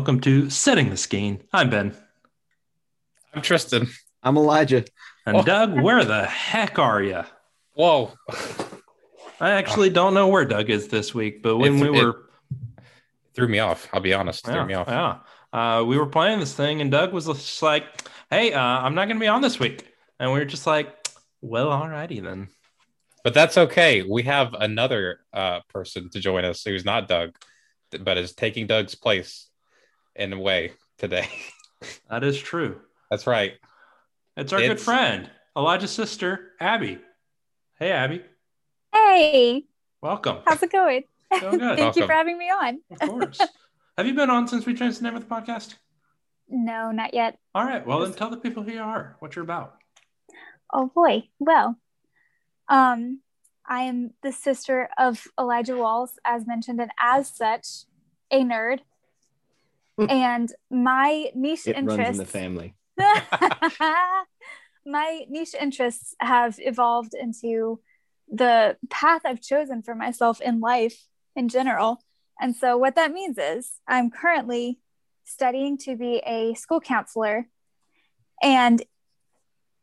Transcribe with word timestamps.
Hello 0.00 0.08
and 0.12 0.22
welcome 0.22 0.44
to 0.44 0.48
Setting 0.48 0.88
the 0.88 0.96
Skene. 0.96 1.42
I'm 1.52 1.68
Ben. 1.68 1.94
I'm 3.34 3.42
Tristan. 3.42 3.86
I'm 4.22 4.38
Elijah. 4.38 4.86
And 5.26 5.36
Oh. 5.36 5.42
Doug, 5.42 5.78
where 5.78 6.02
the 6.06 6.24
heck 6.24 6.78
are 6.78 7.02
you? 7.02 7.22
Whoa. 7.74 8.14
I 9.40 9.50
actually 9.50 9.90
don't 9.90 10.14
know 10.14 10.28
where 10.28 10.46
Doug 10.46 10.70
is 10.70 10.88
this 10.88 11.14
week, 11.14 11.42
but 11.42 11.58
when 11.58 11.76
It- 11.76 11.90
we 11.90 11.98
it- 11.98 12.02
were 12.02 12.30
Threw 13.34 13.46
me 13.48 13.58
off. 13.58 13.88
I'll 13.92 14.00
be 14.00 14.14
honest. 14.14 14.46
Threw 14.46 14.64
me 14.64 14.72
off. 14.72 14.88
yeah, 14.88 15.18
uh, 15.52 15.84
we 15.84 15.98
were 15.98 16.06
playing 16.06 16.40
this 16.40 16.54
thing, 16.54 16.80
and 16.80 16.90
Doug 16.90 17.12
was 17.12 17.26
just 17.26 17.60
like, 17.62 17.84
"Hey, 18.30 18.54
uh, 18.54 18.58
I'm 18.58 18.94
not 18.94 19.04
going 19.04 19.16
to 19.18 19.20
be 19.20 19.28
on 19.28 19.42
this 19.42 19.60
week," 19.60 19.86
and 20.18 20.32
we 20.32 20.38
were 20.38 20.46
just 20.46 20.66
like, 20.66 20.96
"Well, 21.42 21.68
alrighty 21.68 22.22
then." 22.22 22.48
But 23.22 23.34
that's 23.34 23.58
okay. 23.58 24.02
We 24.02 24.22
have 24.22 24.54
another 24.54 25.20
uh, 25.34 25.60
person 25.68 26.08
to 26.10 26.20
join 26.20 26.46
us 26.46 26.64
who's 26.64 26.86
not 26.86 27.06
Doug, 27.06 27.36
but 28.00 28.16
is 28.16 28.32
taking 28.34 28.66
Doug's 28.66 28.94
place 28.94 29.49
in 30.20 30.32
a 30.32 30.38
way 30.38 30.72
today. 30.98 31.28
That 32.10 32.22
is 32.24 32.38
true. 32.38 32.78
that's 33.10 33.26
right. 33.26 33.54
It's 34.36 34.52
our 34.52 34.60
good 34.60 34.78
friend 34.78 35.30
Elijah's 35.56 35.90
sister, 35.92 36.50
Abby. 36.60 36.98
Hey, 37.78 37.90
Abby, 37.90 38.22
Hey, 38.92 39.64
welcome. 40.02 40.38
how's 40.46 40.62
it 40.62 40.70
going? 40.70 41.04
Going 41.40 41.58
good. 41.58 41.78
Thank 41.78 41.96
you 41.96 42.06
for 42.06 42.12
having 42.12 42.36
me 42.36 42.50
on. 42.50 42.80
Of 42.90 42.98
course. 43.08 43.40
Have 43.96 44.06
you 44.06 44.14
been 44.14 44.28
on 44.30 44.46
since 44.48 44.66
we 44.66 44.74
changed 44.74 44.98
the 44.98 45.04
name 45.04 45.14
of 45.16 45.26
the 45.26 45.34
podcast? 45.34 45.76
No, 46.48 46.90
not 46.90 47.14
yet. 47.14 47.38
All 47.54 47.64
right. 47.64 47.86
Well, 47.86 48.00
then 48.00 48.12
tell 48.12 48.28
the 48.30 48.36
people 48.36 48.62
who 48.64 48.72
you 48.72 48.80
are, 48.80 49.16
what 49.20 49.36
you're 49.36 49.44
about. 49.44 49.76
Oh 50.72 50.90
boy. 50.94 51.28
Well, 51.38 51.76
um, 52.68 53.20
I 53.66 53.82
am 53.82 54.10
the 54.22 54.32
sister 54.32 54.90
of 54.98 55.24
Elijah 55.38 55.76
Walls, 55.76 56.18
as 56.26 56.46
mentioned, 56.46 56.80
and 56.80 56.90
as 57.00 57.34
such, 57.34 57.84
a 58.30 58.40
nerd. 58.42 58.80
Mm. 59.98 60.10
and 60.10 60.52
my 60.70 61.30
niche 61.34 61.66
It 61.66 61.76
runs 61.82 61.98
in 61.98 62.16
the 62.16 62.24
family. 62.24 62.74
my 64.86 65.24
niche 65.28 65.54
interests 65.58 66.14
have 66.20 66.56
evolved 66.58 67.14
into 67.14 67.80
the 68.28 68.76
path 68.88 69.22
I've 69.24 69.40
chosen 69.40 69.82
for 69.82 69.94
myself 69.94 70.40
in 70.40 70.60
life 70.60 71.06
in 71.36 71.48
general. 71.48 72.02
And 72.40 72.56
so, 72.56 72.76
what 72.76 72.94
that 72.94 73.12
means 73.12 73.36
is 73.38 73.72
I'm 73.86 74.10
currently 74.10 74.78
studying 75.24 75.76
to 75.78 75.96
be 75.96 76.22
a 76.26 76.54
school 76.54 76.80
counselor. 76.80 77.48
And 78.42 78.82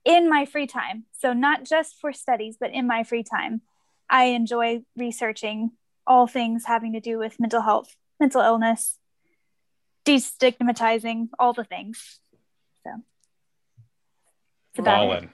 in 0.04 0.30
my 0.30 0.46
free 0.46 0.68
time, 0.68 1.06
so 1.12 1.34
not 1.34 1.64
just 1.64 2.00
for 2.00 2.14
studies, 2.14 2.58
but 2.60 2.72
in 2.72 2.88
my 2.88 3.04
free 3.04 3.24
time, 3.24 3.62
I 4.10 4.26
enjoy 4.26 4.82
researching 4.96 5.72
all 6.08 6.28
things 6.28 6.66
having 6.66 6.94
to 6.94 7.00
do 7.02 7.20
with 7.20 7.40
mental 7.40 7.62
health, 7.62 7.96
mental 8.20 8.42
illness, 8.42 8.98
destigmatizing, 10.08 11.30
all 11.38 11.54
the 11.54 11.64
things. 11.64 12.20
So 12.84 12.92
it's 14.72 14.80
about 14.80 15.00
All 15.00 15.12
it. 15.14 15.30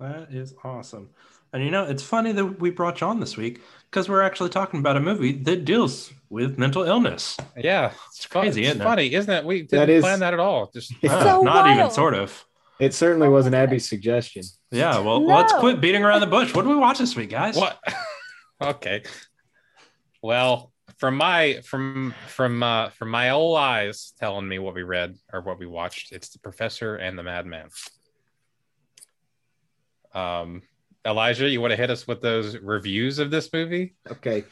That 0.00 0.32
is 0.32 0.54
awesome. 0.62 1.10
And 1.52 1.64
you 1.64 1.70
know, 1.70 1.84
it's 1.84 2.02
funny 2.02 2.32
that 2.32 2.44
we 2.60 2.70
brought 2.70 3.00
you 3.00 3.06
on 3.06 3.20
this 3.20 3.36
week 3.36 3.60
because 3.90 4.08
we're 4.08 4.22
actually 4.22 4.50
talking 4.50 4.80
about 4.80 4.96
a 4.96 5.00
movie 5.00 5.32
that 5.44 5.64
deals 5.64 6.12
with 6.28 6.58
mental 6.58 6.82
illness. 6.82 7.36
Yeah. 7.56 7.92
It's 8.08 8.26
crazy, 8.26 8.62
It's 8.62 8.70
isn't 8.74 8.82
funny, 8.82 9.14
isn't 9.14 9.32
it? 9.32 9.44
We 9.44 9.60
didn't 9.62 9.70
That 9.78 9.88
is- 9.88 10.02
plan 10.02 10.20
that 10.20 10.34
at 10.34 10.40
all. 10.40 10.70
Just 10.74 10.92
Uh, 11.04 11.22
So 11.22 11.42
not 11.42 11.70
even 11.70 11.90
sort 11.90 12.14
of. 12.14 12.44
It 12.80 12.92
certainly 12.92 13.28
wasn't 13.28 13.54
Abby's 13.54 13.88
suggestion. 13.88 14.42
Yeah. 14.72 14.98
Well, 14.98 15.24
let's 15.24 15.52
quit 15.52 15.80
beating 15.80 16.02
around 16.02 16.22
the 16.22 16.26
bush. 16.26 16.52
What 16.52 16.62
did 16.62 16.70
we 16.70 16.76
watch 16.76 16.98
this 16.98 17.14
week, 17.14 17.30
guys? 17.30 17.56
what? 17.56 17.78
okay. 18.60 19.04
Well, 20.22 20.72
from 20.98 21.16
my 21.16 21.60
from 21.64 22.14
from 22.28 22.62
uh 22.62 22.90
from 22.90 23.10
my 23.10 23.30
old 23.30 23.58
eyes 23.58 24.12
telling 24.18 24.46
me 24.46 24.58
what 24.58 24.74
we 24.74 24.82
read 24.82 25.16
or 25.32 25.40
what 25.40 25.58
we 25.58 25.66
watched, 25.66 26.12
it's 26.12 26.28
the 26.30 26.38
Professor 26.38 26.96
and 26.96 27.18
the 27.18 27.22
Madman. 27.22 27.68
Um, 30.14 30.62
Elijah, 31.06 31.48
you 31.48 31.60
want 31.60 31.72
to 31.72 31.76
hit 31.76 31.90
us 31.90 32.06
with 32.06 32.22
those 32.22 32.56
reviews 32.56 33.18
of 33.18 33.30
this 33.30 33.52
movie? 33.52 33.94
Okay. 34.10 34.44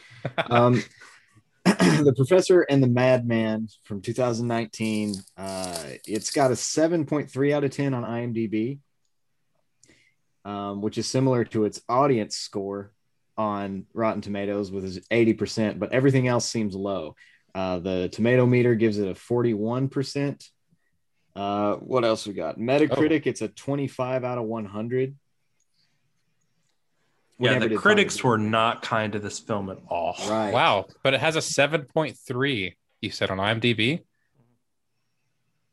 Um, 0.50 0.82
the 1.65 2.12
Professor 2.16 2.62
and 2.62 2.82
the 2.82 2.88
Madman 2.88 3.69
from 3.84 4.03
2019. 4.03 5.14
Uh, 5.37 5.82
it's 6.06 6.31
got 6.32 6.50
a 6.50 6.54
7.3 6.54 7.53
out 7.53 7.64
of 7.64 7.70
10 7.70 7.94
on 7.94 8.03
IMDb, 8.03 8.81
um, 10.44 10.82
which 10.82 10.99
is 10.99 11.09
similar 11.09 11.44
to 11.44 11.64
its 11.64 11.81
audience 11.88 12.37
score 12.37 12.93
on 13.37 13.87
Rotten 13.94 14.20
Tomatoes 14.20 14.70
with 14.70 14.84
its 14.84 15.06
80%, 15.09 15.78
but 15.78 15.93
everything 15.93 16.28
else 16.28 16.48
seems 16.48 16.75
low. 16.75 17.16
Uh, 17.54 17.78
the 17.78 18.09
tomato 18.09 18.47
meter 18.47 18.75
gives 18.75 18.98
it 18.98 19.09
a 19.09 19.15
41%. 19.15 20.48
Uh, 21.34 21.75
what 21.76 22.04
else 22.04 22.26
we 22.26 22.34
got? 22.34 22.59
Metacritic, 22.59 23.26
it's 23.26 23.43
a 23.43 23.48
25 23.48 24.25
out 24.25 24.38
of 24.38 24.44
100. 24.44 25.16
yeah, 27.38 27.59
the 27.59 27.76
critics 27.76 28.22
were 28.22 28.38
not 28.38 28.82
kind 28.82 29.12
to 29.15 29.19
this 29.19 29.38
film 29.38 29.70
at 29.70 29.78
all. 29.88 30.14
right. 30.28 30.53
Wow, 30.53 30.87
but 31.03 31.14
it 31.14 31.20
has 31.20 31.37
a 31.37 31.41
7.3, 31.41 32.75
you 33.00 33.10
said 33.10 33.31
on 33.31 33.38
IMDb. 33.38 34.03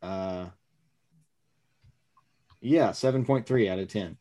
Uh, 0.02 0.47
yeah, 2.62 2.90
7.3 2.90 3.70
out 3.70 3.80
of 3.80 3.88
10. 3.88 4.18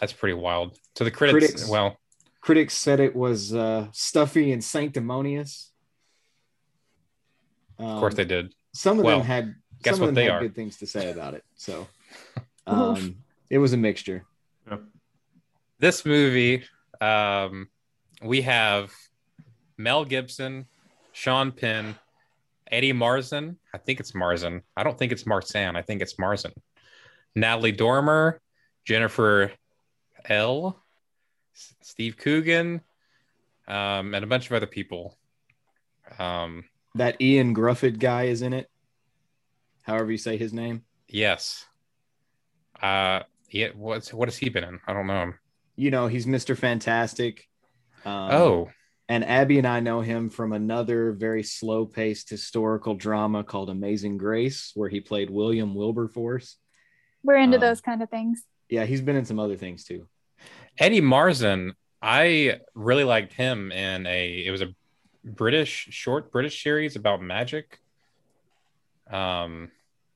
That's 0.00 0.12
pretty 0.12 0.34
wild. 0.34 0.78
So 0.96 1.04
the 1.04 1.10
critics, 1.10 1.46
Critics. 1.46 1.68
well, 1.68 1.96
Critics 2.40 2.74
said 2.74 3.00
it 3.00 3.14
was 3.14 3.54
uh, 3.54 3.88
stuffy 3.92 4.50
and 4.52 4.64
sanctimonious. 4.64 5.72
Um, 7.78 7.86
of 7.86 8.00
course 8.00 8.14
they 8.14 8.24
did. 8.24 8.54
Some 8.72 8.98
of 8.98 9.04
well, 9.04 9.18
them 9.18 9.26
had 9.26 9.54
guess 9.82 9.94
some 9.96 10.02
of 10.02 10.06
what 10.06 10.06
them 10.06 10.14
they 10.16 10.24
had 10.24 10.32
are. 10.34 10.40
good 10.40 10.54
things 10.54 10.78
to 10.78 10.86
say 10.86 11.10
about 11.10 11.34
it. 11.34 11.44
So 11.54 11.86
um, 12.66 13.16
it 13.50 13.58
was 13.58 13.72
a 13.72 13.76
mixture. 13.76 14.24
this 15.78 16.04
movie 16.04 16.62
um 17.00 17.66
we 18.22 18.42
have 18.42 18.92
mel 19.78 20.04
gibson 20.04 20.66
sean 21.12 21.50
penn 21.50 21.94
eddie 22.70 22.92
marzin 22.92 23.56
i 23.74 23.78
think 23.78 23.98
it's 23.98 24.12
marzin 24.12 24.60
i 24.76 24.82
don't 24.82 24.98
think 24.98 25.10
it's 25.10 25.24
marsan 25.24 25.74
i 25.76 25.80
think 25.80 26.02
it's 26.02 26.14
marzin 26.16 26.52
natalie 27.34 27.72
dormer 27.72 28.38
jennifer 28.84 29.50
l 30.28 30.82
S- 31.54 31.74
steve 31.82 32.16
coogan 32.16 32.80
um 33.68 34.14
and 34.14 34.24
a 34.24 34.26
bunch 34.26 34.46
of 34.46 34.52
other 34.52 34.66
people 34.66 35.16
um 36.18 36.64
That 36.96 37.20
Ian 37.20 37.54
Grufford 37.54 37.98
guy 38.00 38.24
is 38.24 38.42
in 38.42 38.52
it. 38.52 38.68
However 39.82 40.10
you 40.10 40.18
say 40.18 40.36
his 40.36 40.52
name. 40.52 40.82
yes 41.08 41.66
uh 42.82 43.20
yeah 43.50 43.68
what's 43.74 44.12
what 44.12 44.28
has 44.28 44.36
he 44.38 44.48
been 44.48 44.64
in 44.64 44.80
i 44.86 44.92
don't 44.92 45.06
know 45.06 45.22
him 45.22 45.34
You 45.76 45.90
know, 45.90 46.06
he's 46.08 46.26
Mr. 46.26 46.56
Fantastic. 46.56 47.48
Um, 48.04 48.30
oh 48.32 48.70
And 49.08 49.24
Abby 49.24 49.58
and 49.58 49.66
I 49.66 49.80
know 49.80 50.00
him 50.02 50.30
from 50.30 50.52
another 50.52 51.12
very 51.12 51.42
slow 51.42 51.84
paced 51.86 52.30
historical 52.30 52.94
drama 52.94 53.42
called 53.44 53.68
Amazing 53.70 54.18
Grace, 54.18 54.70
where 54.74 54.88
he 54.88 55.00
played 55.00 55.30
William 55.30 55.74
Wilberforce. 55.74 56.56
We're 57.24 57.36
into 57.42 57.56
Um, 57.56 57.60
those 57.60 57.80
kind 57.80 58.02
of 58.02 58.08
things. 58.10 58.42
Yeah, 58.70 58.84
he's 58.84 59.00
been 59.00 59.16
in 59.16 59.24
some 59.24 59.40
other 59.40 59.56
things 59.56 59.84
too. 59.84 60.06
Eddie 60.78 61.02
Marzin, 61.02 61.72
I 62.00 62.60
really 62.74 63.04
liked 63.04 63.32
him 63.32 63.72
in 63.72 64.06
a 64.06 64.46
it 64.46 64.50
was 64.50 64.62
a 64.62 64.74
British 65.24 65.88
short 65.90 66.32
British 66.32 66.62
series 66.62 66.96
about 66.96 67.20
magic. 67.20 67.80
Um 69.10 69.70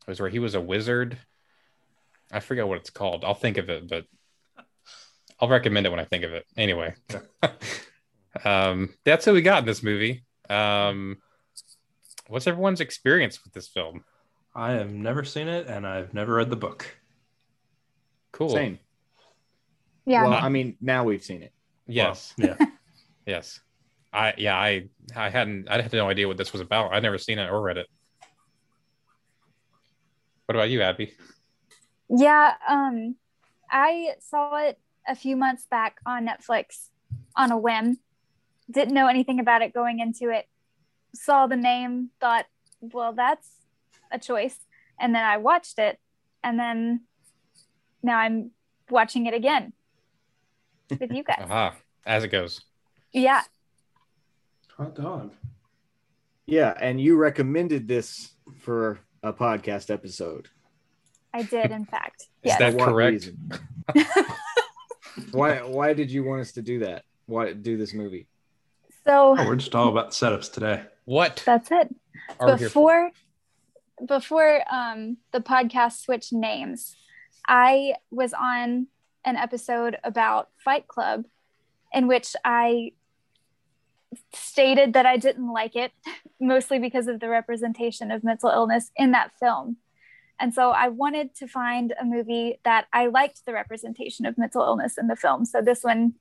it 0.06 0.11
was 0.11 0.21
where 0.21 0.31
he 0.31 0.39
was 0.39 0.55
a 0.55 0.61
wizard. 0.61 1.19
I 2.33 2.41
forget 2.41 2.67
what 2.67 2.79
it's 2.79 2.91
called. 2.91 3.25
I'll 3.25 3.35
think 3.35 3.59
of 3.59 3.69
it, 3.69 3.89
but 3.89 4.06
I'll 5.41 5.49
recommend 5.49 5.87
it 5.87 5.91
when 5.91 6.01
I 6.01 6.05
think 6.05 6.25
of 6.25 6.33
it. 6.33 6.47
Anyway. 6.56 6.95
um 8.45 8.95
that's 9.05 9.27
what 9.27 9.35
we 9.35 9.43
got 9.43 9.59
in 9.59 9.67
this 9.67 9.83
movie. 9.83 10.25
Um 10.49 11.19
what's 12.29 12.47
everyone's 12.47 12.81
experience 12.81 13.43
with 13.43 13.53
this 13.53 13.69
film? 13.69 14.05
I 14.55 14.73
have 14.73 14.93
never 14.93 15.25
seen 15.25 15.49
it, 15.49 15.67
and 15.67 15.85
I've 15.85 16.15
never 16.15 16.35
read 16.35 16.49
the 16.49 16.56
book. 16.56 16.87
Cool. 18.34 18.50
Same. 18.50 18.78
Yeah. 20.04 20.25
Well, 20.25 20.34
I 20.34 20.48
mean, 20.48 20.76
now 20.81 21.04
we've 21.04 21.22
seen 21.22 21.42
it. 21.42 21.52
Yes. 21.86 22.34
Well, 22.36 22.56
yeah. 22.58 22.66
Yes. 23.26 23.60
I 24.12 24.34
yeah, 24.36 24.54
I 24.54 24.88
I 25.16 25.31
hadn't 25.31 25.66
I 25.69 25.81
had 25.81 25.92
no 25.94 26.10
idea 26.10 26.28
what 26.28 26.36
this 26.36 26.52
was 26.52 26.60
about. 26.60 26.92
I'd 26.92 27.02
never 27.02 27.16
seen 27.16 27.38
it 27.38 27.50
or 27.50 27.62
read 27.62 27.78
it. 27.78 27.86
What 30.44 30.56
about 30.56 30.69
you, 30.69 30.82
Abby? 30.82 31.14
Yeah, 32.10 32.52
um, 32.69 33.16
I 33.70 34.10
saw 34.20 34.56
it 34.56 34.78
a 35.08 35.14
few 35.14 35.36
months 35.36 35.66
back 35.70 35.96
on 36.04 36.26
Netflix 36.26 36.90
on 37.34 37.50
a 37.50 37.56
whim. 37.56 37.98
Didn't 38.70 38.92
know 38.92 39.06
anything 39.06 39.40
about 39.40 39.62
it 39.62 39.72
going 39.72 40.00
into 40.00 40.28
it. 40.28 40.46
Saw 41.14 41.46
the 41.46 41.56
name, 41.56 42.10
thought, 42.20 42.44
well, 42.81 43.14
that's 43.14 43.48
a 44.12 44.19
choice. 44.19 44.58
And 45.00 45.14
then 45.14 45.25
I 45.25 45.38
watched 45.38 45.78
it, 45.78 45.98
and 46.42 46.58
then 46.58 47.00
now 48.05 48.19
I'm 48.19 48.51
watching 48.91 49.27
it 49.27 49.35
again 49.35 49.73
with 50.91 51.11
you 51.11 51.25
guys. 51.25 51.39
Aha, 51.41 51.75
as 52.06 52.23
it 52.25 52.29
goes. 52.29 52.61
yeah, 53.12 53.43
Hot 54.77 54.95
dog. 54.95 55.33
Yeah, 56.47 56.75
and 56.79 57.01
you 57.01 57.17
recommended 57.17 57.89
this 57.89 58.33
for 58.61 58.99
a 59.23 59.33
podcast 59.33 59.89
episode. 59.91 60.49
I 61.33 61.43
did, 61.43 61.71
in 61.71 61.85
fact. 61.87 62.23
Is 62.43 62.53
Yes. 62.53 62.59
that 62.59 62.73
For 62.79 62.85
correct? 62.87 63.31
why 65.33 65.62
why 65.62 65.93
did 65.95 66.11
you 66.11 66.25
want 66.25 66.41
us 66.43 66.53
to 66.53 66.62
do 66.62 66.81
that? 66.81 67.05
Why 67.27 67.53
do 67.53 67.77
this 67.77 67.95
movie? 67.95 68.27
so 69.05 69.37
Oh, 69.39 69.47
we're 69.47 69.56
just 69.56 69.75
all 69.75 69.89
about 69.89 70.11
setups 70.11 70.53
today. 70.53 70.83
What 71.05 71.43
that's 71.47 71.71
it. 71.71 71.95
are 72.41 72.53
we 72.53 72.59
here 72.59 72.69
for? 72.69 73.11
before 74.06 74.06
before 74.06 74.75
um 74.75 75.17
the 75.33 75.41
podcast 75.41 76.01
switched 76.05 76.33
names 76.33 76.97
i 77.49 77.94
was 78.11 78.32
on 78.32 78.87
an 79.25 79.37
episode 79.37 79.96
about 80.05 80.49
fight 80.56 80.87
club 80.87 81.25
in 81.93 82.06
which 82.06 82.35
i 82.44 82.93
stated 84.32 84.93
that 84.93 85.06
i 85.06 85.17
didn't 85.17 85.52
like 85.52 85.75
it 85.76 85.93
mostly 86.41 86.79
because 86.79 87.06
of 87.06 87.20
the 87.20 87.29
representation 87.29 88.11
of 88.11 88.25
mental 88.25 88.50
illness 88.50 88.91
in 88.96 89.12
that 89.12 89.32
film 89.38 89.76
and 90.38 90.52
so 90.55 90.70
i 90.70 90.88
wanted 90.88 91.35
to 91.35 91.46
find 91.46 91.94
a 92.00 92.05
movie 92.05 92.58
that 92.64 92.87
i 92.93 93.06
liked 93.06 93.44
the 93.46 93.52
representation 93.52 94.26
of 94.26 94.38
mental 94.38 94.62
illness 94.62 94.96
in 94.99 95.06
the 95.06 95.17
film 95.17 95.44
so 95.44 95.61
this 95.61 95.82
one 95.82 96.14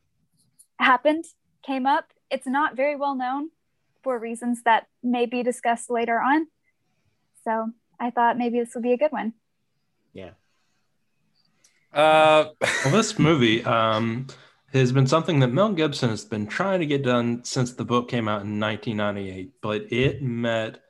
happened 0.80 1.26
came 1.66 1.86
up 1.86 2.14
it's 2.30 2.48
not 2.48 2.76
very 2.76 2.96
well 2.96 3.16
known 3.16 3.50
for 4.04 4.20
reasons 4.20 4.64
that 4.64 4.88
may 5.02 5.26
be 5.26 5.44
discussed 5.44 5.90
later 5.90 6.20
on 6.20 6.48
so 7.44 7.72
I 8.00 8.10
thought 8.10 8.38
maybe 8.38 8.60
this 8.60 8.74
would 8.76 8.84
be 8.84 8.94
a 8.94 8.98
good 8.98 9.12
one. 9.12 9.34
Yeah. 10.14 10.32
Uh, 11.94 12.46
Well, 12.86 12.94
this 12.94 13.18
movie 13.18 13.64
um, 13.64 14.28
has 14.74 14.92
been 14.92 15.08
something 15.08 15.40
that 15.40 15.48
Mel 15.50 15.72
Gibson 15.72 16.10
has 16.10 16.26
been 16.26 16.48
trying 16.48 16.82
to 16.82 16.86
get 16.86 17.04
done 17.04 17.44
since 17.44 17.74
the 17.74 17.86
book 17.86 18.10
came 18.10 18.28
out 18.28 18.44
in 18.44 18.60
1998, 18.60 19.54
but 19.62 19.92
it 19.92 20.22
met 20.22 20.82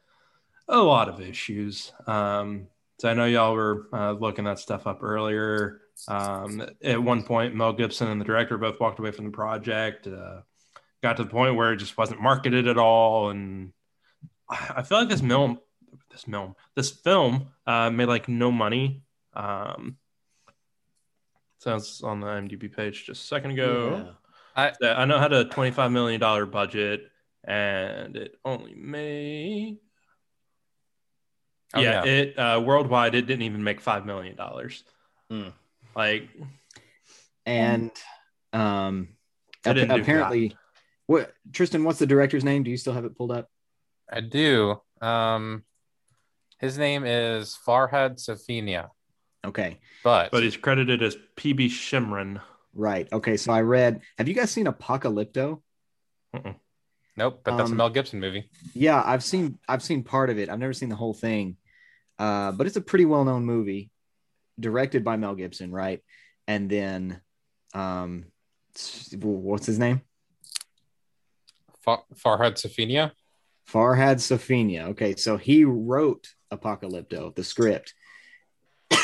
a 0.68 0.80
lot 0.80 1.10
of 1.10 1.22
issues. 1.22 1.92
Um, 2.08 2.68
so 3.00 3.10
I 3.10 3.14
know 3.14 3.26
y'all 3.26 3.54
were 3.54 3.88
uh, 3.94 4.12
looking 4.14 4.46
that 4.46 4.60
stuff 4.60 4.88
up 4.88 5.04
earlier. 5.04 5.82
Um, 6.08 6.64
at 6.84 7.02
one 7.02 7.24
point, 7.24 7.54
Mel 7.54 7.74
Gibson 7.74 8.08
and 8.08 8.20
the 8.20 8.26
director 8.26 8.58
both 8.58 8.80
walked 8.80 9.00
away 9.00 9.12
from 9.12 9.26
the 9.26 9.32
project. 9.32 10.08
Uh, 10.08 10.42
got 11.04 11.18
to 11.18 11.24
the 11.24 11.30
point 11.30 11.56
where 11.56 11.74
it 11.74 11.78
just 11.78 11.98
wasn't 11.98 12.22
marketed 12.22 12.68
at 12.68 12.78
all, 12.78 13.30
and 13.30 13.74
I 14.50 14.82
feel 14.84 15.00
like 15.00 15.10
this 15.10 15.22
film, 15.22 15.60
this 16.12 16.24
film, 16.24 16.56
this 16.76 16.90
film 16.90 17.50
uh, 17.68 17.90
made 17.90 18.08
like 18.08 18.28
no 18.28 18.52
money. 18.52 19.04
Um, 19.36 19.98
Sounds 21.64 22.02
on 22.04 22.20
the 22.20 22.28
IMDb 22.28 22.76
page 22.76 23.06
just 23.06 23.24
a 23.24 23.28
second 23.28 23.52
ago. 23.52 24.16
Yeah. 24.56 24.72
that 24.82 25.00
I 25.00 25.06
know 25.06 25.16
it 25.16 25.22
had 25.22 25.32
a 25.32 25.46
$25 25.46 25.94
million 25.94 26.20
budget 26.50 27.10
and 27.46 28.18
it 28.18 28.36
only 28.44 28.76
made. 28.76 29.78
Oh, 31.74 31.80
yeah, 31.80 32.04
yeah. 32.04 32.12
it 32.12 32.38
uh, 32.38 32.62
worldwide, 32.64 33.16
it 33.16 33.24
didn't 33.24 33.44
even 33.44 33.64
make 33.64 33.82
$5 33.82 34.06
million. 34.06 34.38
Hmm. 35.30 35.50
Like, 35.96 36.30
And 37.46 37.92
um 38.52 39.08
I 39.66 39.72
didn't 39.72 39.96
do 39.96 40.02
apparently 40.02 40.58
what 41.08 41.34
Tristan, 41.54 41.86
what's 41.86 42.00
the 42.00 42.06
director's 42.06 42.44
name? 42.44 42.64
Do 42.64 42.72
you 42.72 42.78
still 42.78 42.94
have 42.94 43.06
it 43.06 43.18
pulled 43.18 43.32
up? 43.32 43.50
I 44.12 44.20
do. 44.20 44.82
Um, 45.02 45.64
his 46.60 46.78
name 46.78 47.06
is 47.06 47.58
Farhad 47.66 48.22
Safinia, 48.22 48.90
Okay. 49.46 49.80
but, 50.04 50.32
but 50.32 50.44
he's 50.44 50.58
credited 50.58 51.02
as 51.02 51.18
PB 51.36 51.68
Shemran. 51.68 52.42
Right. 52.74 53.08
Okay. 53.12 53.38
So 53.38 53.52
I 53.52 53.62
read 53.62 54.02
have 54.18 54.28
you 54.28 54.34
guys 54.34 54.52
seen 54.52 54.66
Apocalypto? 54.66 55.62
nope. 56.34 57.42
But 57.44 57.58
that's 57.58 57.70
a 57.70 57.74
um, 57.74 57.78
Mel 57.78 57.90
Gibson 57.90 58.20
movie. 58.20 58.50
Yeah, 58.74 59.02
I've 59.06 59.24
seen 59.24 59.60
I've 59.68 59.84
seen 59.84 60.04
part 60.04 60.30
of 60.30 60.40
it. 60.40 60.50
I've 60.50 60.60
never 60.60 60.74
seen 60.74 60.90
the 60.90 60.96
whole 60.96 61.14
thing. 61.14 61.58
Uh, 62.18 62.52
but 62.52 62.68
it's 62.68 62.78
a 62.78 62.82
pretty 62.82 63.06
well-known 63.06 63.44
movie, 63.44 63.90
directed 64.60 65.04
by 65.04 65.18
Mel 65.18 65.36
Gibson, 65.36 65.72
right? 65.72 66.02
And 66.48 66.70
then 66.70 67.22
um 67.74 68.26
what's 69.20 69.66
his 69.66 69.78
name? 69.78 70.02
Fa- 71.84 72.04
Farhad 72.16 72.56
Safinia. 72.56 73.12
Farhad 73.70 74.18
Safinia. 74.18 74.90
Okay, 74.90 75.16
so 75.16 75.38
he 75.38 75.64
wrote 75.64 76.30
Apocalypto, 76.52 77.36
the 77.36 77.44
script. 77.44 77.94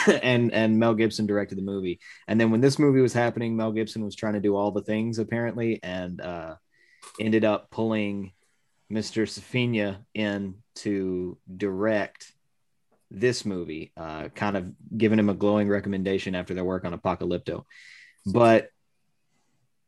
and 0.23 0.53
and 0.53 0.77
Mel 0.79 0.93
Gibson 0.93 1.25
directed 1.25 1.57
the 1.57 1.61
movie. 1.63 1.99
And 2.27 2.39
then 2.39 2.51
when 2.51 2.61
this 2.61 2.79
movie 2.79 3.01
was 3.01 3.13
happening, 3.13 3.55
Mel 3.55 3.71
Gibson 3.71 4.03
was 4.03 4.15
trying 4.15 4.33
to 4.33 4.39
do 4.39 4.55
all 4.55 4.71
the 4.71 4.83
things 4.83 5.19
apparently 5.19 5.79
and 5.83 6.19
uh 6.21 6.55
ended 7.19 7.45
up 7.45 7.69
pulling 7.71 8.31
Mr. 8.91 9.23
Safinia 9.23 9.97
in 10.13 10.55
to 10.75 11.37
direct 11.55 12.33
this 13.11 13.45
movie, 13.45 13.91
uh 13.97 14.29
kind 14.29 14.55
of 14.57 14.71
giving 14.97 15.19
him 15.19 15.29
a 15.29 15.33
glowing 15.33 15.67
recommendation 15.67 16.35
after 16.35 16.53
their 16.53 16.63
work 16.65 16.85
on 16.85 16.93
Apocalypto. 16.97 17.63
But 18.25 18.69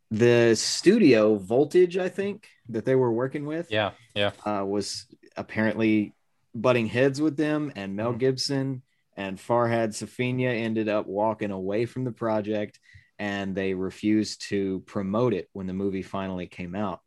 the 0.09 0.55
studio 0.55 1.35
Voltage, 1.37 1.97
I 1.97 2.09
think, 2.09 2.47
that 2.69 2.85
they 2.85 2.95
were 2.95 3.11
working 3.11 3.45
with 3.45 3.71
Yeah, 3.71 3.91
yeah. 4.15 4.31
uh, 4.45 4.65
was 4.65 5.05
apparently 5.37 6.13
butting 6.53 6.87
heads 6.87 7.21
with 7.21 7.37
them, 7.37 7.71
and 7.75 7.95
Mel 7.95 8.13
Mhm. 8.13 8.19
Gibson 8.19 8.81
and 9.17 9.37
Farhad 9.37 9.89
Safinia 9.89 10.53
ended 10.53 10.89
up 10.89 11.07
walking 11.07 11.51
away 11.51 11.85
from 11.85 12.03
the 12.03 12.11
project, 12.11 12.79
and 13.19 13.55
they 13.55 13.73
refused 13.73 14.47
to 14.49 14.81
promote 14.87 15.33
it 15.33 15.49
when 15.53 15.67
the 15.67 15.73
movie 15.73 16.01
finally 16.01 16.47
came 16.47 16.75
out. 16.75 17.01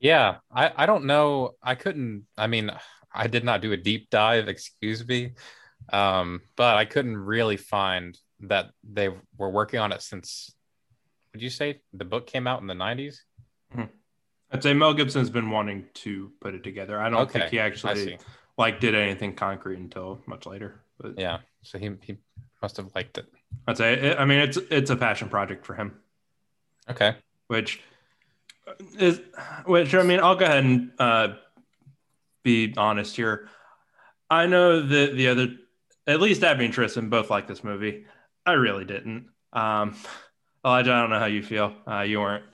Yeah, 0.00 0.38
I, 0.52 0.72
I 0.74 0.86
don't 0.86 1.04
know. 1.04 1.52
I 1.62 1.76
couldn't. 1.76 2.26
I 2.36 2.48
mean, 2.48 2.72
I 3.14 3.28
did 3.28 3.44
not 3.44 3.60
do 3.60 3.72
a 3.72 3.76
deep 3.76 4.10
dive. 4.10 4.48
Excuse 4.48 5.06
me, 5.06 5.34
um, 5.92 6.40
but 6.56 6.76
I 6.76 6.84
couldn't 6.86 7.16
really 7.16 7.56
find 7.56 8.18
that 8.40 8.70
they 8.82 9.08
were 9.36 9.50
working 9.50 9.78
on 9.78 9.92
it 9.92 10.02
since. 10.02 10.52
Would 11.32 11.42
you 11.42 11.50
say 11.50 11.80
the 11.92 12.04
book 12.04 12.26
came 12.26 12.46
out 12.46 12.60
in 12.60 12.66
the 12.66 12.74
nineties? 12.74 13.24
I'd 14.50 14.62
say 14.62 14.74
Mel 14.74 14.92
Gibson's 14.92 15.30
been 15.30 15.50
wanting 15.50 15.86
to 15.94 16.32
put 16.40 16.54
it 16.54 16.62
together. 16.62 17.00
I 17.00 17.08
don't 17.08 17.22
Okay, 17.22 17.38
think 17.38 17.50
he 17.52 17.60
I 17.60 17.66
actually 17.66 17.94
see. 17.96 18.18
Like 18.58 18.80
did 18.80 18.94
anything 18.94 19.34
concrete 19.34 19.78
until 19.78 20.20
much 20.26 20.46
later. 20.46 20.80
But 20.98 21.18
Yeah, 21.18 21.38
so 21.62 21.78
he 21.78 21.90
he 22.02 22.16
must 22.60 22.76
have 22.76 22.90
liked 22.94 23.18
it. 23.18 23.26
I'd 23.66 23.76
say, 23.76 23.94
it, 23.94 24.18
I 24.18 24.24
mean, 24.24 24.40
it's 24.40 24.56
it's 24.70 24.90
a 24.90 24.96
passion 24.96 25.28
project 25.28 25.66
for 25.66 25.74
him. 25.74 25.98
Okay. 26.90 27.14
which 27.46 27.80
is 28.98 29.20
which 29.66 29.94
I 29.94 30.02
mean 30.02 30.20
I'll 30.20 30.36
go 30.36 30.44
ahead 30.44 30.64
and 30.64 30.90
uh, 30.98 31.28
be 32.42 32.74
honest 32.76 33.16
here. 33.16 33.48
I 34.30 34.46
know 34.46 34.80
that 34.80 35.14
the 35.14 35.28
other, 35.28 35.48
at 36.06 36.20
least 36.20 36.42
Abby 36.42 36.64
and 36.64 36.72
Tristan 36.74 37.10
both 37.10 37.30
like 37.30 37.46
this 37.46 37.62
movie. 37.62 38.06
I 38.46 38.52
really 38.52 38.84
didn't. 38.84 39.28
Um, 39.52 39.96
Elijah, 40.64 40.92
I 40.92 41.00
don't 41.00 41.10
know 41.10 41.18
how 41.18 41.26
you 41.26 41.42
feel. 41.42 41.74
Uh, 41.86 42.00
you 42.00 42.20
weren't 42.20 42.44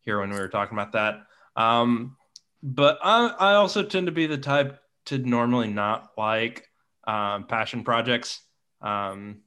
here 0.00 0.20
when 0.20 0.30
we 0.30 0.38
were 0.38 0.48
talking 0.48 0.78
about 0.78 0.92
that. 0.92 1.26
Um, 1.60 2.16
but 2.62 2.98
I, 3.02 3.26
I 3.26 3.54
also 3.54 3.82
tend 3.82 4.06
to 4.06 4.12
be 4.12 4.26
the 4.26 4.38
type 4.38 4.78
to 5.06 5.18
normally 5.18 5.68
not 5.68 6.12
like 6.16 6.68
um, 7.06 7.44
passion 7.44 7.84
projects. 7.84 8.42
Um, 8.80 9.42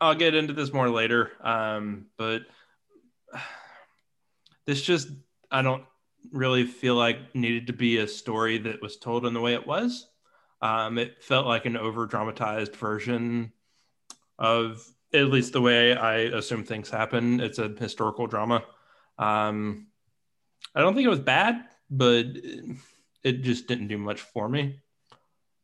I'll 0.00 0.14
get 0.14 0.34
into 0.34 0.52
this 0.52 0.72
more 0.72 0.88
later, 0.88 1.32
um, 1.40 2.06
but 2.16 2.42
this 4.66 4.82
just 4.82 5.08
I 5.50 5.62
don't 5.62 5.84
really 6.32 6.64
feel 6.64 6.96
like 6.96 7.34
needed 7.34 7.68
to 7.68 7.72
be 7.72 7.98
a 7.98 8.08
story 8.08 8.58
that 8.58 8.82
was 8.82 8.96
told 8.96 9.26
in 9.26 9.34
the 9.34 9.40
way 9.40 9.54
it 9.54 9.66
was. 9.66 10.08
Um, 10.60 10.98
it 10.98 11.22
felt 11.22 11.46
like 11.46 11.66
an 11.66 11.76
over 11.76 12.06
dramatized 12.06 12.74
version 12.76 13.52
of 14.38 14.86
at 15.14 15.26
least 15.26 15.52
the 15.52 15.60
way 15.60 15.94
I 15.94 16.16
assume 16.16 16.64
things 16.64 16.90
happen. 16.90 17.40
It's 17.40 17.58
a 17.58 17.68
historical 17.68 18.26
drama. 18.26 18.64
Um, 19.18 19.86
I 20.74 20.80
don't 20.80 20.94
think 20.94 21.06
it 21.06 21.10
was 21.10 21.20
bad, 21.20 21.64
but 21.90 22.26
it, 22.26 22.76
it 23.26 23.42
just 23.42 23.66
didn't 23.66 23.88
do 23.88 23.98
much 23.98 24.20
for 24.20 24.48
me. 24.48 24.78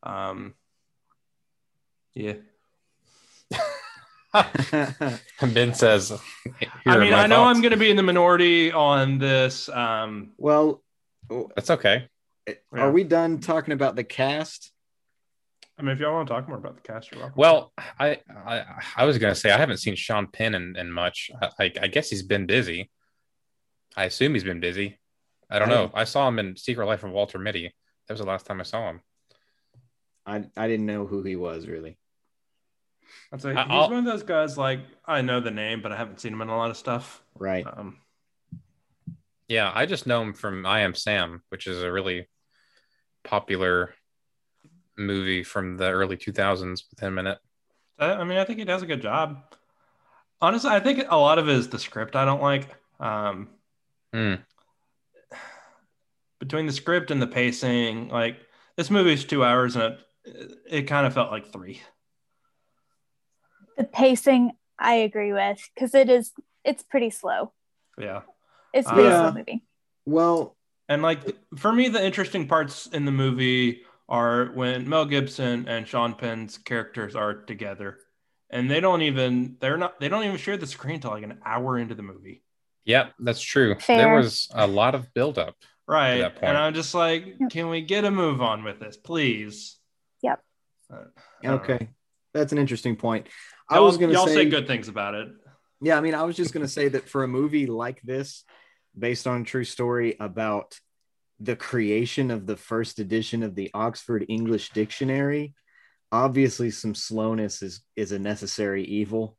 Um, 0.02 0.54
yeah. 2.14 2.34
Ben 5.54 5.74
says, 5.74 6.10
I 6.12 6.18
"Here 6.58 6.70
are 6.86 6.98
mean, 6.98 7.12
my 7.12 7.22
I 7.22 7.26
know 7.26 7.36
thoughts." 7.36 7.56
I'm 7.56 7.62
going 7.62 7.72
to 7.72 7.76
be 7.78 7.90
in 7.90 7.96
the 7.96 8.02
minority 8.02 8.72
on 8.72 9.18
this. 9.18 9.68
Um, 9.68 10.32
well, 10.38 10.82
That's 11.54 11.70
okay. 11.70 12.08
Yeah. 12.48 12.54
are 12.72 12.90
we 12.90 13.04
done 13.04 13.38
talking 13.38 13.72
about 13.72 13.94
the 13.94 14.04
cast? 14.04 14.72
I 15.78 15.82
mean, 15.82 15.92
if 15.92 16.00
y'all 16.00 16.12
want 16.14 16.28
to 16.28 16.34
talk 16.34 16.48
more 16.48 16.58
about 16.58 16.74
the 16.76 16.82
cast, 16.82 17.12
you're 17.12 17.20
welcome. 17.20 17.34
Well, 17.36 17.72
I 18.00 18.18
I, 18.28 18.64
I 18.96 19.04
was 19.04 19.18
gonna 19.18 19.34
say 19.34 19.50
I 19.50 19.58
haven't 19.58 19.78
seen 19.78 19.94
Sean 19.94 20.26
Penn 20.26 20.54
in, 20.54 20.76
in 20.76 20.90
much. 20.90 21.30
I, 21.40 21.48
I 21.60 21.72
I 21.82 21.86
guess 21.86 22.10
he's 22.10 22.22
been 22.22 22.46
busy. 22.46 22.90
I 23.96 24.04
assume 24.04 24.34
he's 24.34 24.44
been 24.44 24.60
busy. 24.60 24.98
I 25.52 25.58
don't 25.58 25.68
I 25.70 25.72
know. 25.74 25.90
I 25.94 26.04
saw 26.04 26.26
him 26.28 26.38
in 26.38 26.56
Secret 26.56 26.86
Life 26.86 27.04
of 27.04 27.10
Walter 27.10 27.38
Mitty. 27.38 27.72
That 28.08 28.14
was 28.14 28.20
the 28.20 28.26
last 28.26 28.46
time 28.46 28.60
I 28.60 28.64
saw 28.64 28.88
him. 28.90 29.00
I 30.26 30.44
I 30.56 30.66
didn't 30.68 30.86
know 30.86 31.06
who 31.06 31.22
he 31.22 31.36
was 31.36 31.66
really. 31.66 31.98
I'd 33.32 33.42
say 33.42 33.50
he's 33.50 33.58
I'll- 33.68 33.90
one 33.90 33.98
of 33.98 34.04
those 34.04 34.22
guys. 34.22 34.56
Like 34.56 34.80
I 35.06 35.20
know 35.20 35.40
the 35.40 35.50
name, 35.50 35.82
but 35.82 35.92
I 35.92 35.96
haven't 35.96 36.20
seen 36.20 36.32
him 36.32 36.40
in 36.42 36.48
a 36.48 36.56
lot 36.56 36.70
of 36.70 36.76
stuff. 36.76 37.22
Right. 37.38 37.66
Um, 37.66 37.98
Yeah, 39.48 39.70
I 39.74 39.86
just 39.86 40.06
know 40.06 40.22
him 40.22 40.32
from 40.32 40.64
I 40.64 40.80
Am 40.80 40.94
Sam, 40.94 41.42
which 41.50 41.66
is 41.66 41.82
a 41.82 41.92
really 41.92 42.28
popular 43.24 43.94
movie 44.96 45.42
from 45.42 45.76
the 45.76 45.90
early 45.90 46.16
2000s 46.16 46.84
with 46.90 47.00
him 47.00 47.18
in 47.18 47.26
it. 47.26 47.38
I, 47.98 48.12
I 48.12 48.24
mean, 48.24 48.38
I 48.38 48.44
think 48.44 48.58
he 48.58 48.64
does 48.64 48.82
a 48.82 48.86
good 48.86 49.02
job. 49.02 49.42
Honestly, 50.40 50.70
I 50.70 50.80
think 50.80 51.04
a 51.08 51.16
lot 51.16 51.38
of 51.38 51.48
it 51.48 51.56
is 51.56 51.68
the 51.68 51.78
script 51.78 52.16
I 52.16 52.24
don't 52.24 52.42
like. 52.42 52.68
Um, 53.00 53.48
Hmm. 54.12 54.34
Between 56.42 56.66
the 56.66 56.72
script 56.72 57.12
and 57.12 57.22
the 57.22 57.26
pacing, 57.28 58.08
like 58.08 58.36
this 58.76 58.90
movie 58.90 59.12
is 59.12 59.24
two 59.24 59.44
hours 59.44 59.76
and 59.76 59.96
it, 60.24 60.58
it 60.68 60.82
kind 60.82 61.06
of 61.06 61.14
felt 61.14 61.30
like 61.30 61.52
three. 61.52 61.80
The 63.76 63.84
pacing, 63.84 64.50
I 64.76 64.94
agree 64.94 65.32
with, 65.32 65.60
because 65.72 65.94
it 65.94 66.10
is 66.10 66.32
it's 66.64 66.82
pretty 66.82 67.10
slow. 67.10 67.52
Yeah. 67.96 68.22
It's 68.74 68.88
a 68.88 68.92
pretty 68.92 69.08
Yeah. 69.08 69.20
slow 69.30 69.38
movie. 69.38 69.64
Well, 70.04 70.56
And 70.88 71.00
like 71.00 71.20
for 71.56 71.72
me, 71.72 71.88
the 71.88 72.04
interesting 72.04 72.48
parts 72.48 72.86
in 72.88 73.04
the 73.04 73.12
movie 73.12 73.82
are 74.08 74.46
when 74.46 74.88
Mel 74.88 75.06
Gibson 75.06 75.68
and 75.68 75.86
Sean 75.86 76.14
Penn's 76.14 76.58
characters 76.58 77.14
are 77.14 77.34
together, 77.34 78.00
and 78.50 78.68
they 78.68 78.80
don't 78.80 79.02
even 79.02 79.58
they're 79.60 79.78
not 79.78 80.00
they 80.00 80.08
don't 80.08 80.24
even 80.24 80.38
share 80.38 80.56
the 80.56 80.66
screen 80.66 80.98
till 80.98 81.12
like 81.12 81.22
an 81.22 81.38
hour 81.44 81.78
into 81.78 81.94
the 81.94 82.02
movie, 82.02 82.42
Yep, 82.84 83.14
that's 83.20 83.40
true. 83.40 83.76
Fair. 83.78 83.96
There 83.96 84.16
was 84.16 84.48
a 84.52 84.66
lot 84.66 84.96
of 84.96 85.14
buildup. 85.14 85.54
Right? 85.86 86.18
that 86.18 86.34
point. 86.34 86.44
And 86.44 86.58
I'm 86.58 86.74
just 86.74 86.94
like, 86.94 87.26
Yep. 87.40 87.50
can 87.50 87.68
we 87.68 87.82
get 87.82 88.04
a 88.04 88.10
move 88.10 88.40
on 88.40 88.64
with 88.64 88.80
this, 88.80 88.96
please? 88.96 89.78
Yep. 90.22 90.40
Uh, 90.92 90.96
I 91.42 91.46
know. 91.46 91.54
okay, 91.54 91.88
that's 92.34 92.52
an 92.52 92.58
interesting 92.58 92.96
point. 92.96 93.28
I 93.68 93.76
Y'all, 93.76 93.84
was 93.84 93.96
going 93.96 94.10
to 94.10 94.14
y'all 94.16 94.26
say, 94.26 94.34
say 94.34 94.44
good 94.48 94.66
things 94.66 94.88
about 94.88 95.14
it. 95.14 95.28
Yeah, 95.80 95.96
I 95.96 96.00
mean, 96.00 96.14
I 96.14 96.22
was 96.22 96.36
just 96.36 96.52
going 96.52 96.64
to 96.64 96.72
say 96.72 96.88
that 96.88 97.08
for 97.08 97.24
a 97.24 97.28
movie 97.28 97.66
like 97.66 98.00
this, 98.02 98.44
based 98.98 99.26
on 99.26 99.40
a 99.42 99.44
true 99.44 99.64
story 99.64 100.16
about 100.20 100.78
the 101.40 101.56
creation 101.56 102.30
of 102.30 102.46
the 102.46 102.56
first 102.56 102.98
edition 103.00 103.42
of 103.42 103.54
the 103.54 103.70
Oxford 103.74 104.24
English 104.28 104.70
Dictionary, 104.70 105.54
obviously 106.12 106.70
some 106.70 106.94
slowness 106.94 107.62
is 107.62 107.82
is 107.96 108.12
a 108.12 108.18
necessary 108.18 108.84
evil. 108.84 109.36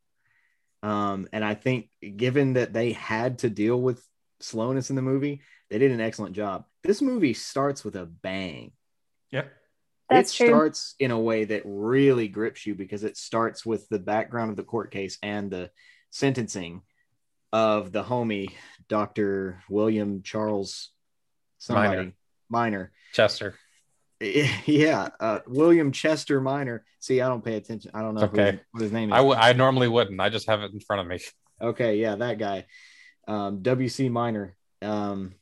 Um, 0.81 1.27
and 1.31 1.45
I 1.45 1.53
think 1.53 1.89
given 2.17 2.53
that 2.53 2.73
they 2.73 2.91
had 2.91 3.39
to 3.39 3.49
deal 3.49 3.79
with 3.79 4.03
slowness 4.41 4.89
in 4.89 4.97
the 4.97 5.01
movie, 5.01 5.41
they 5.73 5.79
did 5.79 5.91
an 5.91 5.99
excellent 5.99 6.35
job. 6.35 6.65
This 6.83 7.01
movie 7.01 7.33
starts 7.33 7.83
with 7.83 7.95
a 7.95 8.05
bang. 8.05 8.73
Yeah. 9.31 9.45
That's 10.07 10.31
it 10.31 10.37
true. 10.37 10.47
starts 10.49 10.93
in 10.99 11.09
a 11.09 11.19
way 11.19 11.45
that 11.45 11.63
really 11.65 12.27
grips 12.27 12.67
you 12.67 12.75
because 12.75 13.03
it 13.03 13.17
starts 13.17 13.65
with 13.65 13.89
the 13.89 13.97
background 13.97 14.51
of 14.51 14.55
the 14.55 14.63
court 14.63 14.91
case 14.91 15.17
and 15.23 15.49
the 15.49 15.71
sentencing 16.11 16.83
of 17.51 17.91
the 17.91 18.03
homie 18.03 18.51
dr 18.87 19.63
william 19.69 20.21
charles 20.21 20.91
somebody 21.57 21.87
Minor. 21.97 22.13
minor, 22.49 22.91
Chester. 23.13 23.55
yeah 24.19 25.09
uh, 25.19 25.39
william 25.47 25.91
chester 25.91 26.39
minor 26.39 26.83
see 26.99 27.19
i 27.21 27.27
don't 27.27 27.43
pay 27.43 27.55
attention 27.55 27.89
i 27.95 28.01
don't 28.01 28.13
know 28.13 28.25
It's 28.25 28.35
who 28.35 28.41
okay. 28.41 28.59
what 28.71 28.83
his 28.83 28.91
name 28.91 29.09
is 29.09 29.13
I, 29.13 29.17
w- 29.17 29.35
I 29.35 29.53
normally 29.53 29.87
wouldn't. 29.87 30.19
I 30.21 30.29
just 30.29 30.47
have 30.47 30.61
it 30.61 30.71
in 30.73 30.79
front 30.81 31.01
of 31.01 31.07
me. 31.07 31.19
Okay, 31.61 31.97
yeah, 31.97 32.15
that 32.15 32.37
guy, 32.37 32.65
um, 33.27 33.63
WC 33.63 34.11
Minor, 34.11 34.55
um, 34.81 35.33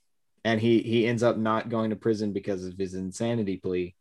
and 0.44 0.60
he 0.60 0.80
he 0.82 1.06
ends 1.08 1.24
up 1.24 1.38
not 1.38 1.70
going 1.70 1.90
to 1.92 1.96
prison 1.96 2.34
because 2.34 2.66
of 2.66 2.78
his 2.78 2.94
insanity 2.96 3.58
plea, 3.58 3.96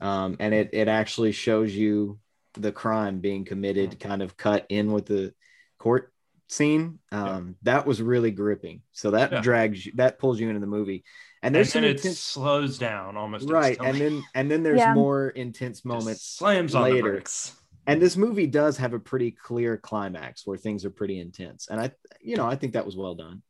um, 0.00 0.36
and 0.40 0.54
it 0.54 0.70
it 0.72 0.88
actually 0.88 1.32
shows 1.32 1.74
you 1.74 2.18
the 2.54 2.72
crime 2.72 3.20
being 3.20 3.44
committed, 3.44 4.00
kind 4.00 4.22
of 4.22 4.36
cut 4.36 4.66
in 4.68 4.92
with 4.92 5.06
the 5.06 5.34
court 5.78 6.12
scene. 6.48 6.98
Um, 7.12 7.56
That 7.62 7.86
was 7.86 8.00
really 8.02 8.30
gripping. 8.30 8.82
So 8.92 9.12
that 9.12 9.32
Yeah. 9.32 9.40
drags 9.40 9.84
you, 9.86 9.92
that 9.96 10.18
pulls 10.18 10.40
you 10.40 10.48
into 10.48 10.60
the 10.60 10.66
movie, 10.66 11.04
and 11.42 11.54
And 11.54 11.54
there's 11.54 11.72
then 11.72 11.82
some 11.82 11.84
it 11.84 11.98
intense, 11.98 12.18
slows 12.18 12.78
down 12.78 13.16
almost 13.16 13.48
right, 13.48 13.78
and 13.82 14.00
then 14.00 14.24
and 14.34 14.50
then 14.50 14.62
there's 14.62 14.80
Yeah. 14.80 14.94
more 14.94 15.30
intense 15.30 15.78
Just 15.78 15.86
moments 15.86 16.38
slams 16.38 16.74
on 16.74 16.82
the 16.82 16.96
later. 16.96 17.12
brakes. 17.12 17.54
and 17.86 18.02
this 18.02 18.16
movie 18.16 18.46
does 18.48 18.76
have 18.78 18.94
a 18.94 18.98
pretty 19.00 19.30
clear 19.30 19.76
climax 19.76 20.46
where 20.46 20.58
things 20.58 20.84
are 20.84 20.90
pretty 20.90 21.20
intense 21.20 21.68
and 21.68 21.80
i 21.80 21.90
you 22.20 22.36
know 22.36 22.46
i 22.46 22.56
think 22.56 22.72
that 22.74 22.86
was 22.86 22.96
well 22.96 23.14
done 23.14 23.42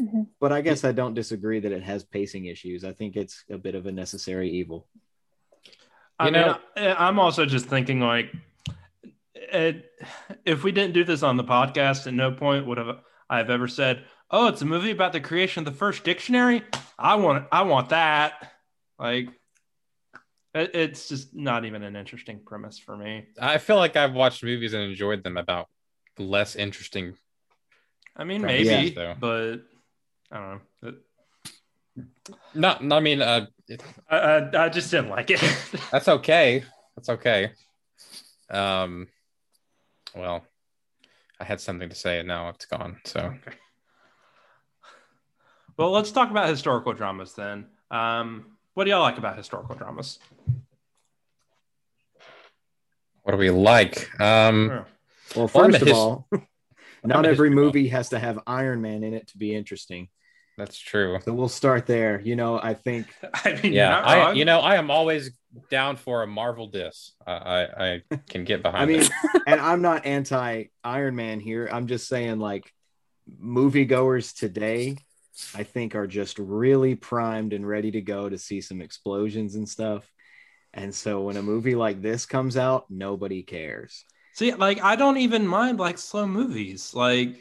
Mhm. 0.00 0.26
but 0.40 0.52
i 0.52 0.60
guess 0.60 0.84
i 0.84 0.92
don't 0.92 1.14
disagree 1.14 1.60
that 1.60 1.72
it 1.72 1.82
has 1.82 2.04
pacing 2.04 2.46
issues 2.46 2.84
i 2.84 2.92
think 2.92 3.16
it's 3.16 3.44
a 3.50 3.58
bit 3.58 3.74
of 3.74 3.86
a 3.86 3.92
necessary 3.92 4.50
evil 4.50 4.86
I 6.18 6.26
You 6.26 6.32
mean, 6.32 6.42
know- 6.42 6.58
I, 6.76 7.08
I'm 7.08 7.18
also 7.18 7.46
just 7.46 7.66
thinking 7.66 7.98
like, 8.00 8.32
it, 9.34 9.90
if 10.44 10.62
we 10.62 10.70
didn't 10.70 10.94
do 10.94 11.04
this 11.04 11.22
on 11.22 11.36
the 11.36 11.42
podcast, 11.44 12.06
at 12.06 12.14
no 12.14 12.30
point 12.32 12.66
would 12.66 12.78
have 12.78 12.98
I've 13.28 13.50
ever 13.50 13.66
said, 13.66 14.04
"Oh, 14.30 14.46
it's 14.48 14.62
a 14.62 14.66
movie 14.66 14.90
about 14.92 15.12
the 15.12 15.20
creation 15.20 15.66
of 15.66 15.72
the 15.72 15.76
first 15.76 16.04
dictionary." 16.04 16.62
I 16.98 17.16
want, 17.16 17.46
I 17.50 17.62
want 17.62 17.88
that. 17.88 18.52
Like, 18.98 19.28
it, 20.54 20.74
it's 20.74 21.08
just 21.08 21.34
not 21.34 21.64
even 21.64 21.82
an 21.82 21.96
interesting 21.96 22.40
premise 22.44 22.78
for 22.78 22.96
me. 22.96 23.26
I 23.40 23.58
feel 23.58 23.76
like 23.76 23.96
I've 23.96 24.12
watched 24.14 24.44
movies 24.44 24.74
and 24.74 24.82
enjoyed 24.84 25.24
them 25.24 25.38
about 25.38 25.68
less 26.18 26.54
interesting. 26.56 27.16
I 28.14 28.24
mean, 28.24 28.42
Right, 28.42 28.64
maybe, 28.66 28.90
yeah. 28.90 28.94
though. 28.94 29.16
but 29.18 29.56
I 30.32 30.38
don't 30.38 30.60
know. 30.82 30.88
It- 30.88 32.34
Not, 32.54 32.82
I 32.92 33.00
mean, 33.00 33.20
uh, 33.22 33.46
it- 33.68 33.82
I, 34.08 34.16
I, 34.16 34.64
I 34.64 34.68
just 34.70 34.90
didn't 34.90 35.10
like 35.10 35.30
it. 35.30 35.40
that's 35.92 36.08
okay. 36.08 36.64
That's 36.96 37.08
okay. 37.10 37.52
Um, 38.50 39.08
well, 40.16 40.44
I 41.40 41.44
had 41.44 41.60
something 41.60 41.88
to 41.88 41.94
say 41.94 42.18
and 42.18 42.28
now 42.28 42.48
it's 42.48 42.66
gone. 42.66 42.98
So 43.04 43.20
Okay. 43.20 43.56
Well, 45.76 45.90
let's 45.90 46.12
talk 46.12 46.30
about 46.30 46.48
historical 46.48 46.92
dramas 46.92 47.32
then. 47.34 47.66
Um, 47.90 48.56
what 48.74 48.84
do 48.84 48.90
y'all 48.90 49.00
like 49.02 49.18
about 49.18 49.36
historical 49.36 49.74
dramas? 49.74 50.18
what 53.22 53.32
do 53.32 53.38
we 53.38 53.50
like? 53.50 54.08
Um, 54.20 54.68
Sure. 54.68 54.76
well 54.76 54.86
Well, 55.36 55.48
first 55.48 55.82
of 55.82 55.88
his- 55.88 55.96
all 55.96 56.28
not 57.04 57.24
every 57.26 57.50
movie 57.50 57.88
has 57.88 58.10
to 58.10 58.18
have 58.18 58.38
iron 58.46 58.80
man 58.82 59.02
in 59.02 59.14
it 59.14 59.28
to 59.28 59.38
be 59.38 59.54
interesting 59.54 60.08
that's 60.58 60.78
true. 60.78 61.18
so 61.24 61.32
we'll 61.32 61.48
start 61.48 61.86
there 61.86 62.20
you 62.20 62.36
know 62.36 62.60
i 62.62 62.74
think 62.74 63.06
I 63.44 63.58
mean, 63.62 63.72
Yeah, 63.72 63.98
you're 63.98 64.26
I, 64.28 64.32
you 64.32 64.44
know, 64.44 64.60
I 64.60 64.76
am 64.76 64.90
always 64.90 65.30
down 65.70 65.96
for 65.96 66.22
a 66.22 66.26
Marvel 66.26 66.68
diss. 66.68 67.12
I, 67.26 67.32
I, 67.32 67.62
I 67.84 68.02
can 68.28 68.44
get 68.44 68.62
behind. 68.62 68.82
i 68.82 68.86
mean 68.86 69.02
and 69.46 69.60
i'm 69.60 69.82
not 69.82 70.06
anti 70.06 70.64
iron 70.82 71.16
man 71.16 71.40
here 71.40 71.68
i'm 71.70 71.86
just 71.86 72.08
saying 72.08 72.38
like 72.38 72.72
moviegoers 73.40 74.36
today 74.36 74.96
i 75.54 75.62
think 75.62 75.94
are 75.94 76.06
just 76.06 76.38
really 76.38 76.94
primed 76.94 77.52
and 77.52 77.66
ready 77.66 77.90
to 77.90 78.00
go 78.00 78.28
to 78.28 78.38
see 78.38 78.60
some 78.60 78.80
explosions 78.80 79.54
and 79.54 79.68
stuff 79.68 80.10
and 80.74 80.94
so 80.94 81.22
when 81.22 81.36
a 81.36 81.42
movie 81.42 81.74
like 81.74 82.00
this 82.02 82.26
comes 82.26 82.56
out 82.56 82.86
nobody 82.90 83.42
cares 83.42 84.04
See, 84.34 84.54
like 84.54 84.82
I 84.82 84.96
don't 84.96 85.18
even 85.18 85.46
mind 85.46 85.78
like 85.78 85.98
slow 85.98 86.26
movies. 86.26 86.94
Like 86.94 87.36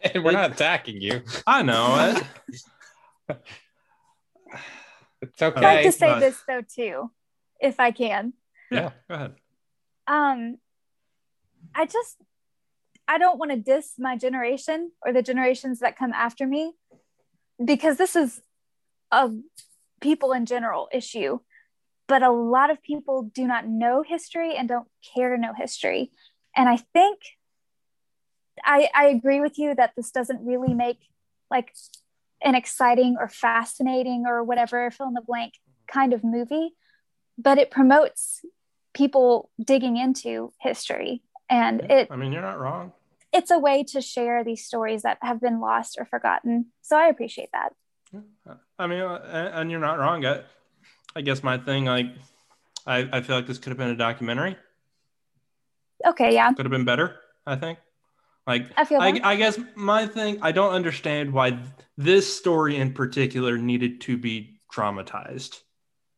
and 0.14 0.24
we're 0.24 0.32
not 0.32 0.52
attacking 0.52 1.00
you. 1.00 1.22
I 1.46 1.62
know 1.62 2.14
it. 3.28 3.38
It's 5.20 5.42
okay. 5.42 5.58
I'd 5.58 5.74
like 5.74 5.84
to 5.84 5.92
say 5.92 6.20
this 6.20 6.40
though 6.46 6.62
too, 6.62 7.10
if 7.60 7.80
I 7.80 7.90
can. 7.90 8.34
Yeah, 8.70 8.90
go 9.08 9.14
ahead. 9.16 9.34
Um, 10.06 10.58
I 11.74 11.86
just 11.86 12.18
I 13.08 13.18
don't 13.18 13.38
want 13.38 13.50
to 13.50 13.56
diss 13.56 13.94
my 13.98 14.16
generation 14.16 14.92
or 15.04 15.12
the 15.12 15.22
generations 15.22 15.80
that 15.80 15.98
come 15.98 16.12
after 16.12 16.46
me 16.46 16.74
because 17.62 17.96
this 17.96 18.14
is 18.14 18.40
a 19.10 19.30
people 20.00 20.32
in 20.32 20.46
general 20.46 20.88
issue. 20.92 21.40
But 22.06 22.22
a 22.22 22.30
lot 22.30 22.70
of 22.70 22.82
people 22.82 23.30
do 23.34 23.46
not 23.46 23.66
know 23.66 24.02
history 24.06 24.54
and 24.56 24.68
don't 24.68 24.88
care 25.14 25.34
to 25.34 25.40
know 25.40 25.52
history. 25.52 26.10
And 26.56 26.68
I 26.68 26.76
think 26.76 27.18
I 28.64 28.88
I 28.94 29.06
agree 29.06 29.40
with 29.40 29.58
you 29.58 29.74
that 29.74 29.92
this 29.96 30.10
doesn't 30.10 30.44
really 30.44 30.74
make 30.74 30.98
like 31.50 31.74
an 32.42 32.54
exciting 32.54 33.16
or 33.18 33.28
fascinating 33.28 34.24
or 34.26 34.44
whatever 34.44 34.90
fill 34.90 35.08
in 35.08 35.14
the 35.14 35.20
blank 35.22 35.54
kind 35.86 36.12
of 36.12 36.22
movie, 36.22 36.74
but 37.36 37.58
it 37.58 37.70
promotes 37.70 38.40
people 38.94 39.50
digging 39.62 39.96
into 39.96 40.52
history 40.60 41.22
and 41.50 41.80
it 41.90 42.08
I 42.10 42.16
mean, 42.16 42.32
you're 42.32 42.42
not 42.42 42.58
wrong. 42.58 42.92
it's 43.32 43.50
a 43.50 43.58
way 43.58 43.84
to 43.84 44.00
share 44.00 44.42
these 44.44 44.64
stories 44.64 45.02
that 45.02 45.18
have 45.22 45.40
been 45.40 45.60
lost 45.60 45.96
or 45.98 46.04
forgotten 46.04 46.66
so 46.82 46.96
i 46.96 47.06
appreciate 47.08 47.50
that 47.52 47.72
Yeah. 48.12 48.54
I 48.78 48.86
mean, 48.86 49.00
uh, 49.00 49.20
and 49.30 49.48
and 49.54 49.70
you're 49.70 49.80
not 49.80 49.98
wrong. 49.98 50.24
I, 50.24 50.42
I 51.14 51.20
guess 51.20 51.42
my 51.42 51.58
thing, 51.58 51.84
like, 51.84 52.06
I, 52.86 53.08
I 53.12 53.20
feel 53.20 53.36
like 53.36 53.46
this 53.46 53.58
could 53.58 53.70
have 53.70 53.78
been 53.78 53.90
a 53.90 53.96
documentary. 53.96 54.56
okay 56.06 56.32
yeah 56.32 56.52
Could 56.52 56.64
have 56.66 56.70
been 56.70 56.84
better. 56.84 57.16
I 57.46 57.56
think. 57.56 57.78
Like, 58.48 58.66
i 58.76 58.84
feel 58.84 59.00
I. 59.00 59.20
I 59.22 59.36
guess 59.36 59.60
my 59.76 60.06
thing, 60.06 60.38
I 60.42 60.50
don't 60.50 60.72
understand 60.72 61.32
why 61.32 61.60
this 61.96 62.36
story 62.36 62.76
in 62.76 62.94
particular 62.94 63.56
needed 63.58 64.00
to 64.02 64.16
be 64.16 64.58
dramatized. 64.72 65.62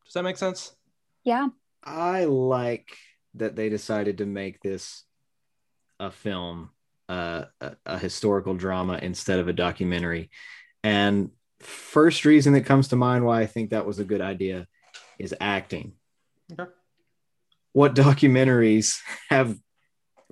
Does 0.05 0.13
that 0.13 0.23
make 0.23 0.37
sense? 0.37 0.75
yeah 1.23 1.47
i 1.83 2.25
like 2.25 2.97
that 3.35 3.55
they 3.55 3.69
decided 3.69 4.17
to 4.17 4.25
make 4.25 4.59
this 4.61 5.03
a 5.99 6.09
film 6.09 6.71
uh, 7.09 7.45
a, 7.59 7.75
a 7.85 7.99
historical 7.99 8.55
drama 8.55 8.97
instead 9.01 9.39
of 9.39 9.47
a 9.47 9.53
documentary 9.53 10.31
and 10.83 11.29
first 11.61 12.25
reason 12.25 12.53
that 12.53 12.65
comes 12.65 12.89
to 12.89 12.95
mind 12.95 13.25
why 13.25 13.41
I 13.41 13.45
think 13.45 13.69
that 13.69 13.85
was 13.85 13.99
a 13.99 14.03
good 14.03 14.21
idea 14.21 14.67
is 15.19 15.35
acting. 15.39 15.93
Okay. 16.51 16.69
What 17.73 17.95
documentaries 17.95 18.99
have 19.29 19.57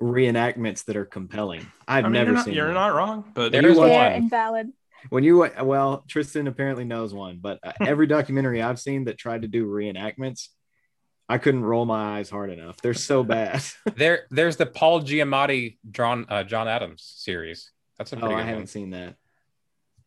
reenactments 0.00 0.84
that 0.86 0.96
are 0.96 1.04
compelling? 1.04 1.66
I've 1.86 2.04
I 2.04 2.08
mean, 2.08 2.12
never 2.14 2.26
you're 2.26 2.34
not, 2.36 2.44
seen. 2.44 2.54
you're 2.54 2.64
one. 2.66 2.74
not 2.74 2.94
wrong, 2.94 3.24
but 3.34 3.52
There 3.52 3.66
is 3.66 3.76
one. 3.76 3.90
and 3.90 4.30
valid. 4.30 4.72
When 5.08 5.24
you 5.24 5.48
well, 5.62 6.04
Tristan 6.08 6.46
apparently 6.46 6.84
knows 6.84 7.14
one, 7.14 7.38
but 7.40 7.58
uh, 7.62 7.72
every 7.80 8.06
documentary 8.06 8.60
I've 8.62 8.78
seen 8.80 9.04
that 9.04 9.16
tried 9.18 9.42
to 9.42 9.48
do 9.48 9.66
reenactments, 9.66 10.48
I 11.28 11.38
couldn't 11.38 11.64
roll 11.64 11.86
my 11.86 12.18
eyes 12.18 12.28
hard 12.28 12.50
enough. 12.50 12.76
They're 12.82 12.92
so 12.94 13.22
bad. 13.36 13.62
There, 13.96 14.26
there's 14.30 14.56
the 14.56 14.66
Paul 14.66 15.00
Giamatti 15.02 15.78
drawn 15.90 16.26
uh, 16.28 16.44
John 16.44 16.68
Adams 16.68 17.02
series. 17.16 17.70
That's 17.98 18.12
a 18.12 18.16
pretty. 18.16 18.26
oh, 18.26 18.28
pretty 18.36 18.42
I 18.42 18.46
haven't 18.46 18.62
one. 18.62 18.66
seen 18.66 18.90
that. 18.90 19.16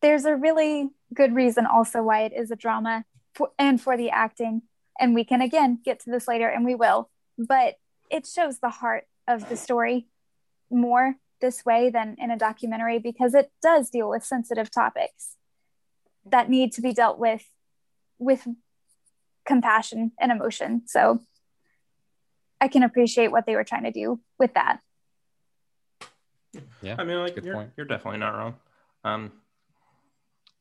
There's 0.00 0.24
a 0.26 0.36
really 0.36 0.90
good 1.12 1.34
reason 1.34 1.66
also 1.66 2.02
why 2.02 2.22
it 2.22 2.32
is 2.32 2.50
a 2.50 2.56
drama 2.56 3.04
for, 3.34 3.50
and 3.58 3.80
for 3.80 3.96
the 3.96 4.10
acting. 4.10 4.62
And 5.00 5.14
we 5.14 5.24
can 5.24 5.40
again 5.40 5.80
get 5.84 6.00
to 6.00 6.10
this 6.10 6.28
later, 6.28 6.48
and 6.48 6.64
we 6.64 6.74
will. 6.76 7.10
But 7.36 7.74
it 8.10 8.26
shows 8.26 8.58
the 8.60 8.68
heart 8.68 9.06
of 9.26 9.48
the 9.48 9.56
story 9.56 10.06
more 10.70 11.14
this 11.40 11.64
way 11.64 11.90
than 11.90 12.16
in 12.18 12.30
a 12.30 12.38
documentary 12.38 12.98
because 12.98 13.34
it 13.34 13.50
does 13.62 13.90
deal 13.90 14.08
with 14.08 14.24
sensitive 14.24 14.70
topics 14.70 15.36
that 16.26 16.48
need 16.48 16.72
to 16.72 16.80
be 16.80 16.92
dealt 16.92 17.18
with 17.18 17.44
with 18.18 18.46
compassion 19.44 20.12
and 20.18 20.32
emotion. 20.32 20.82
So 20.86 21.20
I 22.60 22.68
can 22.68 22.82
appreciate 22.82 23.30
what 23.30 23.46
they 23.46 23.56
were 23.56 23.64
trying 23.64 23.84
to 23.84 23.90
do 23.90 24.20
with 24.38 24.54
that. 24.54 24.80
Yeah, 26.80 26.96
I 26.98 27.04
mean, 27.04 27.18
like 27.18 27.34
good 27.34 27.44
you're, 27.44 27.54
point. 27.54 27.70
you're 27.76 27.86
definitely 27.86 28.20
not 28.20 28.30
wrong. 28.30 28.54
Um, 29.02 29.32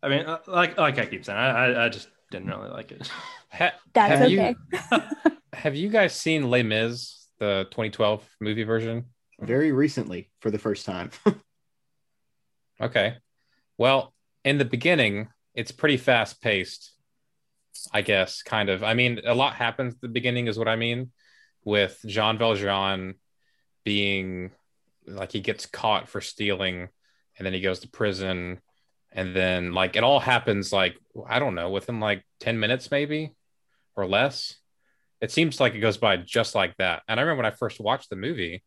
I 0.02 0.10
mean, 0.10 0.26
uh, 0.26 0.40
like 0.48 0.78
like 0.78 0.98
I 0.98 1.06
keep 1.06 1.24
saying, 1.24 1.38
I 1.38 1.50
I, 1.50 1.86
I 1.86 1.90
just 1.90 2.10
didn't 2.32 2.50
really 2.50 2.70
like 2.70 2.92
it. 2.92 3.10
Ha- 3.54 3.74
That's 3.94 4.20
have 4.20 4.32
okay. 4.32 4.56
you 4.72 5.32
have 5.54 5.76
you 5.76 5.88
guys 5.88 6.16
seen 6.16 6.50
Les 6.50 6.64
Mis, 6.64 7.23
the 7.44 7.68
2012 7.72 8.28
movie 8.40 8.64
version? 8.64 9.06
Very 9.40 9.72
recently, 9.72 10.32
for 10.40 10.50
the 10.50 10.60
first 10.60 10.86
time. 10.86 11.12
Okay. 12.82 13.16
Well, 13.78 14.14
in 14.44 14.58
the 14.58 14.66
beginning, 14.66 15.30
it's 15.54 15.72
pretty 15.72 15.96
fast 15.96 16.42
paced, 16.42 16.92
I 17.94 18.02
guess, 18.02 18.42
kind 18.42 18.68
of. 18.68 18.84
I 18.84 18.94
mean, 18.94 19.22
a 19.26 19.36
lot 19.36 19.54
happens 19.54 19.94
at 19.94 20.02
the 20.02 20.08
beginning, 20.08 20.48
is 20.48 20.58
what 20.58 20.68
I 20.68 20.76
mean, 20.76 21.12
with 21.64 21.98
Jean 22.06 22.38
Valjean 22.38 23.14
being 23.86 24.52
like 25.08 25.32
he 25.32 25.40
gets 25.40 25.66
caught 25.66 26.10
for 26.10 26.20
stealing 26.20 26.90
and 27.38 27.46
then 27.46 27.54
he 27.54 27.62
goes 27.62 27.80
to 27.82 27.90
prison. 27.90 28.60
And 29.12 29.36
then, 29.36 29.74
like, 29.74 29.96
it 29.96 30.04
all 30.04 30.20
happens, 30.20 30.74
like, 30.74 30.98
I 31.30 31.40
don't 31.40 31.56
know, 31.56 31.70
within 31.70 32.00
like 32.00 32.26
10 32.40 32.60
minutes, 32.60 32.90
maybe 32.92 33.34
or 33.96 34.08
less. 34.08 34.56
It 35.24 35.32
seems 35.32 35.62
like 35.62 35.74
it 35.74 35.80
goes 35.80 35.96
by 35.96 36.18
just 36.18 36.54
like 36.54 36.76
that. 36.80 37.02
And 37.08 37.18
I 37.18 37.24
remember 37.24 37.44
when 37.44 37.52
I 37.52 37.56
first 37.56 37.80
watched 37.80 38.10
the 38.10 38.18
movie, 38.18 38.62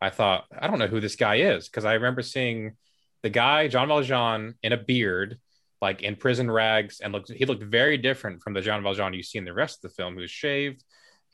I 0.00 0.08
thought, 0.08 0.46
I 0.58 0.66
don't 0.66 0.78
know 0.78 0.86
who 0.86 1.00
this 1.00 1.16
guy 1.16 1.36
is 1.36 1.68
because 1.68 1.84
I 1.84 1.92
remember 1.92 2.22
seeing 2.22 2.78
the 3.22 3.28
guy 3.28 3.68
John 3.68 3.88
Valjean 3.88 4.54
in 4.62 4.72
a 4.72 4.78
beard, 4.78 5.38
like 5.82 6.00
in 6.00 6.16
prison 6.16 6.50
rags, 6.50 7.00
and 7.00 7.12
looked 7.12 7.30
he 7.30 7.44
looked 7.44 7.62
very 7.62 7.98
different 7.98 8.42
from 8.42 8.54
the 8.54 8.62
John 8.62 8.82
Valjean 8.82 9.12
you 9.12 9.22
see 9.22 9.36
in 9.36 9.44
the 9.44 9.52
rest 9.52 9.84
of 9.84 9.90
the 9.90 9.96
film, 9.96 10.14
who's 10.14 10.30
shaved 10.30 10.82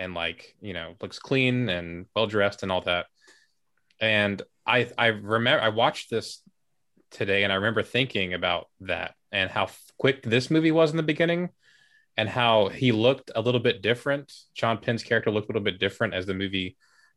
and 0.01 0.13
like 0.13 0.57
you 0.61 0.73
know 0.73 0.97
looks 1.01 1.21
clean 1.21 1.69
and 1.69 2.07
well 2.17 2.27
dressed 2.27 2.65
and 2.65 2.73
all 2.73 2.81
that. 2.81 3.07
And 4.01 4.43
I 4.67 4.91
I 4.99 5.07
remember 5.07 5.63
I 5.63 5.69
watched 5.69 6.11
this 6.11 6.43
today, 7.13 7.45
and 7.45 7.53
I 7.53 7.57
remember 7.57 7.85
thinking 7.85 8.35
about 8.35 8.67
that 8.81 9.15
and 9.31 9.53
how 9.53 9.69
quick 9.99 10.25
this 10.25 10.51
movie 10.51 10.73
was 10.73 10.91
in 10.91 10.97
the 10.97 11.05
beginning, 11.05 11.51
and 12.17 12.29
how 12.29 12.69
he 12.69 12.93
looked 12.93 13.31
a 13.35 13.41
little 13.41 13.61
bit 13.61 13.83
different. 13.83 14.33
Sean 14.55 14.79
Penn's 14.79 15.03
character 15.03 15.31
looked 15.31 15.47
a 15.49 15.53
little 15.53 15.65
bit 15.65 15.81
different 15.81 16.15
as 16.15 16.27
the 16.27 16.35
movie 16.35 16.77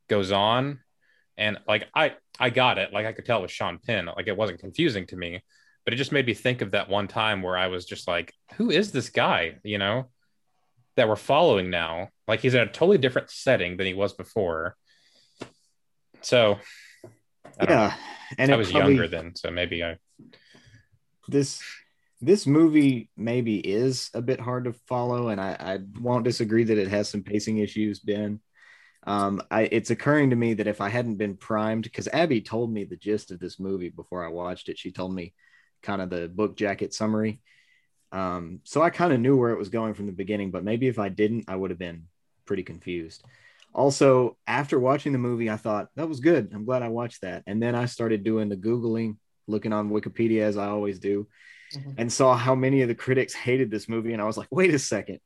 goes 0.10 0.32
on 0.32 0.80
and 1.38 1.60
like 1.68 1.88
I 1.94 2.16
I 2.40 2.50
got 2.50 2.78
it. 2.78 2.92
Like 2.92 3.06
I 3.06 3.12
could 3.12 3.26
tell 3.26 3.40
it 3.40 3.44
was 3.44 3.52
Sean 3.52 3.80
Penn. 3.80 4.06
Like 4.08 4.28
it 4.28 4.38
wasn't 4.38 4.60
confusing 4.60 5.06
to 5.08 5.16
me, 5.16 5.44
but 5.86 5.94
it 5.94 5.98
just 5.98 6.12
made 6.12 6.26
me 6.26 6.34
think 6.34 6.62
of 6.62 6.72
that 6.72 6.90
one 6.90 7.08
time 7.08 7.42
where 7.42 7.58
I 7.58 7.68
was 7.68 7.86
just 7.86 8.08
like, 8.08 8.34
who 8.56 8.72
is 8.72 8.92
this 8.92 9.10
guy? 9.10 9.58
You 9.64 9.78
know, 9.78 10.10
that 10.96 11.08
we're 11.08 11.16
following 11.16 11.70
now. 11.70 12.10
Like 12.28 12.42
he's 12.42 12.56
in 12.56 12.62
a 12.62 12.68
totally 12.68 12.98
different 12.98 13.30
setting 13.30 13.78
than 13.78 13.86
he 13.88 13.94
was 13.94 14.14
before. 14.14 14.76
So 16.22 16.58
don't 17.60 17.70
know. 17.70 17.76
yeah, 17.76 17.94
and 18.38 18.52
I 18.52 18.56
was 18.56 18.72
probably- 18.72 18.96
younger 18.96 19.08
then, 19.08 19.36
so 19.36 19.52
maybe 19.52 19.84
I 19.84 19.98
this 21.28 21.62
this 22.19 22.47
movie 22.47 23.10
maybe 23.15 23.58
is 23.58 24.10
a 24.13 24.21
bit 24.21 24.39
hard 24.39 24.65
to 24.65 24.73
follow 24.88 25.30
and 25.30 25.39
i, 25.39 25.56
I 25.60 25.80
won't 25.99 26.23
disagree 26.23 26.63
that 26.63 26.77
it 26.77 26.88
has 26.88 27.10
some 27.10 27.23
pacing 27.23 27.60
issues 27.60 27.99
ben. 27.99 28.39
Um, 29.03 29.41
I, 29.49 29.62
it's 29.62 29.89
occurring 29.89 30.32
to 30.32 30.36
me 30.36 30.56
that 30.56 30.67
if 30.67 30.82
i 30.82 30.89
hadn't 30.89 31.17
been 31.17 31.38
primed 31.38 31.84
because 31.84 32.08
abby 32.12 32.41
told 32.41 32.71
me 32.71 32.84
the 32.84 32.97
gist 32.97 33.32
of 33.32 33.39
this 33.39 33.60
movie 33.60 33.89
before 33.89 34.25
i 34.25 34.30
watched 34.30 34.69
it. 34.69 34.80
She 34.80 34.91
told 34.91 35.13
me 35.13 35.34
kind 35.84 36.01
of 36.01 36.10
the 36.10 36.27
book 36.27 36.58
jacket 36.58 36.93
summary. 36.93 37.41
Um, 38.12 38.62
so 38.63 38.82
i 38.82 38.89
kind 38.89 39.13
of 39.13 39.19
knew 39.19 39.38
where 39.38 39.51
it 39.51 39.60
was 39.60 39.69
going 39.69 39.93
from 39.93 40.08
the 40.08 40.12
beginning 40.12 40.51
but 40.51 40.63
maybe 40.63 40.88
if 40.88 40.99
i 40.99 41.10
didn't 41.10 41.45
i 41.47 41.56
would 41.56 41.71
have 41.71 41.80
been 41.80 42.08
pretty 42.45 42.63
confused. 42.63 43.23
Also 43.73 44.38
after 44.47 44.80
watching 44.80 45.12
the 45.12 45.19
movie 45.19 45.49
i 45.51 45.58
thought 45.58 45.89
that 45.95 46.10
was 46.10 46.19
good. 46.19 46.51
I'm 46.53 46.65
glad 46.65 46.82
i 46.82 46.89
watched 46.89 47.21
that. 47.21 47.43
And 47.45 47.62
then 47.62 47.75
i 47.75 47.86
started 47.86 48.23
doing 48.23 48.49
the 48.49 48.58
googling 48.58 49.17
looking 49.49 49.71
on 49.71 49.91
wikipedia 49.91 50.41
as 50.41 50.58
i 50.58 50.67
always 50.67 50.99
do 50.99 51.27
and 51.97 52.12
saw 52.12 52.36
how 52.36 52.56
many 52.56 52.82
of 52.82 52.88
the 52.88 52.95
critics 52.95 53.34
hated 53.34 53.69
this 53.71 53.88
movie 53.89 54.13
and 54.13 54.21
i 54.21 54.25
was 54.25 54.38
like 54.38 54.47
wait 54.51 54.73
a 54.73 54.80
second 54.80 55.19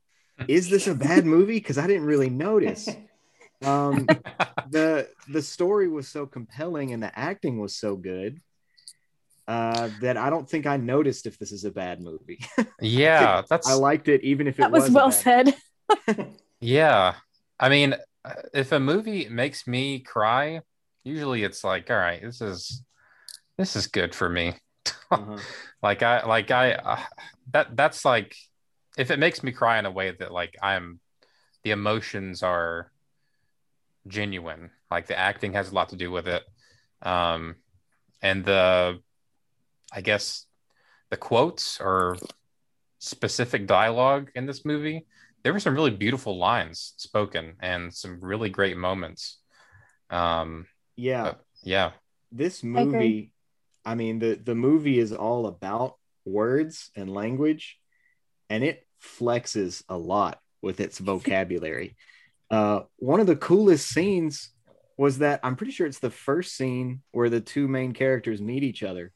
is 0.48 0.68
this 0.68 0.86
a 0.86 0.94
bad 0.94 1.24
movie 1.24 1.58
because 1.58 1.78
i 1.78 1.86
didn't 1.86 2.04
really 2.04 2.30
notice 2.30 2.88
um, 3.64 4.06
the 4.70 5.08
the 5.28 5.42
story 5.42 5.88
was 5.88 6.08
so 6.08 6.26
compelling 6.26 6.92
and 6.92 7.02
the 7.02 7.16
acting 7.18 7.58
was 7.60 7.76
so 7.76 7.94
good 7.96 8.40
uh, 9.48 9.88
that 10.00 10.16
i 10.16 10.30
don't 10.30 10.48
think 10.48 10.66
i 10.66 10.76
noticed 10.76 11.26
if 11.26 11.38
this 11.38 11.52
is 11.52 11.64
a 11.64 11.70
bad 11.70 12.00
movie 12.00 12.44
yeah, 12.80 13.42
that's 13.48 13.68
i 13.68 13.74
liked 13.74 14.08
it 14.08 14.22
even 14.24 14.46
if 14.46 14.58
it 14.58 14.70
was 14.70 14.88
That 14.88 15.04
was 15.04 15.16
a 15.24 15.24
well 15.24 15.44
bad- 15.44 15.54
said. 16.08 16.36
yeah. 16.60 17.14
I 17.60 17.68
mean, 17.68 17.94
uh, 18.24 18.32
if 18.54 18.72
a 18.72 18.80
movie 18.80 19.28
makes 19.28 19.66
me 19.66 20.00
cry, 20.00 20.60
usually 21.04 21.42
it's 21.44 21.62
like, 21.64 21.90
all 21.90 21.96
right, 21.96 22.22
this 22.22 22.40
is 22.40 22.82
this 23.58 23.76
is 23.76 23.86
good 23.88 24.14
for 24.14 24.28
me. 24.28 24.54
Uh-huh. 25.10 25.36
like 25.82 26.02
i 26.02 26.26
like 26.26 26.50
i 26.50 26.72
uh, 26.72 27.00
that 27.52 27.76
that's 27.76 28.04
like 28.04 28.34
if 28.96 29.10
it 29.10 29.18
makes 29.18 29.42
me 29.42 29.52
cry 29.52 29.78
in 29.78 29.86
a 29.86 29.90
way 29.90 30.10
that 30.10 30.32
like 30.32 30.56
i'm 30.62 31.00
the 31.64 31.70
emotions 31.70 32.42
are 32.42 32.90
genuine 34.08 34.70
like 34.90 35.06
the 35.06 35.18
acting 35.18 35.52
has 35.52 35.70
a 35.70 35.74
lot 35.74 35.90
to 35.90 35.96
do 35.96 36.10
with 36.10 36.26
it 36.26 36.42
um 37.02 37.54
and 38.22 38.44
the 38.44 38.98
i 39.92 40.00
guess 40.00 40.46
the 41.10 41.16
quotes 41.16 41.80
or 41.80 42.16
specific 42.98 43.66
dialogue 43.66 44.30
in 44.34 44.46
this 44.46 44.64
movie 44.64 45.06
there 45.42 45.52
were 45.52 45.60
some 45.60 45.74
really 45.74 45.90
beautiful 45.90 46.38
lines 46.38 46.94
spoken 46.96 47.54
and 47.60 47.92
some 47.92 48.18
really 48.20 48.48
great 48.48 48.76
moments. 48.76 49.38
Um 50.10 50.66
yeah. 50.96 51.34
yeah. 51.62 51.92
This 52.30 52.62
movie 52.62 53.32
I, 53.84 53.94
mean 53.94 54.18
the 54.18 54.34
the 54.34 54.54
movie 54.54 54.98
is 54.98 55.12
all 55.12 55.46
about 55.46 55.96
words 56.24 56.90
and 56.96 57.12
language 57.12 57.78
and 58.48 58.62
it 58.62 58.86
flexes 59.02 59.82
a 59.88 59.96
lot 59.96 60.40
with 60.60 60.80
its 60.80 60.98
vocabulary 61.10 61.96
uh 62.50 62.80
one 62.96 63.20
of 63.20 63.26
the 63.26 63.36
coolest 63.36 63.88
scenes 63.88 64.52
was 64.96 65.18
that 65.18 65.40
i'm 65.42 65.56
pretty 65.56 65.72
sure 65.72 65.86
it's 65.86 65.98
the 65.98 66.10
first 66.10 66.56
scene 66.56 67.02
where 67.12 67.28
the 67.30 67.40
two 67.40 67.66
main 67.66 67.92
characters 67.92 68.40
meet 68.40 68.62
each 68.62 68.82
other 68.82 69.12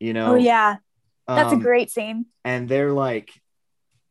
you 0.00 0.12
know 0.12 0.32
Oh 0.32 0.36
yeah, 0.36 0.76
that's 1.26 1.52
um, 1.52 1.60
a 1.60 1.62
great 1.62 1.90
scene. 1.90 2.26
and 2.44 2.68
they're 2.68 2.92
like 2.92 3.30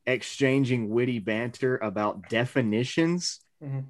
exchanging 0.05 0.89
witty 0.89 1.19
banter 1.19 1.77
about 1.77 2.29
definitions 2.29 3.39
Mhm. 3.61 3.85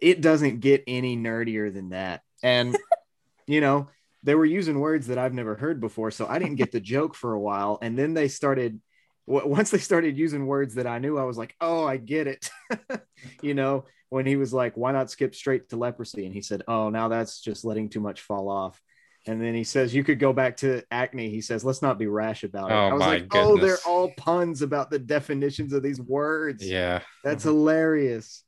it 0.00 0.20
doesn't 0.22 0.60
get 0.60 0.82
any 0.86 1.16
nerdier 1.16 1.72
than 1.72 1.90
that. 1.90 2.22
And 2.42 2.76
you 3.46 3.60
know, 3.60 3.88
they 4.22 4.34
were 4.34 4.44
using 4.44 4.80
words 4.80 5.06
that 5.06 5.18
I've 5.18 5.34
never 5.34 5.54
heard 5.54 5.80
before, 5.80 6.10
so 6.10 6.26
I 6.26 6.38
didn't 6.38 6.56
get 6.56 6.72
the 6.72 6.80
joke 6.94 7.14
for 7.14 7.32
a 7.32 7.40
while. 7.40 7.78
And 7.82 7.98
then 7.98 8.14
they 8.14 8.28
started 8.28 8.80
once 9.26 9.70
they 9.70 9.78
started 9.78 10.16
using 10.16 10.46
words 10.46 10.74
that 10.74 10.86
I 10.86 10.98
knew, 10.98 11.18
I 11.18 11.24
was 11.24 11.38
like, 11.38 11.54
"Oh, 11.60 11.84
I 11.84 11.96
get 11.96 12.26
it." 12.26 12.50
you 13.42 13.54
know, 13.54 13.84
when 14.08 14.26
he 14.26 14.36
was 14.36 14.52
like, 14.52 14.76
"Why 14.76 14.92
not 14.92 15.10
skip 15.10 15.34
straight 15.34 15.68
to 15.68 15.76
leprosy?" 15.76 16.26
and 16.26 16.34
he 16.34 16.42
said, 16.42 16.62
"Oh, 16.66 16.90
now 16.90 17.08
that's 17.08 17.40
just 17.40 17.64
letting 17.64 17.88
too 17.88 18.00
much 18.00 18.22
fall 18.22 18.48
off." 18.48 18.80
And 19.26 19.40
then 19.40 19.54
he 19.54 19.64
says, 19.64 19.94
"You 19.94 20.02
could 20.02 20.18
go 20.18 20.32
back 20.32 20.56
to 20.58 20.82
acne." 20.90 21.30
He 21.30 21.42
says, 21.42 21.64
"Let's 21.64 21.82
not 21.82 21.98
be 21.98 22.06
rash 22.06 22.42
about 22.42 22.70
it." 22.70 22.74
Oh, 22.74 22.88
I 22.88 22.92
was 22.92 23.00
my 23.00 23.06
like, 23.06 23.26
"Oh, 23.32 23.56
they're 23.56 23.78
all 23.86 24.10
puns 24.16 24.62
about 24.62 24.90
the 24.90 24.98
definitions 24.98 25.72
of 25.72 25.82
these 25.82 26.00
words." 26.00 26.66
yeah 26.66 27.00
That's 27.22 27.44
mm-hmm. 27.44 27.50
hilarious. 27.50 28.42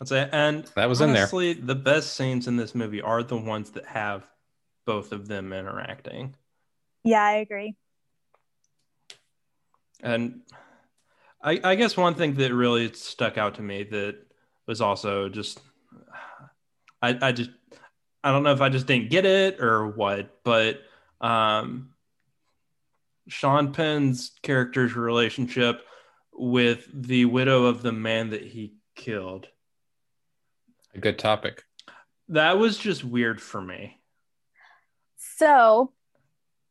That's 0.00 0.10
it. 0.10 0.28
And 0.32 0.66
That 0.74 0.88
was 0.88 1.00
in 1.00 1.12
there. 1.12 1.22
honestly, 1.22 1.54
the 1.54 1.74
best 1.74 2.14
scenes 2.14 2.46
in 2.48 2.56
this 2.56 2.74
movie 2.74 3.00
are 3.00 3.22
the 3.22 3.36
ones 3.36 3.70
that 3.70 3.86
have 3.86 4.26
both 4.84 5.12
of 5.12 5.28
them 5.28 5.52
interacting. 5.52 6.34
Yeah, 7.02 7.22
I 7.22 7.34
agree. 7.34 7.74
And 10.02 10.42
I, 11.42 11.60
I 11.62 11.74
guess 11.74 11.96
one 11.96 12.14
thing 12.14 12.34
that 12.34 12.52
really 12.54 12.92
stuck 12.92 13.38
out 13.38 13.56
to 13.56 13.62
me 13.62 13.84
that 13.84 14.16
was 14.66 14.80
also 14.80 15.28
just 15.28 15.60
I, 17.02 17.18
I 17.20 17.32
just 17.32 17.50
I 18.22 18.32
don't 18.32 18.42
know 18.42 18.52
if 18.52 18.62
I 18.62 18.70
just 18.70 18.86
didn't 18.86 19.10
get 19.10 19.26
it 19.26 19.60
or 19.60 19.88
what, 19.88 20.42
but 20.42 20.80
um 21.20 21.90
Sean 23.28 23.72
Penn's 23.72 24.32
character's 24.42 24.94
relationship 24.96 25.82
with 26.32 26.88
the 26.92 27.24
widow 27.26 27.64
of 27.64 27.82
the 27.82 27.92
man 27.92 28.30
that 28.30 28.42
he 28.42 28.74
killed. 28.94 29.48
A 30.94 30.98
good 30.98 31.18
topic. 31.18 31.64
That 32.28 32.58
was 32.58 32.78
just 32.78 33.04
weird 33.04 33.40
for 33.40 33.60
me. 33.60 34.00
So 35.36 35.92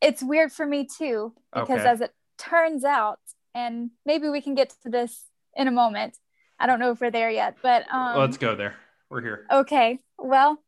it's 0.00 0.22
weird 0.22 0.52
for 0.52 0.66
me 0.66 0.86
too, 0.86 1.34
because 1.52 1.80
Okay. 1.80 1.88
as 1.88 2.00
it 2.00 2.14
turns 2.38 2.84
out, 2.84 3.20
and 3.54 3.90
maybe 4.04 4.28
we 4.28 4.40
can 4.40 4.54
get 4.54 4.74
to 4.82 4.90
this 4.90 5.26
in 5.54 5.68
a 5.68 5.70
moment. 5.70 6.16
I 6.58 6.66
don't 6.66 6.78
know 6.78 6.90
if 6.90 7.00
we're 7.00 7.10
there 7.10 7.30
yet, 7.30 7.56
but 7.62 7.84
um, 7.92 8.16
Let's 8.16 8.38
go 8.38 8.54
there. 8.54 8.76
We're 9.10 9.22
here. 9.22 9.46
Okay. 9.50 10.00
Well, 10.18 10.58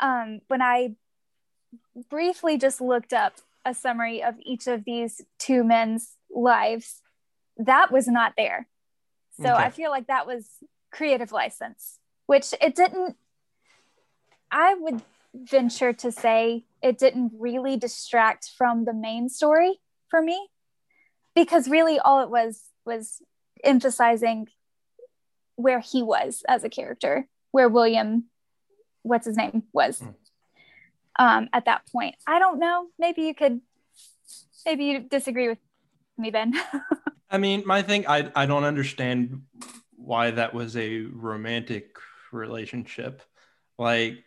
um, 0.00 0.40
when 0.48 0.62
I 0.62 0.96
briefly 2.08 2.58
just 2.58 2.80
looked 2.80 3.12
up 3.12 3.34
a 3.64 3.74
summary 3.74 4.22
of 4.22 4.34
each 4.42 4.66
of 4.66 4.84
these 4.84 5.20
two 5.38 5.62
men's 5.62 6.16
lives, 6.30 7.02
that 7.56 7.92
was 7.92 8.08
not 8.08 8.32
there. 8.36 8.68
So 9.40 9.50
Okay. 9.54 9.64
I 9.64 9.70
feel 9.70 9.90
like 9.90 10.06
that 10.06 10.26
was 10.26 10.48
creative 10.90 11.32
license, 11.32 11.98
which 12.26 12.54
it 12.60 12.74
didn't, 12.74 13.16
I 14.50 14.74
would 14.74 15.02
venture 15.34 15.92
to 15.92 16.10
say 16.10 16.64
it 16.82 16.98
didn't 16.98 17.32
really 17.38 17.76
distract 17.76 18.50
from 18.56 18.84
the 18.84 18.92
main 18.92 19.28
story 19.28 19.80
for 20.08 20.20
me 20.20 20.48
because 21.34 21.68
really 21.68 21.98
all 21.98 22.22
it 22.22 22.30
was 22.30 22.62
was 22.84 23.22
emphasizing 23.62 24.48
where 25.56 25.80
he 25.80 26.02
was 26.02 26.42
as 26.48 26.64
a 26.64 26.68
character 26.68 27.28
where 27.52 27.68
william 27.68 28.24
what's 29.02 29.26
his 29.26 29.36
name 29.36 29.62
was 29.72 30.00
Mm. 30.00 30.14
um, 31.18 31.48
at 31.52 31.66
that 31.66 31.82
point 31.92 32.16
i 32.26 32.38
don't 32.38 32.58
know 32.58 32.86
maybe 32.98 33.22
you 33.22 33.34
could 33.34 33.60
maybe 34.66 34.84
you 34.86 35.00
disagree 35.00 35.48
with 35.48 35.58
me 36.18 36.30
ben 36.30 36.54
I 37.32 37.38
mean, 37.38 37.62
my 37.64 37.82
thing, 37.82 38.08
I, 38.08 38.28
I 38.34 38.46
don't 38.46 38.64
understand 38.64 39.42
why 39.94 40.32
that 40.32 40.52
was 40.52 40.76
a 40.76 41.02
romantic 41.02 41.96
relationship. 42.32 43.22
Like, 43.78 44.24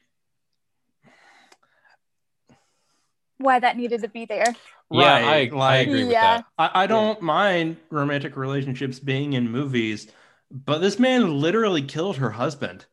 why 3.44 3.60
that 3.60 3.78
needed 3.78 4.02
to 4.02 4.08
be 4.08 4.26
there 4.26 4.56
Yeah, 4.92 5.14
right, 5.14 5.24
I, 5.24 5.56
I 5.58 5.76
like, 5.76 5.88
agree 5.88 6.04
with 6.06 6.14
Yeah. 6.14 6.38
that. 6.38 6.46
I, 6.58 6.84
I 6.84 6.88
don't 6.88 7.22
mind 7.22 7.78
romantic 7.90 8.38
relationships 8.38 9.00
being 9.00 9.34
in 9.34 9.50
movies, 9.50 10.08
but 10.52 10.80
this 10.80 11.00
man 11.00 11.40
literally 11.40 11.82
killed 11.82 12.18
her 12.18 12.32
husband. 12.32 12.86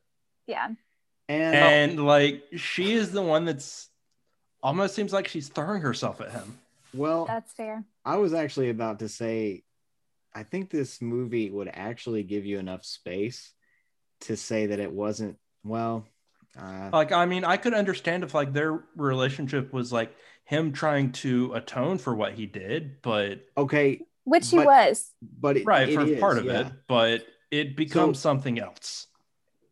yeah 0.47 0.69
And, 1.29 1.55
And 1.63 2.05
like, 2.05 2.45
she 2.57 2.93
is 2.93 3.13
the 3.13 3.23
one 3.23 3.45
that's 3.45 3.89
almost 4.63 4.95
seems 4.95 5.13
like 5.13 5.29
she's 5.29 5.49
throwing 5.49 5.81
herself 5.83 6.21
at 6.21 6.33
him. 6.33 6.59
well, 6.93 7.27
that's 7.27 7.53
fair 7.53 7.85
I 8.05 8.17
was 8.17 8.33
actually 8.35 8.71
about 8.71 9.01
to 9.01 9.09
say, 9.09 9.63
I 10.35 10.43
think 10.43 10.71
this 10.71 11.03
movie 11.03 11.51
would 11.51 11.69
actually 11.73 12.23
give 12.23 12.47
you 12.47 12.59
enough 12.59 12.85
space 12.85 13.53
to 14.23 14.37
say 14.37 14.67
that 14.67 14.81
it 14.81 14.93
wasn't, 14.93 15.39
well, 15.65 16.07
uh, 16.59 16.91
Like, 16.93 17.13
I 17.13 17.27
mean, 17.27 17.45
I 17.45 17.57
could 17.57 17.75
understand 17.75 18.25
if 18.25 18.35
like 18.35 18.53
their 18.53 18.83
relationship 18.97 19.73
was 19.73 19.93
like 19.93 20.15
him 20.45 20.73
trying 20.73 21.13
to 21.13 21.53
atone 21.55 21.99
for 21.99 22.15
what 22.15 22.35
he 22.35 22.47
did, 22.47 23.03
but 23.03 23.41
okay, 23.57 24.01
which 24.25 24.51
he 24.51 24.57
But- 24.57 24.67
was 24.67 25.11
but 25.23 25.57
it, 25.59 25.65
right 25.67 25.89
it 25.89 25.95
for 25.95 26.03
is, 26.07 26.21
part 26.21 26.39
of 26.39 26.45
yeah. 26.45 26.67
it, 26.69 26.73
but 26.89 27.27
it 27.51 27.77
becomes 27.77 28.19
something 28.19 28.59
else, 28.59 29.07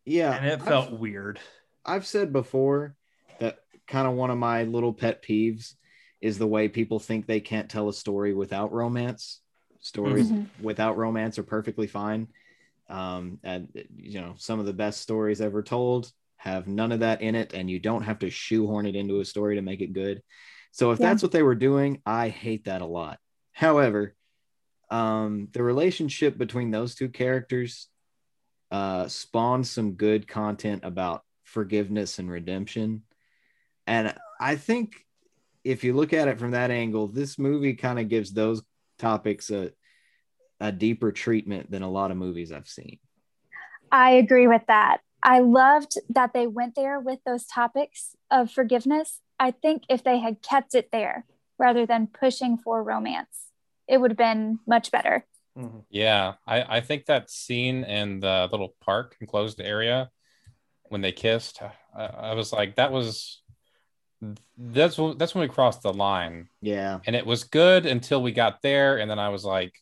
Yeah. 0.05 0.37
and 0.37 0.47
it 0.47 0.53
I've- 0.61 0.65
felt 0.65 0.93
weird. 0.93 1.41
I've 1.85 2.07
said 2.07 2.33
before 2.33 2.95
that 3.41 3.61
kind 3.87 4.07
of 4.07 4.15
one 4.15 4.31
of 4.31 4.39
my 4.39 4.65
little 4.65 4.93
pet 4.93 5.23
peeves 5.23 5.75
is 6.21 6.39
the 6.39 6.47
way 6.47 6.69
people 6.69 6.99
think 6.99 7.27
they 7.27 7.41
can't 7.41 7.71
tell 7.71 7.89
a 7.89 7.93
story 7.93 8.35
without 8.35 8.73
romance. 8.73 9.41
Stories 9.81 10.31
Mhm. 10.31 10.47
without 10.61 10.97
romance 10.97 11.39
are 11.39 11.45
perfectly 11.45 11.87
fine. 11.87 12.29
Um, 12.89 13.39
and 13.43 13.69
you 13.97 14.21
know, 14.21 14.35
some 14.37 14.59
of 14.61 14.67
the 14.67 14.73
best 14.73 15.01
stories 15.01 15.41
ever 15.41 15.63
told 15.63 16.13
have 16.39 16.67
none 16.67 16.93
of 16.93 17.01
that 17.01 17.21
in 17.21 17.35
it, 17.35 17.53
and 17.53 17.71
you 17.71 17.79
don't 17.79 18.03
have 18.03 18.21
to 18.21 18.31
shoehorn 18.31 18.87
it 18.87 18.97
into 18.97 19.21
a 19.21 19.25
story 19.25 19.57
to 19.57 19.63
make 19.63 19.81
it 19.81 19.93
good. 19.93 20.23
So 20.73 20.93
if 20.93 20.99
Yeah. 20.99 21.09
that's 21.09 21.23
what 21.23 21.33
they 21.33 21.43
were 21.43 21.55
doing, 21.55 22.01
I 22.07 22.29
hate 22.29 22.65
that 22.65 22.83
a 22.83 22.87
lot. 22.87 23.19
However, 23.53 24.15
um, 24.91 25.49
the 25.53 25.63
relationship 25.63 26.39
between 26.39 26.71
those 26.71 26.95
two 26.95 27.09
characters 27.09 27.89
uh, 28.71 29.09
spawned 29.09 29.67
some 29.67 29.93
good 29.93 30.27
content 30.29 30.85
about 30.85 31.23
forgiveness 31.45 32.19
and 32.19 32.31
redemption. 32.31 33.03
And 33.87 34.15
I 34.41 34.57
think 34.57 35.05
if 35.65 35.85
you 35.85 35.95
look 35.95 36.13
at 36.13 36.29
it 36.29 36.39
from 36.39 36.53
that 36.53 36.71
angle, 36.71 37.09
this 37.09 37.39
movie 37.39 37.75
kind 37.75 37.99
of 37.99 38.09
gives 38.09 38.33
those 38.33 38.63
topics 38.99 39.51
a 39.51 39.73
a 40.61 40.73
deeper 40.73 41.13
treatment 41.13 41.71
than 41.71 41.83
a 41.83 41.91
lot 41.91 42.11
of 42.11 42.17
movies 42.17 42.51
I've 42.51 42.69
seen. 42.69 42.99
I 43.93 44.11
agree 44.13 44.49
with 44.49 44.63
that. 44.67 44.99
I 45.23 45.41
loved 45.41 45.99
that 46.11 46.33
they 46.33 46.47
went 46.47 46.75
there 46.75 47.01
with 47.01 47.19
those 47.27 47.45
topics 47.45 48.17
of 48.31 48.51
forgiveness. 48.51 49.21
I 49.39 49.51
think 49.51 49.85
if 49.89 50.05
they 50.05 50.19
had 50.19 50.43
kept 50.43 50.75
it 50.75 50.91
there 50.93 51.25
rather 51.59 51.87
than 51.87 52.07
pushing 52.07 52.57
for 52.57 52.83
romance, 52.83 53.51
it 53.89 54.01
would 54.01 54.13
have 54.13 54.19
been 54.19 54.61
much 54.67 54.91
better. 54.91 55.25
Mm-hmm. 55.57 55.79
Yeah, 55.91 56.35
I, 56.47 56.77
I 56.77 56.81
think 56.81 57.07
that 57.07 57.31
scene 57.31 57.83
in 57.85 58.21
the 58.21 58.49
little 58.51 58.75
park 58.81 59.17
enclosed 59.21 59.61
area 59.61 60.11
when 60.85 61.01
they 61.01 61.13
kissed, 61.13 61.61
I, 61.97 62.05
I 62.05 62.35
was 62.35 62.53
like, 62.53 62.77
that 62.77 62.93
was 62.93 63.43
that's 64.57 64.99
that's 65.17 65.35
when 65.35 65.43
we 65.43 65.49
crossed 65.49 65.83
the 65.83 65.93
line, 65.93 66.49
Yeah. 66.61 66.99
and 67.07 67.15
it 67.15 67.25
was 67.27 67.45
good 67.45 67.87
until 67.87 68.21
we 68.23 68.33
got 68.33 68.63
there, 68.63 68.99
and 68.99 69.09
then 69.11 69.19
I 69.19 69.29
was 69.29 69.45
like, 69.45 69.75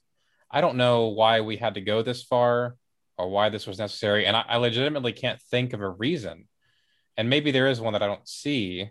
I 0.50 0.60
don't 0.60 0.76
know 0.76 1.08
why 1.08 1.40
we 1.40 1.56
had 1.56 1.74
to 1.74 1.80
go 1.80 2.02
this 2.02 2.22
far 2.22 2.76
or 3.18 3.28
why 3.28 3.48
this 3.48 3.66
was 3.66 3.78
necessary, 3.78 4.26
and 4.26 4.36
I, 4.36 4.44
I 4.48 4.56
legitimately 4.56 5.12
can't 5.12 5.40
think 5.50 5.72
of 5.72 5.80
a 5.80 5.88
reason, 5.88 6.48
and 7.16 7.30
maybe 7.30 7.50
there 7.50 7.68
is 7.68 7.80
one 7.80 7.94
that 7.94 8.02
I 8.02 8.06
don't 8.06 8.28
see, 8.28 8.90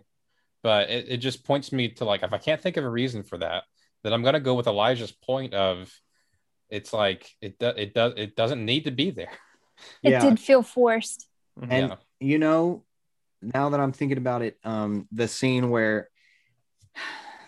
but 0.62 0.90
it, 0.90 1.06
it 1.08 1.16
just 1.18 1.44
points 1.44 1.72
me 1.72 1.90
to 1.90 2.04
like 2.04 2.22
if 2.22 2.32
I 2.32 2.38
can't 2.38 2.60
think 2.60 2.76
of 2.76 2.84
a 2.84 2.90
reason 2.90 3.22
for 3.22 3.38
that, 3.38 3.64
then 4.02 4.12
I'm 4.12 4.22
gonna 4.22 4.40
go 4.40 4.54
with 4.54 4.66
Elijah's 4.66 5.12
point 5.12 5.54
of 5.54 5.92
it's 6.68 6.92
like 6.92 7.30
it 7.40 7.58
do, 7.58 7.68
it 7.68 7.94
does 7.94 8.14
it 8.16 8.34
doesn't 8.34 8.64
need 8.64 8.84
to 8.84 8.90
be 8.90 9.10
there. 9.10 9.30
It 10.02 10.10
Yeah. 10.10 10.20
did 10.20 10.40
feel 10.40 10.62
forced. 10.62 11.28
And 11.60 11.90
yeah. 11.90 11.96
you 12.18 12.38
know, 12.38 12.84
now 13.42 13.68
that 13.68 13.78
I'm 13.78 13.92
thinking 13.92 14.18
about 14.18 14.42
it, 14.42 14.58
um, 14.64 15.06
the 15.12 15.28
scene 15.28 15.70
where 15.70 16.08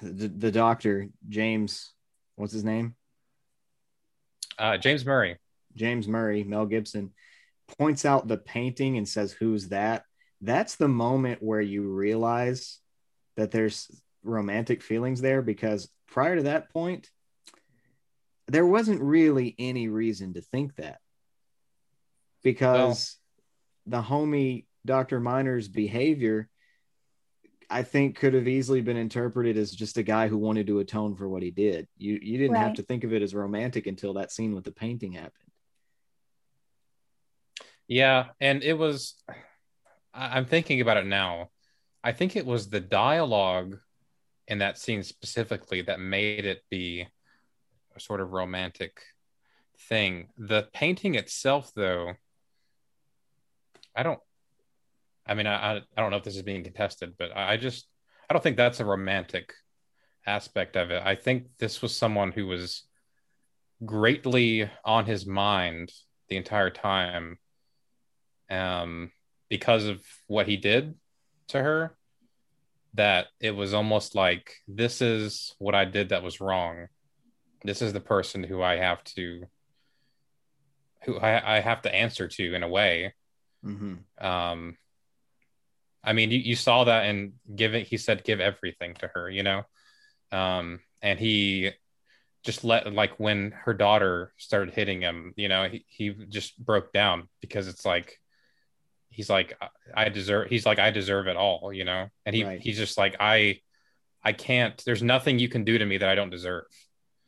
the, 0.03 0.29
the 0.29 0.53
doctor, 0.53 1.09
James, 1.29 1.93
what's 2.37 2.53
his 2.53 2.65
name? 2.65 2.95
Uh, 4.59 4.77
James 4.77 5.05
Murray. 5.05 5.39
James 5.79 6.09
Murray, 6.09 6.45
Mel 6.45 6.67
Gibson, 6.67 7.13
points 7.79 8.05
out 8.05 8.29
the 8.29 8.37
painting 8.37 8.99
and 8.99 9.09
says, 9.09 9.33
Who's 9.33 9.69
that? 9.69 10.05
That's 10.41 10.77
the 10.77 10.89
moment 10.89 11.43
where 11.43 11.61
you 11.61 11.83
realize 11.83 12.79
that 13.37 13.51
there's 13.51 13.91
romantic 14.23 14.83
feelings 14.83 15.21
there 15.21 15.43
because 15.43 15.89
prior 16.07 16.37
to 16.37 16.43
that 16.45 16.71
point, 16.71 17.09
there 18.47 18.67
wasn't 18.67 19.01
really 19.03 19.55
any 19.59 19.89
reason 19.89 20.35
to 20.35 20.41
think 20.41 20.75
that 20.77 20.99
because 22.43 23.17
the 23.87 24.03
homie 24.03 24.65
Dr. 24.87 25.21
Minor's 25.21 25.69
behavior, 25.69 26.49
I 27.69 27.83
think, 27.83 28.17
could 28.17 28.33
have 28.35 28.49
easily 28.49 28.81
been 28.81 28.97
interpreted 28.97 29.59
as 29.59 29.71
just 29.71 29.99
a 29.99 30.03
guy 30.03 30.29
who 30.29 30.39
wanted 30.39 30.67
to 30.69 30.79
atone 30.79 31.15
for 31.15 31.29
what 31.29 31.43
he 31.43 31.51
did. 31.51 31.87
You 31.99 32.19
you 32.21 32.39
didn't 32.39 32.57
have 32.57 32.75
to 32.75 32.83
think 32.83 33.05
of 33.05 33.13
it 33.13 33.23
as 33.23 33.35
romantic 33.35 33.87
until 33.87 34.15
that 34.15 34.33
scene 34.33 34.55
with 34.55 34.65
the 34.65 34.73
painting 34.73 35.13
happened. 35.13 35.48
Yeah, 37.89 38.27
and 38.41 38.63
it 38.63 38.75
was. 38.75 39.15
I'm 40.15 40.45
thinking 40.45 40.81
about 40.81 40.99
it 40.99 41.07
now. 41.07 41.51
I 42.05 42.13
think 42.13 42.37
it 42.37 42.47
was 42.47 42.69
the 42.69 42.81
dialogue 42.81 43.79
in 44.47 44.59
that 44.59 44.79
scene 44.79 45.03
specifically 45.03 45.83
that 45.83 46.01
made 46.01 46.45
it 46.45 46.63
be 46.71 47.07
a 47.97 48.01
sort 48.01 48.21
of 48.21 48.33
romantic 48.33 49.01
thing. 49.89 50.29
The 50.37 50.69
painting 50.73 51.15
itself, 51.15 51.73
though, 51.75 52.15
I 53.97 54.03
don't. 54.03 54.21
I 55.27 55.35
mean, 55.35 55.47
I 55.47 55.77
I 55.77 55.83
don't 55.97 56.11
know 56.11 56.17
if 56.19 56.25
this 56.25 56.37
is 56.37 56.43
being 56.43 56.65
contested, 56.65 57.15
but 57.19 57.35
I 57.37 57.57
just 57.57 57.87
I 58.29 58.35
don't 58.35 58.43
think 58.43 58.57
that's 58.59 58.81
a 58.81 58.85
romantic 58.85 59.55
aspect 60.27 60.77
of 60.77 60.91
it. 60.91 61.03
I 61.05 61.15
think 61.15 61.47
this 61.59 61.81
was 61.81 61.97
someone 61.97 62.33
who 62.33 62.47
was 62.47 62.85
greatly 63.85 64.71
on 64.85 65.07
his 65.07 65.25
mind 65.27 65.91
the 66.29 66.37
entire 66.37 66.71
time 66.71 67.39
um 68.51 69.11
because 69.49 69.87
of 69.87 70.01
what 70.27 70.47
he 70.47 70.57
did 70.57 70.95
to 71.49 71.63
her 71.63 71.97
that 72.95 73.27
it 73.41 73.53
was 73.53 73.75
almost 73.75 74.15
like 74.15 74.55
this 74.67 75.01
is 75.01 75.55
what 75.59 75.75
I 75.75 75.85
did 75.85 76.11
that 76.11 76.23
was 76.23 76.41
wrong 76.41 76.89
this 77.65 77.83
is 77.83 77.93
the 77.93 78.01
person 78.01 78.43
who 78.43 78.63
I 78.63 78.77
have 78.77 79.03
to 79.05 79.45
who 81.05 81.19
I, 81.19 81.57
I 81.57 81.61
have 81.61 81.83
to 81.83 81.95
answer 81.95 82.29
to 82.29 82.55
in 82.55 82.63
a 82.63 82.69
way. 82.69 83.15
Mm-hmm. 83.65 84.25
Um, 84.25 84.77
I 86.03 86.13
mean, 86.13 86.31
you, 86.31 86.39
you 86.39 86.57
saw 86.57 86.85
that 86.85 87.07
and 87.07 87.33
giving, 87.55 87.85
he 87.85 87.97
said, 87.97 88.25
give 88.25 88.41
everything 88.41 88.95
to 88.95 89.11
her, 89.15 89.29
you 89.29 89.43
know? 89.43 89.63
Um, 90.33 90.81
and 91.03 91.19
he 91.19 91.71
just 92.45 92.65
let, 92.65 92.93
like, 92.93 93.19
when 93.19 93.53
her 93.65 93.75
daughter 93.75 94.33
started 94.37 94.75
hitting 94.75 95.01
him, 95.01 95.35
you 95.37 95.49
know, 95.49 95.69
he, 95.69 95.85
he 95.89 96.11
just 96.11 96.63
broke 96.63 96.93
down 96.93 97.29
because 97.41 97.69
it's 97.69 97.85
like, 97.85 98.19
he's 99.19 99.29
like, 99.29 99.59
I 99.93 100.11
deserve, 100.11 100.49
he's 100.49 100.65
like, 100.65 100.79
I 100.79 100.93
deserve 100.93 101.27
it 101.27 101.37
all, 101.37 101.73
you 101.73 101.85
know? 101.85 102.07
And 102.25 102.37
he, 102.37 102.45
Right. 102.45 102.61
he's 102.61 102.77
just 102.77 102.97
like, 102.97 103.17
I, 103.19 103.59
I 104.23 104.33
can't, 104.33 104.81
there's 104.87 105.03
nothing 105.03 105.41
you 105.41 105.49
can 105.49 105.65
do 105.65 105.77
to 105.77 105.85
me 105.85 105.99
that 105.99 106.09
I 106.09 106.15
don't 106.15 106.31
deserve. 106.31 106.67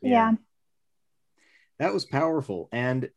Yeah. 0.01 0.31
That 1.79 1.93
was 1.93 2.05
powerful. 2.05 2.69
And 2.71 3.09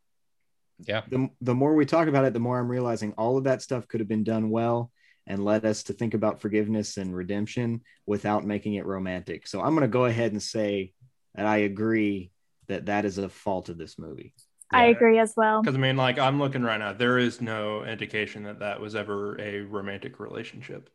Yeah. 0.84 1.02
the, 1.08 1.28
the 1.40 1.54
more 1.54 1.76
we 1.76 1.86
talk 1.86 2.08
about 2.08 2.24
it, 2.24 2.32
the 2.32 2.40
more 2.40 2.58
I'm 2.58 2.68
realizing 2.68 3.12
all 3.12 3.38
of 3.38 3.44
that 3.44 3.62
stuff 3.62 3.86
could 3.86 4.00
have 4.00 4.08
been 4.08 4.24
done 4.24 4.50
well 4.50 4.90
and 5.24 5.44
led 5.44 5.64
us 5.64 5.84
to 5.84 5.92
think 5.92 6.14
about 6.14 6.40
forgiveness 6.40 6.96
and 6.96 7.14
redemption 7.14 7.82
without 8.06 8.44
making 8.44 8.74
it 8.74 8.86
romantic. 8.86 9.46
So 9.46 9.60
I'm 9.60 9.76
going 9.76 9.82
to 9.82 9.88
go 9.88 10.06
ahead 10.06 10.32
and 10.32 10.42
say 10.42 10.94
that 11.36 11.46
I 11.46 11.58
agree 11.58 12.32
that 12.66 12.86
that 12.86 13.04
is 13.04 13.18
a 13.18 13.28
fault 13.28 13.68
of 13.68 13.78
this 13.78 14.00
movie. 14.00 14.34
I 14.70 14.86
agree 14.86 15.18
as 15.18 15.34
well. 15.36 15.62
Because 15.62 15.76
I 15.76 15.78
mean, 15.78 15.96
like 15.96 16.18
I'm 16.18 16.38
looking 16.38 16.62
right 16.62 16.78
now, 16.78 16.92
there 16.92 17.18
is 17.18 17.40
no 17.40 17.84
indication 17.84 18.44
that 18.44 18.58
that 18.60 18.80
was 18.80 18.94
ever 18.94 19.40
a 19.40 19.60
romantic 19.60 20.18
relationship. 20.18 20.90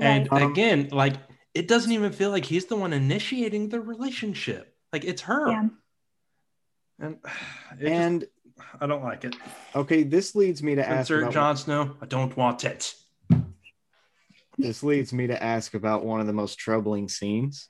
And 0.00 0.28
Um, 0.32 0.50
again, 0.50 0.88
like 0.90 1.14
it 1.54 1.68
doesn't 1.68 1.92
even 1.92 2.12
feel 2.12 2.30
like 2.30 2.44
he's 2.44 2.66
the 2.66 2.76
one 2.76 2.92
initiating 2.92 3.68
the 3.68 3.80
relationship. 3.80 4.74
Like 4.92 5.04
it's 5.04 5.22
her. 5.22 5.50
Yeah. 5.50 5.68
And 6.98 7.18
And 7.80 8.20
just, 8.20 8.32
I 8.80 8.86
don't 8.86 9.02
like 9.02 9.24
it. 9.24 9.36
okay, 9.74 10.02
this 10.02 10.34
leads 10.34 10.62
me 10.62 10.74
to 10.76 10.86
ask 10.86 11.10
Insert 11.10 11.22
about, 11.24 11.32
Jon 11.32 11.56
Snow. 11.56 11.96
I 12.00 12.06
don't 12.06 12.36
want 12.36 12.64
it. 12.64 12.94
this 14.58 14.82
leads 14.82 15.12
me 15.12 15.26
to 15.28 15.42
ask 15.42 15.74
about 15.74 16.04
one 16.04 16.20
of 16.20 16.26
the 16.26 16.32
most 16.32 16.58
troubling 16.58 17.08
scenes. 17.08 17.68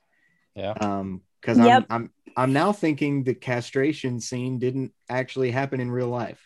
Yeah. 0.54 0.72
Um, 0.72 1.22
because 1.44 1.58
Yep. 1.58 1.86
I'm 1.90 2.04
I'm 2.04 2.10
I'm 2.36 2.52
now 2.52 2.72
thinking 2.72 3.22
the 3.22 3.34
castration 3.34 4.18
scene 4.20 4.58
didn't 4.58 4.92
actually 5.08 5.50
happen 5.50 5.80
in 5.80 5.90
real 5.90 6.08
life. 6.08 6.40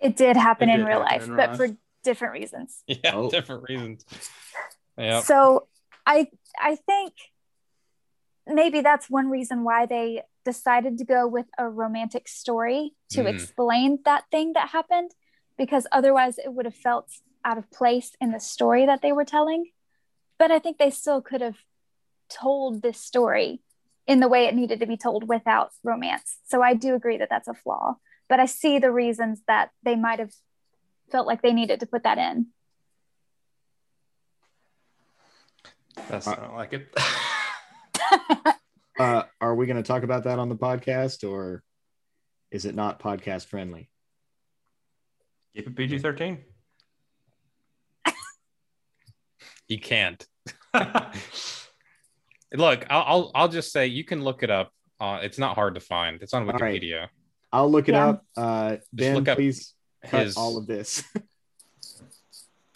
It 0.00 0.16
did 0.16 0.36
happen 0.36 0.68
It 0.68 0.74
in 0.74 0.78
did 0.80 0.86
real 0.86 1.02
happen 1.04 1.20
life, 1.20 1.28
in 1.28 1.36
but 1.36 1.56
for 1.56 1.76
different 2.02 2.32
reasons. 2.34 2.82
Yeah. 2.86 3.14
Oh. 3.14 3.30
Different 3.30 3.64
reasons. 3.68 4.04
Yeah. 4.96 5.20
So 5.20 5.68
I 6.06 6.28
I 6.58 6.76
think 6.76 7.12
maybe 8.46 8.80
that's 8.80 9.10
one 9.10 9.28
reason 9.28 9.62
why 9.64 9.86
they 9.86 10.22
decided 10.44 10.96
to 10.98 11.04
go 11.04 11.26
with 11.28 11.46
a 11.58 11.68
romantic 11.68 12.26
story 12.26 12.92
to 13.10 13.24
Mm. 13.24 13.34
explain 13.34 13.98
that 14.04 14.24
thing 14.30 14.54
that 14.54 14.70
happened 14.70 15.10
because 15.58 15.86
otherwise 15.92 16.38
it 16.38 16.52
would 16.54 16.64
have 16.64 16.74
felt 16.74 17.10
out 17.44 17.58
of 17.58 17.70
place 17.70 18.16
in 18.20 18.32
the 18.32 18.40
story 18.40 18.86
that 18.86 19.02
they 19.02 19.12
were 19.12 19.24
telling. 19.24 19.66
But 20.38 20.50
I 20.50 20.58
think 20.58 20.78
they 20.78 20.90
still 20.90 21.20
could 21.20 21.42
have 21.42 21.58
told 22.28 22.80
this 22.82 22.98
story 23.00 23.60
in 24.08 24.20
the 24.20 24.26
way 24.28 24.46
it 24.46 24.54
needed 24.54 24.80
to 24.80 24.86
be 24.86 24.96
told 24.96 25.28
without 25.28 25.70
romance. 25.84 26.38
So 26.46 26.62
I 26.62 26.74
do 26.74 26.94
agree 26.94 27.18
that 27.18 27.28
that's 27.30 27.46
a 27.46 27.54
flaw, 27.54 27.96
but 28.28 28.40
I 28.40 28.46
see 28.46 28.78
the 28.78 28.90
reasons 28.90 29.42
that 29.46 29.70
they 29.84 29.94
might 29.94 30.18
have 30.18 30.32
felt 31.12 31.26
like 31.26 31.42
they 31.42 31.52
needed 31.52 31.80
to 31.80 31.86
put 31.86 32.02
that 32.04 32.16
in. 32.16 32.46
That's 36.08 36.26
Uh, 36.26 36.30
I 36.30 36.36
don't 36.36 36.56
like 36.56 36.72
it. 36.72 36.88
Uh, 38.98 39.22
are 39.40 39.54
we 39.54 39.64
going 39.66 39.76
to 39.76 39.82
talk 39.84 40.02
about 40.02 40.24
that 40.24 40.40
on 40.40 40.48
the 40.48 40.56
podcast, 40.56 41.22
or 41.22 41.62
is 42.50 42.64
it 42.64 42.74
not 42.74 42.98
podcast 42.98 43.46
friendly? 43.46 43.88
Keep 45.54 45.68
it 45.68 45.76
PG 45.76 45.98
thirteen. 46.00 46.38
You 49.68 49.78
can't. 49.78 50.26
Look, 52.54 52.86
I'll, 52.88 53.04
I'll 53.06 53.30
I'll 53.34 53.48
just 53.48 53.72
say 53.72 53.86
you 53.86 54.04
can 54.04 54.22
look 54.24 54.42
it 54.42 54.50
up. 54.50 54.72
Uh, 55.00 55.20
it's 55.22 55.38
not 55.38 55.54
hard 55.54 55.74
to 55.74 55.80
find. 55.80 56.22
It's 56.22 56.34
on 56.34 56.48
All 56.48 56.52
right. 56.58 56.80
Wikipedia. 56.80 57.08
I'll 57.52 57.70
look 57.70 57.88
it 57.88 57.92
Yeah. 57.92 58.08
up. 58.08 58.26
Uh, 58.36 58.76
ben, 58.92 59.14
look 59.16 59.28
up 59.28 59.36
please 59.36 59.74
cut 60.04 60.22
His 60.22 60.36
all 60.36 60.56
of 60.56 60.66
this. 60.66 61.02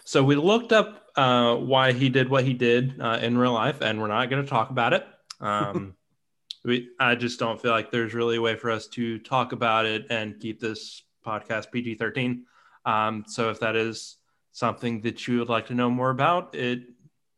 So 0.05 0.23
we 0.23 0.37
looked 0.37 0.73
up 0.73 1.07
uh, 1.17 1.57
why 1.57 1.93
he 1.93 2.11
did 2.11 2.29
what 2.29 2.45
he 2.45 2.53
did 2.53 3.01
uh, 3.01 3.19
in 3.23 3.39
real 3.39 3.55
life, 3.55 3.81
and 3.81 3.99
we're 3.99 4.09
not 4.09 4.29
going 4.29 4.43
to 4.43 4.49
talk 4.49 4.69
about 4.69 4.93
it. 4.93 5.07
Um, 5.41 5.95
we, 6.67 6.91
I 7.01 7.15
just 7.15 7.39
don't 7.39 7.59
feel 7.59 7.71
like 7.71 7.91
there's 7.91 8.13
really 8.13 8.37
a 8.37 8.41
way 8.43 8.55
for 8.55 8.71
us 8.71 8.89
to 8.89 9.19
talk 9.21 9.53
about 9.53 9.87
it 9.87 10.07
and 10.11 10.39
keep 10.39 10.61
this 10.61 11.03
podcast 11.25 11.73
PG-13. 11.73 12.43
Um, 12.85 13.25
so 13.27 13.49
if 13.49 13.61
that 13.61 13.75
is 13.75 14.19
something 14.51 15.01
that 15.01 15.27
you 15.27 15.39
would 15.39 15.49
like 15.49 15.69
to 15.69 15.75
know 15.75 15.89
more 15.89 16.11
about, 16.11 16.55
it 16.55 16.83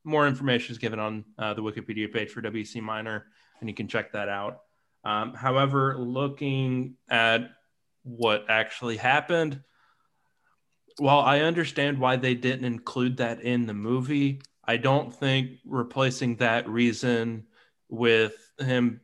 more 0.05 0.27
information 0.29 0.73
is 0.73 0.79
given 0.79 0.99
on 0.99 1.25
uh, 1.39 1.55
the 1.55 1.63
Wikipedia 1.63 2.13
page 2.13 2.31
for 2.31 2.43
WC 2.43 2.81
Minor, 2.81 3.27
and 3.61 3.69
you 3.69 3.75
can 3.75 3.89
check 3.89 4.13
that 4.13 4.29
out. 4.29 4.61
Um, 5.05 5.35
however, 5.35 5.97
looking 5.99 6.97
at 7.09 7.51
what 8.03 8.45
actually 8.49 8.97
happened, 8.97 9.63
while 10.99 11.21
I 11.21 11.41
understand 11.41 11.99
why 11.99 12.17
they 12.17 12.35
didn't 12.35 12.65
include 12.65 13.17
that 13.17 13.43
in 13.43 13.67
the 13.67 13.75
movie, 13.75 14.43
I 14.65 14.77
don't 14.77 15.15
think 15.15 15.59
replacing 15.65 16.37
that 16.37 16.69
reason 16.69 17.47
with 17.89 18.35
him 18.59 19.01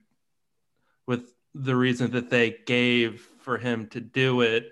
with 1.07 1.33
the 1.55 1.75
reason 1.75 2.13
that 2.13 2.31
they 2.31 2.57
gave 2.67 3.27
for 3.41 3.59
him 3.59 3.89
to 3.89 4.01
do 4.01 4.43
it 4.43 4.71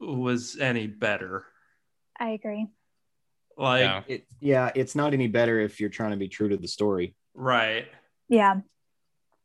was 0.00 0.58
any 0.60 0.86
better. 0.86 1.46
I 2.20 2.30
agree. 2.30 2.66
Like, 3.58 3.80
Yeah. 3.80 4.02
it, 4.06 4.26
yeah, 4.40 4.70
it's 4.74 4.94
not 4.94 5.12
any 5.12 5.26
better 5.26 5.58
if 5.60 5.80
you're 5.80 5.90
trying 5.90 6.12
to 6.12 6.16
be 6.16 6.28
true 6.28 6.48
to 6.48 6.56
the 6.56 6.68
story. 6.68 7.14
right. 7.34 7.86
Yeah. 8.28 8.60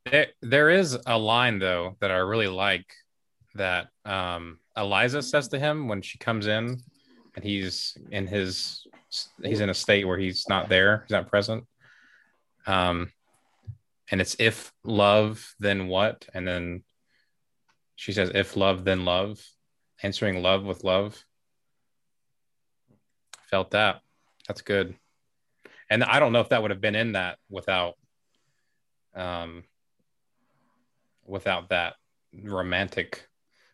There, 0.05 0.27
there 0.41 0.69
is 0.69 0.97
a 1.07 1.17
line 1.17 1.59
though 1.59 1.95
that 2.01 2.11
I 2.11 2.17
really 2.17 2.49
like 2.49 2.85
that 3.55 3.87
um, 4.03 4.59
Eliza 4.75 5.21
says 5.21 5.47
to 5.49 5.59
him 5.59 5.87
when 5.87 6.01
she 6.01 6.17
comes 6.17 6.47
in, 6.47 6.81
and 7.35 7.43
he's 7.43 7.97
in 8.11 8.27
his 8.27 8.85
he's 9.41 9.61
in 9.61 9.69
a 9.69 9.73
state 9.73 10.05
where 10.05 10.17
he's 10.17 10.49
not 10.49 10.67
there, 10.69 11.05
he's 11.07 11.11
not 11.13 11.29
present. 11.29 11.65
Um, 12.67 13.11
and 14.11 14.19
it's 14.19 14.35
if 14.39 14.73
love, 14.83 15.55
then 15.59 15.87
what? 15.87 16.27
And 16.33 16.45
then 16.47 16.83
she 17.95 18.11
says, 18.11 18.31
if 18.35 18.57
love, 18.57 18.83
then 18.83 19.05
love, 19.05 19.39
answering 20.03 20.43
love 20.43 20.63
with 20.65 20.83
love. 20.83 21.23
Felt 23.49 23.71
that. 23.71 24.01
That's 24.47 24.61
good. 24.61 24.95
And 25.89 26.03
I 26.03 26.19
don't 26.19 26.33
know 26.33 26.39
if 26.41 26.49
that 26.49 26.61
would 26.61 26.71
have 26.71 26.81
been 26.81 26.95
in 26.95 27.13
that 27.13 27.37
without 27.49 27.95
um 29.15 29.63
without 31.25 31.69
that 31.69 31.93
romantic 32.43 33.27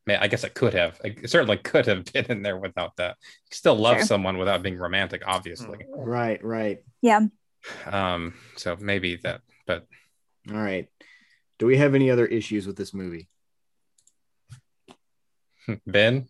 man 0.05 0.19
i 0.21 0.27
guess 0.27 0.43
it 0.43 0.53
could 0.53 0.73
have 0.73 0.99
it 1.03 1.29
certainly 1.29 1.55
could 1.55 1.85
have 1.85 2.03
been 2.13 2.25
in 2.25 2.41
there 2.41 2.57
without 2.57 2.93
that 2.97 3.15
you 3.49 3.55
still 3.55 3.75
love 3.75 3.97
Sure. 3.97 4.05
someone 4.05 4.37
without 4.37 4.61
being 4.61 4.77
romantic 4.77 5.21
obviously 5.25 5.77
Right, 5.95 6.43
right. 6.43 6.79
Yeah. 7.01 7.21
um 7.85 8.33
so 8.57 8.75
maybe 8.79 9.15
that 9.23 9.39
but 9.65 9.87
All 10.51 10.57
right. 10.57 10.89
Do 11.57 11.65
we 11.65 11.77
have 11.77 11.95
any 11.95 12.11
other 12.11 12.25
issues 12.25 12.67
with 12.67 12.75
this 12.75 12.93
movie? 12.93 13.29
ben 15.87 16.27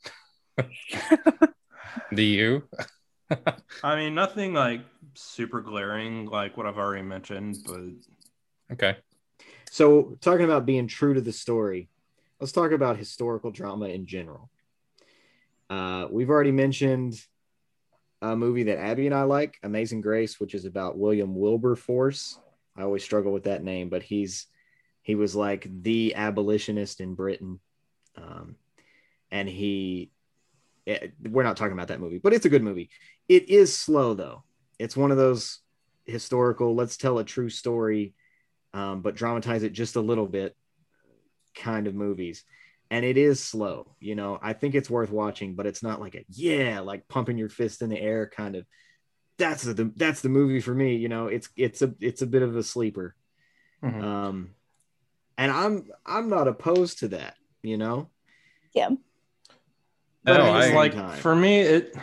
do 2.13 2.21
you 2.21 2.63
I 3.83 3.95
mean, 3.95 4.15
nothing 4.15 4.53
like 4.53 4.81
super 5.15 5.61
glaring, 5.61 6.25
like 6.25 6.57
what 6.57 6.65
I've 6.65 6.77
already 6.77 7.03
mentioned, 7.03 7.59
but 7.65 7.81
okay 8.71 8.97
So, 9.71 10.17
talking 10.21 10.45
about 10.45 10.65
being 10.65 10.87
true 10.87 11.13
to 11.13 11.21
the 11.21 11.33
story, 11.33 11.89
let's 12.39 12.53
talk 12.53 12.71
about 12.71 12.97
historical 12.97 13.51
drama 13.51 13.87
in 13.87 14.05
general. 14.05 14.49
Uh, 15.69 16.07
we've 16.09 16.29
already 16.29 16.51
mentioned 16.51 17.15
a 18.21 18.35
movie 18.35 18.63
that 18.63 18.79
Abby 18.79 19.05
and 19.05 19.15
I 19.15 19.23
like, 19.23 19.57
Amazing 19.63 20.01
Grace, 20.01 20.39
which 20.39 20.53
is 20.55 20.65
about 20.65 20.97
William 20.97 21.35
Wilberforce. 21.35 22.39
I 22.75 22.83
always 22.83 23.03
struggle 23.03 23.31
with 23.31 23.43
that 23.45 23.63
name, 23.63 23.89
but 23.89 24.03
he's 24.03 24.47
he 25.01 25.15
was 25.15 25.35
like 25.35 25.67
the 25.83 26.15
abolitionist 26.15 27.01
in 27.01 27.15
Britain, 27.15 27.59
um, 28.17 28.55
and 29.31 29.47
he. 29.49 30.11
eh, 30.87 31.07
we're 31.29 31.43
not 31.43 31.57
talking 31.57 31.73
about 31.73 31.89
that 31.89 31.99
movie, 32.01 32.19
but 32.19 32.33
it's 32.33 32.45
a 32.45 32.49
good 32.49 32.63
movie. 32.63 32.89
It 33.29 33.49
is 33.49 33.77
slow 33.77 34.13
though. 34.15 34.43
It's 34.79 34.97
one 34.97 35.11
of 35.11 35.17
those 35.17 35.59
historical. 36.05 36.75
Let's 36.75 36.97
tell 36.97 37.19
a 37.19 37.23
true 37.23 37.49
story 37.49 38.13
um, 38.73 39.01
but 39.01 39.15
dramatize 39.15 39.63
it 39.63 39.73
just 39.73 39.95
a 39.95 40.01
little 40.01 40.27
bit 40.27 40.55
kind 41.55 41.87
of 41.87 41.95
movies. 41.95 42.43
And 42.91 43.03
it 43.05 43.17
is 43.17 43.39
slow. 43.39 43.95
You 43.99 44.15
know, 44.15 44.39
I 44.41 44.53
think 44.53 44.75
it's 44.75 44.89
worth 44.89 45.11
watching, 45.11 45.55
but 45.55 45.65
it's 45.67 45.83
not 45.83 45.99
like 45.99 46.15
a 46.15 46.25
yeah, 46.29 46.79
like 46.79 47.07
pumping 47.07 47.37
your 47.37 47.49
fist 47.49 47.81
in 47.81 47.89
the 47.89 47.99
air 47.99 48.27
kind 48.35 48.55
of. 48.55 48.65
That's 49.37 49.63
the 49.63 49.91
that's 49.95 50.21
the 50.21 50.29
movie 50.29 50.59
for 50.59 50.73
me. 50.73 50.95
You 50.97 51.07
know, 51.09 51.27
it's 51.27 51.49
it's 51.55 51.81
a 51.81 51.93
it's 51.99 52.21
a 52.21 52.27
bit 52.27 52.41
of 52.41 52.55
a 52.55 52.63
sleeper. 52.63 53.15
Mhm. 53.83 54.03
Um, 54.03 54.49
and 55.37 55.51
I'm 55.51 55.87
I'm 56.05 56.29
not 56.29 56.47
opposed 56.47 56.99
to 56.99 57.09
that. 57.09 57.35
You 57.61 57.77
know. 57.77 58.09
Yeah. 58.73 58.89
But 60.23 60.37
No, 60.37 60.43
I- 60.45 60.73
like 60.73 60.93
Time. 60.93 61.19
for 61.19 61.35
me, 61.35 61.59
it 61.61 61.95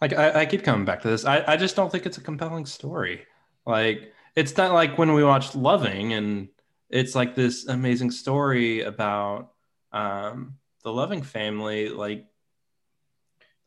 like 0.00 0.12
I, 0.12 0.40
I 0.40 0.46
keep 0.46 0.62
coming 0.62 0.84
back 0.84 1.02
to 1.02 1.08
this. 1.08 1.24
I, 1.24 1.44
I 1.46 1.56
just 1.56 1.76
don't 1.76 1.90
think 1.90 2.06
it's 2.06 2.18
a 2.18 2.22
compelling 2.22 2.66
story. 2.66 3.26
Like 3.66 4.12
it's 4.36 4.56
not 4.56 4.72
like 4.72 4.96
when 4.98 5.12
we 5.14 5.24
watched 5.24 5.54
Loving 5.54 6.12
and 6.12 6.48
it's 6.90 7.14
like 7.14 7.34
this 7.34 7.66
amazing 7.66 8.10
story 8.10 8.82
about 8.82 9.52
um, 9.92 10.54
the 10.84 10.92
Loving 10.92 11.22
family, 11.22 11.88
like 11.88 12.26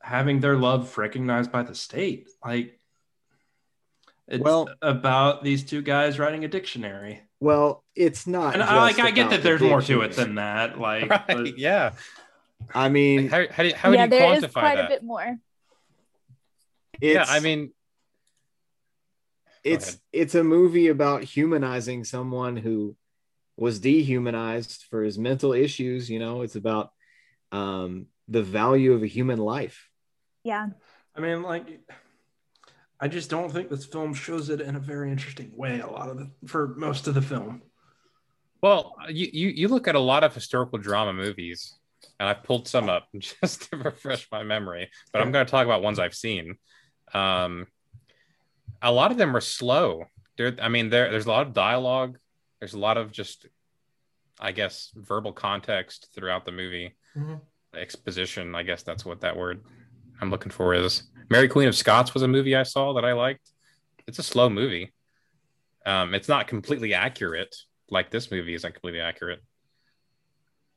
having 0.02 0.39
their 0.39 0.56
love 0.58 0.98
recognized 0.98 1.52
by 1.52 1.63
the 1.63 1.76
state. 1.76 2.30
Like 2.44 2.80
it's 4.28 4.44
Well- 4.44 4.70
about 4.82 5.44
these 5.44 5.63
two 5.63 5.82
guys 5.82 6.17
writing 6.20 6.46
a 6.46 6.48
dictionary. 6.48 7.22
Well, 7.39 7.84
it's 7.96 8.28
not. 8.28 8.54
And 8.54 8.62
I 8.62 8.78
like 8.78 9.00
I 9.00 9.10
get 9.12 9.22
about 9.22 9.30
that 9.32 9.38
the 9.38 9.44
there's 9.44 9.62
more 9.62 9.82
to 9.82 10.02
it 10.02 10.13
than 10.13 10.36
that. 10.36 10.80
Like 10.80 11.10
right? 11.10 11.28
but- 11.28 11.58
Yeah. 11.58 11.94
I 12.74 12.89
mean, 12.89 13.28
How 13.28 13.44
how 13.52 13.63
do 13.63 13.70
you, 13.70 13.76
how 13.76 13.91
yeah, 13.91 14.06
do 14.06 14.15
you 14.15 14.22
there 14.22 14.34
is 14.36 14.44
quantify 14.44 14.52
quite 14.54 14.76
that? 14.76 14.86
a 14.86 14.89
bit 14.89 15.04
more. 15.04 15.38
Yeah, 17.02 17.26
I 17.28 17.40
mean, 17.40 17.72
it's 19.64 19.98
it's 20.12 20.36
a 20.36 20.44
movie 20.44 20.88
about 20.88 21.24
humanizing 21.24 22.04
someone 22.04 22.58
who 22.58 22.96
was 23.58 23.80
dehumanized 23.80 24.86
for 24.90 25.04
his 25.04 25.20
mental 25.20 25.54
issues. 25.54 26.10
You 26.10 26.20
know, 26.20 26.42
it's 26.42 26.56
about 26.56 26.92
um, 27.52 28.08
the 28.28 28.42
value 28.42 28.94
of 28.94 29.04
a 29.04 29.08
human 29.08 29.40
life. 29.40 29.88
Yeah. 30.44 30.68
I 31.16 31.20
mean, 31.20 31.44
like, 31.44 31.68
I 33.00 33.08
just 33.08 33.30
don't 33.30 33.52
think 33.52 33.70
this 33.70 33.86
film 33.86 34.14
shows 34.14 34.50
it 34.50 34.62
in 34.62 34.76
a 34.76 34.80
very 34.80 35.12
interesting 35.12 35.52
way. 35.56 35.80
A 35.80 35.88
lot 35.88 36.10
of 36.10 36.18
the 36.18 36.32
for 36.48 36.70
most 36.70 37.08
of 37.08 37.14
the 37.14 37.22
film. 37.22 37.62
well, 38.62 38.96
you, 39.10 39.28
you 39.32 39.48
you 39.50 39.68
look 39.68 39.88
at 39.88 39.96
a 39.96 40.00
lot 40.00 40.24
of 40.24 40.34
historical 40.34 40.80
drama 40.80 41.14
movies, 41.14 41.78
and 42.20 42.30
I've 42.30 42.44
pulled 42.44 42.68
some 42.68 42.90
up 42.90 43.08
just 43.20 43.70
to 43.70 43.78
refresh 43.78 44.28
my 44.32 44.44
memory. 44.44 44.90
But 45.12 45.22
I'm 45.22 45.32
going 45.32 45.46
to 45.46 45.52
talk 45.52 45.66
about 45.66 45.84
ones 45.84 46.00
I've 46.00 46.16
seen. 46.16 46.56
Um, 47.13 47.67
a 48.82 48.91
lot 48.91 49.12
of 49.12 49.17
them 49.17 49.36
are 49.36 49.41
slow. 49.41 50.06
There, 50.38 50.56
I 50.62 50.69
mean, 50.69 50.89
there 50.89 51.12
there's 51.12 51.26
a 51.26 51.32
lot 51.32 51.45
of 51.45 51.54
dialogue. 51.54 52.17
There's 52.60 52.74
a 52.74 52.80
lot 52.80 52.97
of 52.97 53.12
just, 53.12 53.47
I 54.39 54.52
guess, 54.52 54.91
verbal 54.95 55.34
context 55.34 56.10
throughout 56.15 56.45
the 56.45 56.52
movie. 56.52 56.95
Mhm. 57.15 57.41
Exposition, 57.76 58.56
I 58.56 58.63
guess 58.63 58.84
that's 58.84 59.06
what 59.06 59.21
that 59.21 59.36
word 59.38 59.63
I'm 60.19 60.30
looking 60.30 60.52
for 60.52 60.74
is. 60.74 61.04
Mary 61.30 61.47
Queen 61.47 61.67
of 61.67 61.76
Scots 61.76 62.13
was 62.13 62.24
a 62.24 62.28
movie 62.28 62.56
I 62.56 62.63
saw 62.63 62.93
that 62.93 63.06
I 63.06 63.13
liked. 63.13 63.50
It's 64.08 64.19
a 64.19 64.24
slow 64.24 64.50
movie. 64.50 64.93
Um, 65.86 66.13
it's 66.13 66.28
not 66.28 66.47
completely 66.47 66.93
accurate, 66.93 67.56
like 67.89 68.12
this 68.12 68.30
movie 68.30 68.54
isn't 68.54 68.74
completely 68.74 69.00
accurate. 69.02 69.39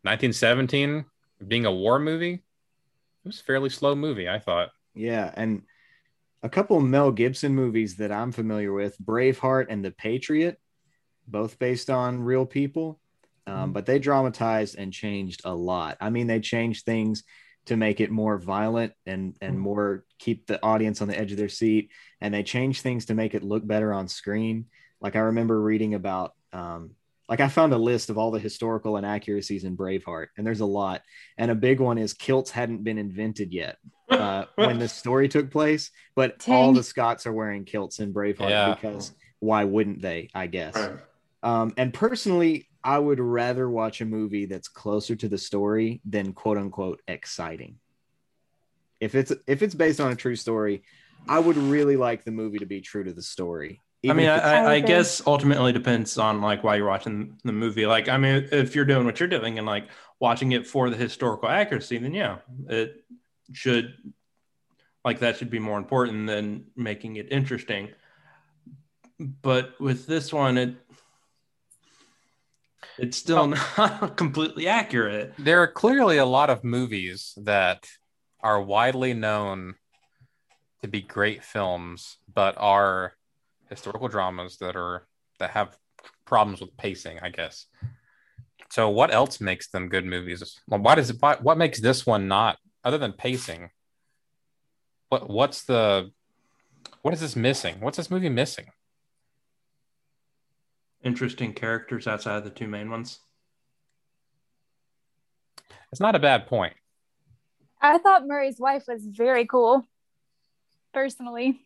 1917 0.03 1.05
being 1.47 1.67
a 1.67 1.73
war 1.73 1.99
movie, 1.99 2.35
it 2.35 3.27
was 3.27 3.41
a 3.41 3.45
fairly 3.45 3.71
slow 3.71 3.95
movie, 3.95 4.29
I 4.29 4.39
thought. 4.39 4.71
Yeah, 4.95 5.33
and 5.35 5.63
a 6.45 6.49
couple 6.51 6.77
of 6.77 6.85
Mel 6.85 7.11
Gibson 7.11 7.55
movies 7.55 7.97
that 7.97 8.13
I'm 8.13 8.31
familiar 8.31 8.71
with, 8.71 8.97
Braveheart 8.99 9.67
and 9.71 9.83
The 9.83 9.91
Patriot, 9.91 10.61
both 11.27 11.59
based 11.59 11.89
on 11.89 12.23
real 12.23 12.45
people, 12.45 13.01
um, 13.47 13.73
but 13.73 13.87
they 13.87 13.99
dramatized 13.99 14.77
and 14.77 14.93
changed 14.93 15.41
a 15.47 15.55
lot. 15.55 15.97
I 16.03 16.11
mean, 16.11 16.27
they 16.27 16.41
changed 16.41 16.85
things 16.85 17.25
to 17.65 17.79
make 17.79 17.99
it 18.03 18.11
more 18.11 18.37
violent 18.37 18.93
and 19.07 19.35
and 19.41 19.59
more 19.59 20.05
keep 20.19 20.47
the 20.47 20.63
audience 20.63 21.01
on 21.01 21.09
the 21.09 21.19
edge 21.19 21.33
of 21.33 21.39
their 21.39 21.49
seat, 21.49 21.91
and 22.21 22.35
they 22.35 22.43
changed 22.43 22.83
things 22.83 23.07
to 23.07 23.15
make 23.15 23.35
it 23.35 23.43
look 23.43 23.67
better 23.67 23.95
on 23.95 24.07
screen. 24.07 24.67
Like 25.01 25.17
I 25.17 25.21
remember 25.21 25.61
reading 25.61 25.95
about. 25.95 26.35
Um, 26.53 26.91
like 27.29 27.41
I 27.41 27.49
found 27.49 27.73
a 27.73 27.79
list 27.79 28.11
of 28.11 28.19
all 28.19 28.31
the 28.31 28.39
historical 28.39 28.97
inaccuracies 28.97 29.65
in 29.65 29.77
Braveheart, 29.77 30.27
and 30.37 30.47
there's 30.47 30.61
a 30.61 30.67
lot. 30.67 31.03
And 31.39 31.51
a 31.51 31.55
big 31.55 31.81
one 31.81 31.97
is 31.99 32.13
kilts 32.13 32.51
hadn't 32.51 32.85
been 32.85 32.99
invented 32.99 33.53
yet 33.53 33.79
uh, 34.11 34.45
when 34.57 34.79
the 34.79 34.89
story 34.89 35.29
took 35.29 35.51
place, 35.51 35.91
but 36.15 36.45
all 36.49 36.73
the 36.73 36.83
Scots 36.83 37.27
are 37.27 37.33
wearing 37.33 37.65
kilts 37.65 37.99
in 38.01 38.13
Braveheart 38.13 38.51
Yeah. 38.51 38.75
because 38.75 39.13
why 39.41 39.65
wouldn't 39.65 40.03
they? 40.03 40.29
I 40.35 40.47
guess. 40.49 40.75
Right. 40.77 40.99
Um, 41.43 41.73
and 41.77 41.93
personally, 41.95 42.69
I 42.83 42.99
would 42.99 43.21
rather 43.21 43.69
watch 43.71 44.01
a 44.03 44.07
movie 44.07 44.45
that's 44.47 44.69
closer 44.69 45.17
to 45.17 45.29
the 45.29 45.39
story 45.39 46.03
than 46.05 46.33
quote 46.35 46.59
unquote 46.59 47.01
exciting. 47.09 47.77
If 49.01 49.15
it's 49.15 49.33
if 49.47 49.63
it's 49.63 49.75
based 49.75 50.01
on 50.01 50.13
a 50.13 50.17
true 50.17 50.37
story, 50.37 50.83
I 51.29 51.39
would 51.39 51.57
really 51.57 51.97
like 51.97 52.25
the 52.25 52.31
movie 52.31 52.59
to 52.59 52.67
be 52.67 52.81
true 52.81 53.05
to 53.05 53.13
the 53.13 53.23
story. 53.23 53.81
I 54.11 54.13
mean, 54.13 54.29
I, 54.29 54.39
I, 54.39 54.73
I 54.73 54.81
guess 54.81 55.23
ultimately 55.27 55.73
depends 55.73 56.19
on 56.19 56.41
like 56.41 56.63
why 56.63 56.77
you're 56.77 56.87
watching 56.87 57.39
the 57.45 57.53
movie. 57.53 57.87
Like, 57.87 58.09
I 58.09 58.19
mean, 58.19 58.49
if 58.53 58.75
you're 58.75 58.85
doing 58.85 59.05
what 59.07 59.19
you're 59.21 59.29
doing 59.29 59.59
and 59.59 59.67
like 59.67 59.89
watching 60.21 60.53
it 60.53 60.67
for 60.67 60.91
the 60.91 60.97
historical 60.97 61.49
accuracy, 61.49 61.99
then 61.99 62.13
yeah, 62.13 62.39
it 62.69 63.05
should 63.53 63.95
like 65.05 65.21
that 65.21 65.37
should 65.37 65.51
be 65.51 65.59
more 65.59 65.79
important 65.79 66.27
than 66.27 66.67
making 66.77 67.17
it 67.17 67.31
interesting. 67.31 67.91
But 69.19 69.81
with 69.81 70.07
this 70.07 70.33
one, 70.33 70.59
it 70.59 70.75
it's 72.99 73.17
still 73.17 73.49
not 73.49 74.17
completely 74.17 74.69
accurate. 74.69 75.35
There 75.39 75.63
are 75.63 75.69
clearly 75.69 76.19
a 76.19 76.27
lot 76.27 76.51
of 76.51 76.65
movies 76.65 77.33
that 77.39 77.89
are 78.41 78.61
widely 78.61 79.15
known 79.15 79.75
to 80.83 80.89
be 80.89 81.01
great 81.01 81.43
films, 81.43 82.19
but 82.33 82.55
are 82.59 83.15
historical 83.75 84.09
dramas 84.09 84.57
that 84.59 84.77
are 84.77 85.07
that 85.39 85.51
have 85.51 85.77
problems 86.25 86.61
with 86.61 86.77
pacing, 86.77 87.19
I 87.21 87.31
guess. 87.31 87.67
So, 88.71 88.89
what 88.89 89.13
else 89.13 89.41
makes 89.41 89.69
them 89.69 89.89
good 89.89 90.05
movies? 90.05 90.61
Well, 90.69 90.81
why 90.81 90.95
does 90.95 91.11
it? 91.11 91.17
Why, 91.21 91.37
what 91.41 91.59
makes 91.59 91.81
this 91.81 92.07
one 92.07 92.29
not, 92.29 92.59
other 92.85 92.99
than 92.99 93.13
pacing? 93.13 93.71
What 95.09 95.29
What's 95.29 95.65
the 95.65 96.11
what 97.03 97.15
is 97.15 97.21
this 97.21 97.37
missing? 97.37 97.77
What's 97.81 97.97
this 97.97 98.11
movie 98.11 98.29
missing? 98.29 98.67
Interesting 101.03 101.53
characters 101.53 102.07
outside 102.07 102.39
of 102.39 102.45
the 102.45 102.51
two 102.51 102.67
main 102.67 102.91
ones. 102.91 103.21
It's 105.93 106.01
not 106.01 106.15
a 106.17 106.19
bad 106.19 106.47
point. 106.47 106.73
I 107.81 107.99
thought 107.99 108.27
Murray's 108.27 108.59
wife 108.59 108.85
was 108.89 109.07
very 109.07 109.47
cool. 109.47 109.87
Personally, 110.95 111.64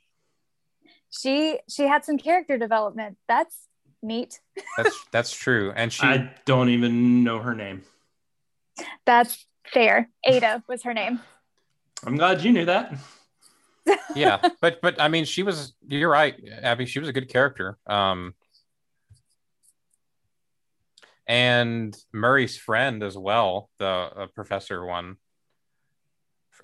she 1.11 1.59
she 1.69 1.85
had 1.85 2.05
some 2.05 2.19
character 2.19 2.59
development. 2.59 3.17
That's 3.29 3.57
neat. 4.03 4.41
That's 4.77 5.07
that's 5.13 5.33
true, 5.33 5.73
and 5.75 5.93
she 5.93 6.07
I 6.07 6.33
don't 6.45 6.69
even 6.71 7.25
know 7.25 7.39
her 7.39 7.55
name. 7.55 7.83
That's 9.05 9.47
fair. 9.73 10.09
Ada 10.25 10.63
was 10.69 10.83
her 10.83 10.95
name. 10.95 11.21
I'm 12.07 12.17
glad 12.17 12.43
you 12.43 12.53
knew 12.53 12.65
that. 12.67 12.95
yeah 14.15 14.41
but 14.61 14.81
but 14.83 15.01
i 15.01 15.09
mean 15.09 15.25
she 15.25 15.43
was 15.43 15.75
you're 15.87 16.11
right 16.11 16.35
abby 16.63 16.85
she 16.85 16.99
was 16.99 17.09
a 17.09 17.13
good 17.13 17.29
character 17.29 17.79
um 17.87 18.35
and 21.27 21.97
murray's 22.13 22.57
friend 22.57 23.03
as 23.03 23.17
well 23.17 23.71
the 23.79 23.87
uh, 23.87 24.27
professor 24.35 24.85
one 24.85 25.17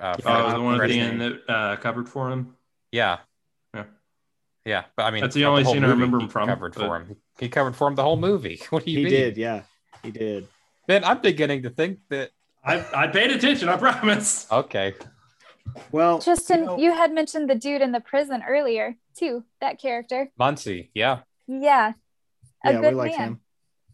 uh, 0.00 0.16
Yeah, 0.18 0.22
Fred- 0.22 0.44
Oh, 0.44 0.52
the 0.52 0.62
one 0.62 0.80
at 0.80 0.88
the 0.88 0.98
end 0.98 1.20
that 1.20 1.40
uh, 1.48 1.76
covered 1.76 2.08
for 2.08 2.30
him. 2.30 2.56
yeah 2.90 3.18
Yeah. 3.18 3.18
Yeah 4.64 4.84
but 4.96 5.04
i 5.04 5.10
mean 5.10 5.20
That's 5.22 5.34
the 5.34 5.44
only 5.44 5.62
whole 5.64 5.74
scene 5.74 5.84
I 5.84 5.88
remember 5.88 6.18
him 6.20 6.28
from, 6.28 6.48
covered 6.48 6.74
but- 6.74 6.80
for 6.86 6.96
him 7.00 7.16
he 7.38 7.48
covered 7.48 7.76
for 7.76 7.88
him 7.88 7.94
the 7.94 8.02
whole 8.02 8.16
movie 8.16 8.60
what 8.70 8.84
do 8.84 8.90
you 8.90 8.98
he 8.98 9.04
mean 9.04 9.12
He 9.12 9.18
did, 9.20 9.36
yeah, 9.36 9.62
he 10.02 10.10
did. 10.10 10.48
man 10.88 11.04
i'm 11.04 11.20
beginning 11.20 11.62
to 11.64 11.70
think 11.70 11.98
that 12.10 12.30
I, 12.66 12.82
I 12.94 13.06
paid 13.08 13.30
attention, 13.30 13.68
I 13.68 13.76
promise. 13.76 14.46
okay 14.50 14.94
Well, 15.92 16.18
Tristan, 16.20 16.60
you 16.60 16.64
know- 16.66 16.78
you 16.78 16.92
had 16.92 17.12
mentioned 17.12 17.50
the 17.50 17.54
dude 17.54 17.82
in 17.82 17.92
the 17.92 18.00
prison 18.00 18.42
earlier 18.46 18.96
too. 19.18 19.44
That 19.60 19.78
character. 19.78 20.30
muncie 20.38 20.90
yeah 20.94 21.20
Yeah. 21.46 21.92
A 22.64 22.72
yeah, 22.72 22.76
we 22.78 22.82
good 22.86 22.94
liked 22.94 23.18
man. 23.18 23.28
him. 23.28 23.40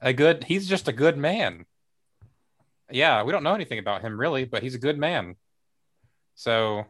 a 0.01 0.13
good 0.13 0.45
he's 0.45 0.69
just 0.69 0.87
a 0.87 0.93
good 0.93 1.17
man 1.19 1.65
yeah 2.93 3.23
we 3.25 3.33
don't 3.33 3.43
know 3.43 3.55
anything 3.55 3.79
about 3.81 4.03
him 4.03 4.19
really 4.19 4.45
but 4.45 4.63
he's 4.63 4.75
a 4.77 4.79
good 4.79 4.99
man 4.99 5.35
so 6.37 6.85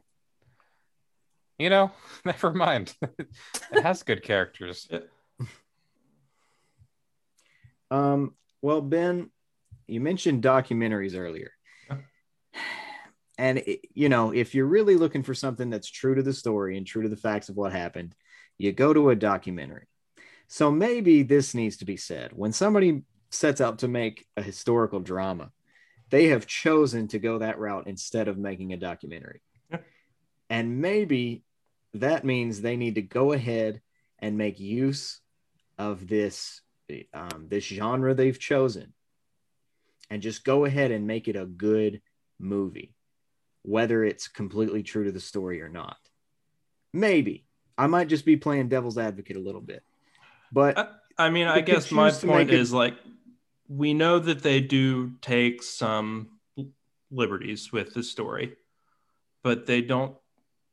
you 1.61 1.71
know 1.71 1.91
never 2.25 2.53
mind 2.53 2.95
it 3.19 3.83
has 3.83 4.03
good 4.03 4.23
characters 4.23 4.89
Um, 7.91 8.35
well, 8.63 8.81
Ben, 8.81 9.31
you 9.89 10.01
mentioned 10.01 10.45
documentaries 10.45 11.19
earlier. 11.19 11.51
And, 13.39 13.59
it- 13.59 13.81
you 13.95 14.09
know, 14.09 14.33
if 14.33 14.55
you're 14.55 14.67
really 14.67 14.97
looking 14.97 15.23
for 15.23 15.35
something 15.35 15.71
that's 15.71 15.89
true 15.91 16.15
to 16.15 16.23
the 16.23 16.33
story 16.33 16.77
and 16.77 16.87
true 16.87 17.03
to 17.03 17.09
the 17.09 17.17
facts 17.17 17.49
of 17.49 17.57
what 17.57 17.73
happened, 17.73 18.15
you 18.59 18.71
go 18.73 18.93
to 18.93 19.11
a 19.11 19.17
documentary. 19.17 19.89
So 20.47 20.71
maybe 20.71 21.23
this 21.23 21.55
needs 21.55 21.79
to 21.79 21.85
be 21.85 21.97
said. 21.97 22.31
When 22.33 22.53
somebody 22.53 23.03
sets 23.31 23.61
out 23.61 23.79
to 23.81 23.89
make 23.89 24.27
a 24.37 24.43
historical 24.43 25.01
drama, 25.01 25.51
they 26.11 26.29
have 26.29 26.47
chosen 26.47 27.09
to 27.09 27.19
go 27.19 27.39
that 27.39 27.59
route 27.59 27.87
instead 27.87 28.29
of 28.29 28.37
making 28.37 28.73
a 28.73 28.77
documentary. 28.77 29.41
Yeah. 29.71 29.79
And 30.51 30.81
maybe 30.81 31.43
that 31.95 32.25
means 32.25 32.61
they 32.61 32.77
need 32.77 32.95
to 32.97 33.03
go 33.03 33.33
ahead 33.33 33.81
and 34.19 34.37
make 34.39 34.61
use 34.61 35.21
of 35.79 36.07
this 36.09 36.61
um, 37.15 37.47
this 37.49 37.65
genre 37.65 38.15
they've 38.15 38.39
chosen 38.39 38.93
and 40.11 40.21
just 40.23 40.45
go 40.45 40.65
ahead 40.65 40.91
and 40.91 41.07
make 41.07 41.29
it 41.29 41.37
a 41.37 41.47
good 41.47 42.03
movie, 42.39 42.95
whether 43.63 44.03
it's 44.03 44.27
completely 44.27 44.83
true 44.83 45.05
to 45.05 45.13
the 45.13 45.21
story 45.21 45.63
or 45.63 45.69
not. 45.69 45.97
Maybe 46.93 47.47
I 47.79 47.87
might 47.87 48.09
just 48.09 48.25
be 48.25 48.37
playing 48.37 48.69
devil's 48.69 48.99
advocate 48.99 49.37
a 49.37 49.41
little 49.41 49.61
bit, 49.61 49.85
but 50.53 50.77
I, 50.77 50.89
I 51.27 51.31
mean, 51.31 51.47
I 51.47 51.61
guess 51.61 51.91
my 51.93 52.11
point 52.11 52.51
it- 52.51 52.59
is 52.59 52.73
like 52.73 52.95
we 53.69 53.95
know 53.95 54.19
that 54.19 54.43
they 54.43 54.61
do 54.61 55.13
take 55.23 55.63
some 55.63 56.41
liberties 57.13 57.73
with 57.73 57.95
the 57.95 58.03
story, 58.03 58.57
but 59.45 59.67
they 59.67 59.81
don't, 59.81 60.17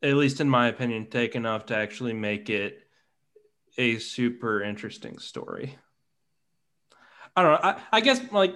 at 0.01 0.13
least 0.15 0.41
in 0.41 0.49
my 0.49 0.67
opinion, 0.67 1.07
take 1.07 1.35
enough 1.35 1.67
to 1.67 1.75
actually 1.75 2.13
make 2.13 2.49
it 2.49 2.79
a 3.77 3.99
super 3.99 4.61
interesting 4.61 5.19
story. 5.19 5.77
I 7.35 7.43
don't 7.43 7.51
know. 7.51 7.69
I, 7.69 7.81
I 7.91 8.01
guess 8.01 8.19
like 8.31 8.55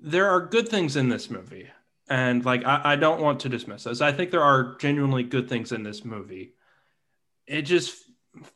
there 0.00 0.30
are 0.30 0.46
good 0.46 0.68
things 0.68 0.96
in 0.96 1.08
this 1.08 1.30
movie. 1.30 1.68
And 2.08 2.44
like 2.44 2.64
I, 2.64 2.80
I 2.84 2.96
don't 2.96 3.20
want 3.20 3.40
to 3.40 3.48
dismiss 3.48 3.84
those. 3.84 4.00
I 4.00 4.12
think 4.12 4.30
there 4.30 4.42
are 4.42 4.76
genuinely 4.78 5.24
good 5.24 5.48
things 5.48 5.72
in 5.72 5.82
this 5.82 6.04
movie. 6.04 6.54
It 7.46 7.62
just 7.62 8.02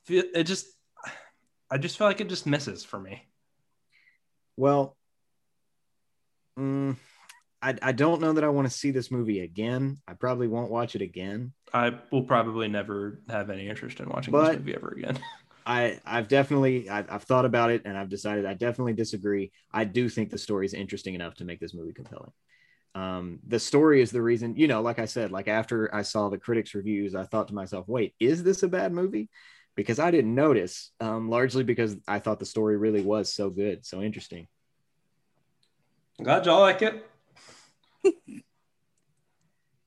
it 0.09 0.45
just 0.45 0.66
I 1.70 1.78
just 1.78 1.99
feel 1.99 2.07
like 2.07 2.20
it 2.20 2.28
just 2.28 2.47
misses 2.47 2.85
for 2.85 2.99
me. 2.99 3.26
Well, 4.57 4.97
mm, 6.59 6.97
I, 7.63 7.77
I 7.81 7.93
don't 7.93 8.21
know 8.21 8.33
that 8.33 8.43
I 8.45 8.49
want 8.49 8.69
to 8.69 8.75
see 8.77 8.91
this 8.91 9.11
movie 9.11 9.41
again. 9.41 9.99
I 10.09 10.15
probably 10.15 10.49
won't 10.49 10.71
watch 10.71 10.97
it 10.97 11.03
again. 11.03 11.53
I 11.73 11.97
will 12.11 12.25
probably 12.25 12.67
never 12.69 13.21
have 13.31 13.51
any 13.51 13.69
interest 13.69 14.01
in 14.01 14.09
watching 14.09 14.33
But- 14.33 14.49
this 14.49 14.59
movie 14.59 14.75
ever 14.75 14.89
again. 14.89 15.19
I 15.65 16.01
I've 16.05 16.27
definitely 16.27 16.91
I've, 16.91 17.09
I've 17.09 17.23
thought 17.23 17.45
about 17.45 17.71
it 17.71 17.83
and 17.85 17.97
I've 17.97 18.09
decided 18.09 18.47
I 18.47 18.55
definitely 18.55 18.95
disagree. 18.95 19.53
I 19.73 19.85
do 19.85 20.09
think 20.09 20.31
the 20.31 20.39
story 20.39 20.67
is 20.67 20.75
interesting 20.75 21.15
enough 21.15 21.37
to 21.37 21.45
make 21.45 21.61
this 21.61 21.73
movie 21.73 21.93
compelling. 21.93 22.33
Um, 22.97 23.39
the 23.47 23.61
story 23.61 24.03
is 24.03 24.11
the 24.11 24.21
reason, 24.21 24.57
you 24.57 24.67
know, 24.67 24.83
like 24.83 24.99
I 24.99 25.05
said, 25.05 25.31
like 25.31 25.47
after 25.47 25.95
I 25.95 26.03
saw 26.03 26.29
the 26.31 26.37
critics' 26.37 26.75
reviews, 26.75 27.15
I 27.15 27.23
thought 27.27 27.47
to 27.47 27.55
myself, 27.55 27.87
wait, 27.87 28.13
is 28.19 28.43
this 28.43 28.65
a 28.65 28.69
bad 28.69 28.93
movie? 28.93 29.31
Because 29.77 30.01
I 30.01 30.11
didn't 30.11 30.35
notice, 30.35 30.91
um, 31.01 31.31
largely 31.31 31.63
because 31.63 31.97
I 32.09 32.19
thought 32.19 32.41
the 32.41 32.45
story 32.45 32.77
really 32.77 33.01
was 33.01 33.33
so 33.33 33.49
good, 33.49 33.87
so 33.87 34.03
interesting. 34.03 34.49
Glad 36.21 36.45
y'all 36.45 36.61
like 36.61 36.83
it. 36.83 37.07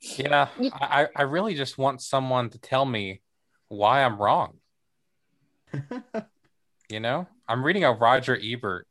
Yeah, 0.02 0.50
I, 0.74 1.08
I- 1.16 1.22
really 1.24 1.56
just 1.56 1.78
want 1.78 2.02
someone 2.02 2.50
to 2.52 2.60
tell 2.60 2.86
me 2.86 3.22
why 3.68 4.04
I'm 4.04 4.18
wrong. 4.18 4.58
You 6.88 7.00
know, 7.00 7.28
I'm 7.48 7.64
reading 7.66 7.84
a 7.84 7.92
Roger 7.92 8.38
Ebert 8.40 8.88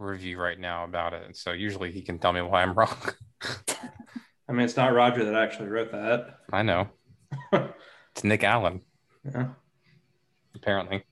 review 0.00 0.36
right 0.36 0.58
now 0.58 0.82
about 0.82 1.12
it, 1.14 1.36
so 1.36 1.52
usually 1.52 1.92
he 1.92 2.02
can 2.02 2.18
tell 2.18 2.32
me 2.32 2.40
why 2.42 2.60
I'm 2.60 2.74
wrong. 2.74 2.96
I 4.48 4.52
mean, 4.52 4.62
it's 4.64 4.76
not 4.76 4.92
Roger 4.92 5.24
that 5.26 5.36
actually 5.36 5.68
wrote 5.68 5.92
that. 5.92 6.38
I 6.52 6.62
know 6.62 6.88
it's 7.52 8.24
Nick 8.24 8.42
Allen, 8.42 8.80
Yeah. 9.24 9.50
apparently. 10.56 11.04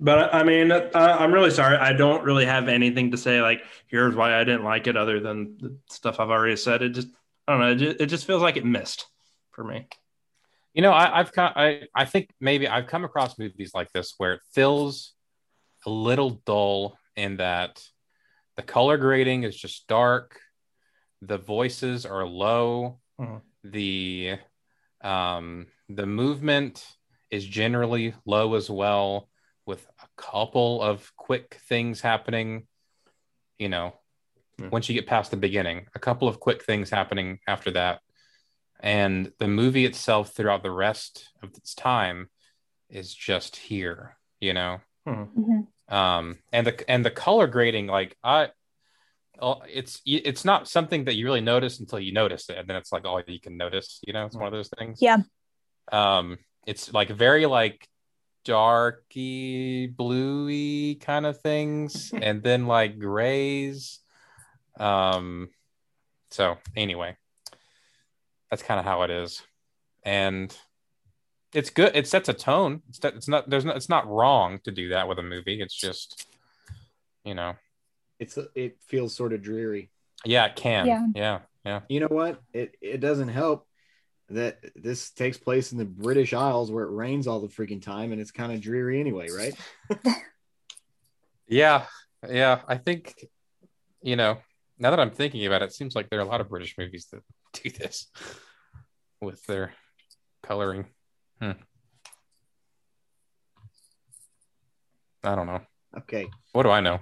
But 0.00 0.34
I 0.34 0.42
mean, 0.42 0.72
uh, 0.72 0.90
I'm 0.94 1.32
really 1.32 1.50
sorry. 1.50 1.76
I 1.76 1.92
don't 1.92 2.24
really 2.24 2.46
have 2.46 2.68
anything 2.68 3.12
to 3.12 3.16
say. 3.16 3.40
Like, 3.40 3.62
here's 3.86 4.14
why 4.14 4.38
I 4.38 4.44
didn't 4.44 4.64
like 4.64 4.86
it, 4.86 4.96
other 4.96 5.20
than 5.20 5.56
the 5.58 5.76
stuff 5.88 6.20
I've 6.20 6.30
already 6.30 6.56
said. 6.56 6.82
It 6.82 6.90
just, 6.90 7.08
I 7.46 7.52
don't 7.52 7.60
know. 7.60 7.70
It 7.70 7.76
just, 7.76 8.00
it 8.00 8.06
just 8.06 8.26
feels 8.26 8.42
like 8.42 8.56
it 8.56 8.64
missed 8.64 9.06
for 9.52 9.62
me. 9.64 9.86
You 10.74 10.82
know, 10.82 10.90
I, 10.90 11.20
I've 11.20 11.32
come, 11.32 11.52
I, 11.54 11.82
I 11.94 12.04
think 12.04 12.30
maybe 12.40 12.66
I've 12.66 12.88
come 12.88 13.04
across 13.04 13.38
movies 13.38 13.70
like 13.74 13.92
this 13.92 14.14
where 14.18 14.32
it 14.34 14.40
feels 14.52 15.12
a 15.86 15.90
little 15.90 16.42
dull 16.44 16.98
in 17.14 17.36
that 17.36 17.80
the 18.56 18.62
color 18.62 18.98
grading 18.98 19.44
is 19.44 19.56
just 19.56 19.86
dark, 19.86 20.40
the 21.22 21.38
voices 21.38 22.04
are 22.06 22.26
low, 22.26 22.98
Mhm. 23.20 23.42
the 23.62 24.38
um, 25.02 25.66
the 25.88 26.06
movement 26.06 26.84
is 27.30 27.46
generally 27.46 28.14
low 28.26 28.54
as 28.54 28.68
well, 28.68 29.28
with 29.66 29.86
a 30.02 30.06
couple 30.16 30.82
of 30.82 31.12
quick 31.16 31.58
things 31.68 32.00
happening. 32.00 32.66
You 33.58 33.68
know, 33.68 33.94
Yeah. 34.58 34.68
once 34.70 34.88
you 34.88 34.94
get 34.94 35.06
past 35.06 35.30
the 35.30 35.36
beginning, 35.36 35.86
a 35.94 35.98
couple 35.98 36.28
of 36.28 36.40
quick 36.40 36.64
things 36.64 36.90
happening 36.90 37.38
after 37.48 37.70
that 37.72 38.00
and 38.80 39.32
the 39.38 39.48
movie 39.48 39.84
itself 39.84 40.34
throughout 40.34 40.62
the 40.62 40.70
rest 40.70 41.30
of 41.42 41.50
its 41.56 41.74
time 41.74 42.28
is 42.90 43.14
just 43.14 43.56
here 43.56 44.16
you 44.40 44.52
know 44.52 44.80
Mhm. 45.06 45.66
um 45.88 46.38
and 46.52 46.66
the 46.66 46.90
and 46.90 47.04
the 47.04 47.10
color 47.10 47.46
grading 47.46 47.86
like 47.86 48.16
i 48.22 48.50
oh, 49.38 49.62
it's 49.68 50.02
it's 50.04 50.44
not 50.44 50.68
something 50.68 51.04
that 51.04 51.14
you 51.14 51.24
really 51.24 51.40
notice 51.40 51.80
until 51.80 51.98
you 52.00 52.12
notice 52.12 52.50
it 52.50 52.58
and 52.58 52.68
then 52.68 52.76
it's 52.76 52.92
like 52.92 53.04
all 53.04 53.22
you 53.26 53.40
can 53.40 53.56
notice 53.56 54.00
you 54.06 54.12
know 54.12 54.26
it's 54.26 54.36
one 54.36 54.46
of 54.46 54.52
those 54.52 54.70
things 54.78 54.98
Yeah. 55.00 55.18
um 55.92 56.38
it's 56.66 56.92
like 56.92 57.08
very 57.08 57.46
like 57.46 57.88
darky 58.44 59.86
bluey 59.86 60.96
kind 60.96 61.26
of 61.26 61.40
things 61.40 62.12
and 62.22 62.42
then 62.42 62.66
like 62.66 62.98
grays. 62.98 64.00
Um 64.78 65.50
so 66.30 66.58
anyway 66.76 67.16
that's 68.50 68.62
kind 68.62 68.78
of 68.78 68.86
how 68.86 69.02
it 69.02 69.10
is. 69.10 69.42
And 70.04 70.56
it's 71.52 71.70
good 71.70 71.92
it 71.94 72.06
sets 72.06 72.28
a 72.28 72.34
tone. 72.34 72.82
It's, 72.88 73.00
it's 73.02 73.28
not 73.28 73.48
there's 73.48 73.64
not 73.64 73.76
it's 73.76 73.88
not 73.88 74.08
wrong 74.08 74.60
to 74.64 74.70
do 74.70 74.90
that 74.90 75.08
with 75.08 75.18
a 75.18 75.22
movie. 75.22 75.60
It's 75.60 75.74
just 75.74 76.26
you 77.24 77.34
know. 77.34 77.54
It's 78.20 78.38
it 78.54 78.76
feels 78.86 79.14
sort 79.14 79.32
of 79.32 79.42
dreary. 79.42 79.90
yeah 80.24 80.46
it 80.46 80.56
can. 80.56 80.86
Yeah. 80.86 81.06
yeah 81.14 81.38
yeah. 81.64 81.80
You 81.88 82.00
know 82.00 82.08
what? 82.08 82.40
It 82.52 82.76
it 82.80 83.00
doesn't 83.00 83.28
help 83.28 83.66
that 84.30 84.58
this 84.74 85.10
takes 85.10 85.36
place 85.36 85.72
in 85.72 85.78
the 85.78 85.84
British 85.84 86.32
Isles 86.32 86.70
where 86.70 86.84
it 86.84 86.90
rains 86.92 87.26
all 87.26 87.40
the 87.40 87.48
freaking 87.48 87.82
time 87.82 88.12
and 88.12 88.20
it's 88.20 88.30
kind 88.30 88.52
of 88.52 88.60
dreary 88.60 89.00
anyway, 89.00 89.28
right? 89.30 89.54
yeah 91.46 91.84
yeah 92.26 92.62
i 92.66 92.78
think 92.78 93.14
you 94.00 94.16
know 94.16 94.38
now 94.78 94.88
that 94.88 94.98
i'm 94.98 95.10
thinking 95.10 95.44
about 95.44 95.60
it, 95.60 95.66
it 95.66 95.74
seems 95.74 95.94
like 95.94 96.08
there 96.08 96.18
are 96.18 96.22
a 96.22 96.26
lot 96.26 96.40
of 96.40 96.48
british 96.48 96.74
movies 96.78 97.06
that 97.12 97.20
do 97.62 97.68
this 97.68 98.06
with 99.20 99.44
their 99.44 99.74
coloring 100.42 100.86
hmm. 101.42 101.50
i 105.22 105.34
don't 105.34 105.46
know 105.46 105.60
Okay. 105.98 106.26
what 106.52 106.62
do 106.62 106.70
i 106.70 106.80
know 106.80 106.98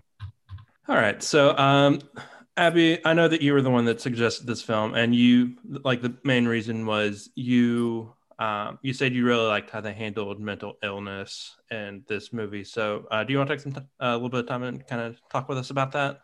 All 0.89 0.97
right. 0.97 1.23
So, 1.23 1.57
um, 1.57 2.01
Abby, 2.57 3.05
I 3.05 3.15
know 3.15 3.29
that 3.29 3.41
you 3.41 3.55
were 3.55 3.63
the 3.63 3.71
one 3.71 3.87
that 3.87 4.01
suggested 4.01 4.47
this 4.47 4.63
film, 4.63 4.95
and 4.95 5.15
you 5.15 5.57
like 5.65 6.03
the 6.03 6.15
main 6.23 6.47
reason 6.47 6.85
was 6.87 7.31
you 7.35 8.13
um, 8.39 8.79
you 8.83 8.93
said 8.93 9.15
you 9.15 9.25
really 9.25 9.47
liked 9.47 9.71
how 9.71 9.81
they 9.81 9.93
handled 9.93 10.41
mental 10.41 10.75
illness 10.83 11.57
in 11.71 12.05
this 12.09 12.33
movie. 12.33 12.65
So, 12.65 13.07
uh, 13.11 13.25
do 13.25 13.33
you 13.33 13.39
want 13.39 13.49
to 13.49 13.55
take 13.57 13.63
some 13.63 13.73
t- 13.73 13.81
uh, 14.01 14.07
a 14.07 14.15
little 14.15 14.29
bit 14.29 14.41
of 14.41 14.49
time 14.49 14.63
and 14.65 14.87
kind 14.87 15.01
of 15.01 15.17
talk 15.31 15.49
with 15.49 15.59
us 15.59 15.71
about 15.71 15.93
that? 15.93 16.21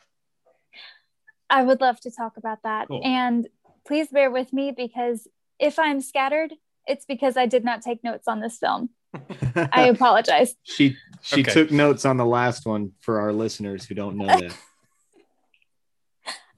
I 1.49 1.63
would 1.63 1.81
love 1.81 2.01
to 2.01 2.11
talk 2.11 2.37
about 2.37 2.59
that. 2.65 2.89
Cool. 2.89 3.03
And 3.05 3.49
please 3.87 4.09
bear 4.09 4.31
with 4.31 4.53
me 4.53 4.73
because 4.77 5.29
if 5.59 5.79
I'm 5.79 6.01
scattered, 6.01 6.53
it's 6.87 7.05
because 7.07 7.37
I 7.37 7.47
did 7.47 7.65
not 7.65 7.83
take 7.83 8.05
notes 8.05 8.29
on 8.29 8.41
this 8.41 8.59
film. 8.59 8.91
I 9.73 9.85
apologize. 9.89 10.55
she 10.63 10.97
she 11.23 11.41
Okay. 11.41 11.53
took 11.53 11.71
notes 11.71 12.05
on 12.05 12.17
the 12.19 12.27
last 12.27 12.67
one 12.67 12.93
for 13.01 13.21
our 13.21 13.33
listeners 13.33 13.85
who 13.87 13.95
don't 13.95 14.17
know 14.19 14.27
that. 14.27 14.55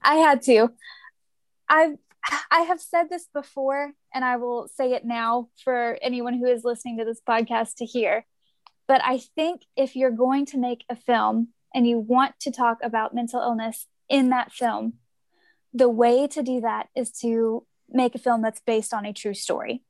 I 0.01 0.15
had 0.15 0.41
to. 0.43 0.69
I've 1.69 1.97
I 2.51 2.61
have 2.61 2.79
said 2.79 3.09
this 3.09 3.27
before 3.33 3.93
and 4.13 4.23
I 4.23 4.37
will 4.37 4.67
say 4.67 4.93
it 4.93 5.03
now 5.05 5.49
for 5.63 5.97
anyone 6.01 6.35
who 6.35 6.45
is 6.45 6.63
listening 6.63 6.97
to 6.99 7.05
this 7.05 7.21
podcast 7.27 7.75
to 7.77 7.85
hear. 7.85 8.25
But 8.87 9.01
I 9.03 9.19
think 9.35 9.63
if 9.75 9.95
you're 9.95 10.11
going 10.11 10.45
to 10.47 10.57
make 10.57 10.83
a 10.89 10.95
film 10.95 11.49
and 11.73 11.87
you 11.87 11.97
want 11.97 12.39
to 12.41 12.51
talk 12.51 12.79
about 12.83 13.15
mental 13.15 13.41
illness 13.41 13.87
in 14.09 14.29
that 14.29 14.51
film, 14.51 14.93
the 15.73 15.89
way 15.89 16.27
to 16.27 16.43
do 16.43 16.61
that 16.61 16.89
is 16.95 17.11
to 17.21 17.65
make 17.89 18.15
a 18.15 18.19
film 18.19 18.41
that's 18.41 18.61
based 18.61 18.93
on 18.93 19.05
a 19.05 19.13
true 19.13 19.33
story. 19.33 19.83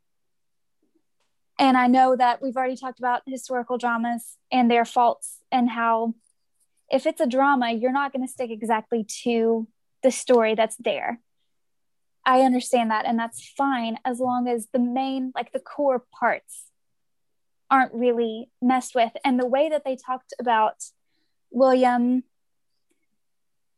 And 1.59 1.77
I 1.77 1.87
know 1.87 2.15
that 2.15 2.41
we've 2.41 2.55
already 2.55 2.75
talked 2.75 2.99
about 2.99 3.23
historical 3.27 3.77
dramas 3.77 4.37
and 4.51 4.69
their 4.69 4.85
faults 4.85 5.39
and 5.51 5.69
how 5.69 6.15
if 6.89 7.05
it's 7.05 7.21
a 7.21 7.27
drama, 7.27 7.71
you're 7.71 7.91
not 7.91 8.11
going 8.11 8.25
to 8.25 8.31
stick 8.31 8.51
exactly 8.51 9.05
to 9.23 9.67
the 10.03 10.11
story 10.11 10.55
that's 10.55 10.77
there. 10.77 11.19
I 12.25 12.41
understand 12.41 12.91
that, 12.91 13.05
and 13.05 13.17
that's 13.17 13.51
fine 13.57 13.97
as 14.05 14.19
long 14.19 14.47
as 14.47 14.67
the 14.71 14.79
main, 14.79 15.31
like 15.33 15.51
the 15.51 15.59
core 15.59 16.03
parts, 16.19 16.65
aren't 17.69 17.93
really 17.93 18.49
messed 18.61 18.93
with. 18.93 19.11
And 19.23 19.39
the 19.39 19.47
way 19.47 19.69
that 19.69 19.83
they 19.83 19.95
talked 19.95 20.33
about 20.39 20.83
William, 21.49 22.23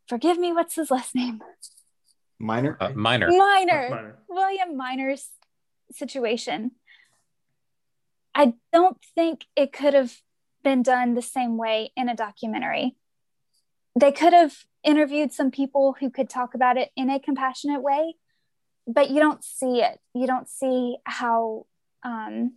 forgive 0.07 0.37
me, 0.37 0.51
what's 0.51 0.75
his 0.75 0.91
last 0.91 1.15
name? 1.15 1.41
Minor. 2.39 2.75
uh, 2.81 2.89
minor 2.89 3.29
Minor. 3.29 3.89
Minor. 3.89 4.19
William 4.27 4.75
Minor's 4.75 5.29
situation. 5.91 6.71
I 8.35 8.55
don't 8.73 8.97
think 9.15 9.45
it 9.55 9.71
could 9.71 9.93
have 9.93 10.17
been 10.63 10.81
done 10.83 11.13
the 11.13 11.21
same 11.21 11.57
way 11.57 11.91
in 11.95 12.09
a 12.09 12.15
documentary. 12.15 12.95
They 13.97 14.11
could 14.11 14.33
have 14.33 14.55
interviewed 14.83 15.31
some 15.31 15.51
people 15.51 15.95
who 15.99 16.09
could 16.09 16.29
talk 16.29 16.53
about 16.55 16.77
it 16.77 16.89
in 16.95 17.09
a 17.09 17.19
compassionate 17.19 17.81
way, 17.81 18.15
but 18.87 19.09
you 19.09 19.19
don't 19.19 19.43
see 19.43 19.81
it. 19.81 19.99
You 20.13 20.27
don't 20.27 20.47
see 20.49 20.97
how 21.05 21.65
um, 22.03 22.53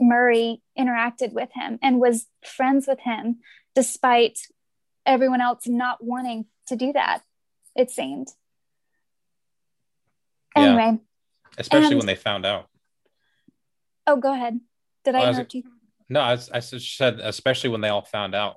Murray 0.00 0.60
interacted 0.78 1.32
with 1.32 1.50
him 1.54 1.78
and 1.82 2.00
was 2.00 2.26
friends 2.44 2.86
with 2.88 3.00
him 3.00 3.38
despite 3.74 4.38
everyone 5.06 5.40
else 5.40 5.66
not 5.66 6.02
wanting 6.04 6.46
to 6.66 6.76
do 6.76 6.92
that, 6.92 7.22
it 7.76 7.90
seemed. 7.90 8.28
Yeah. 10.56 10.64
Anyway, 10.64 10.98
especially 11.56 11.88
And- 11.92 11.96
when 11.98 12.06
they 12.06 12.14
found 12.16 12.44
out. 12.44 12.68
oh, 14.06 14.16
go 14.16 14.32
ahead. 14.32 14.60
Did 15.04 15.14
I 15.14 15.18
Well, 15.18 15.26
I 15.26 15.28
was- 15.30 15.36
interrupt 15.38 15.54
you? 15.54 15.62
No, 16.10 16.20
I, 16.20 16.32
I 16.52 16.60
said 16.60 17.20
especially 17.20 17.70
when 17.70 17.82
they 17.82 17.90
all 17.90 18.02
found 18.02 18.34
out 18.34 18.56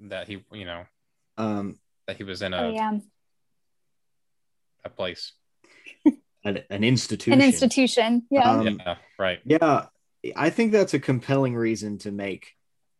that 0.00 0.28
he, 0.28 0.44
you 0.52 0.64
know, 0.66 0.84
Um, 1.38 1.78
that 2.06 2.16
he 2.16 2.24
was 2.24 2.42
in 2.42 2.52
a, 2.52 2.62
Oh, 2.62 2.70
yeah. 2.70 2.98
a 4.84 4.90
place. 4.90 5.32
an, 6.44 6.60
an 6.70 6.84
institution. 6.84 7.40
An 7.40 7.46
institution. 7.46 8.26
Yeah. 8.30 8.50
Um, 8.50 8.80
yeah, 8.84 8.96
right. 9.18 9.40
Yeah, 9.44 9.86
I 10.36 10.50
think 10.50 10.72
that's 10.72 10.94
a 10.94 11.00
compelling 11.00 11.54
reason 11.54 11.98
to 11.98 12.12
make 12.12 12.52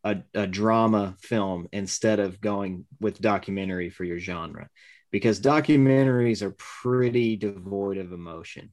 a, 0.03 0.17
a 0.33 0.47
drama 0.47 1.15
film 1.19 1.67
instead 1.71 2.19
of 2.19 2.41
going 2.41 2.85
with 2.99 3.21
documentary 3.21 3.89
for 3.89 4.03
your 4.03 4.19
genre 4.19 4.69
because 5.11 5.39
documentaries 5.39 6.41
are 6.41 6.55
pretty 6.57 7.35
devoid 7.37 7.97
of 7.97 8.11
emotion. 8.11 8.71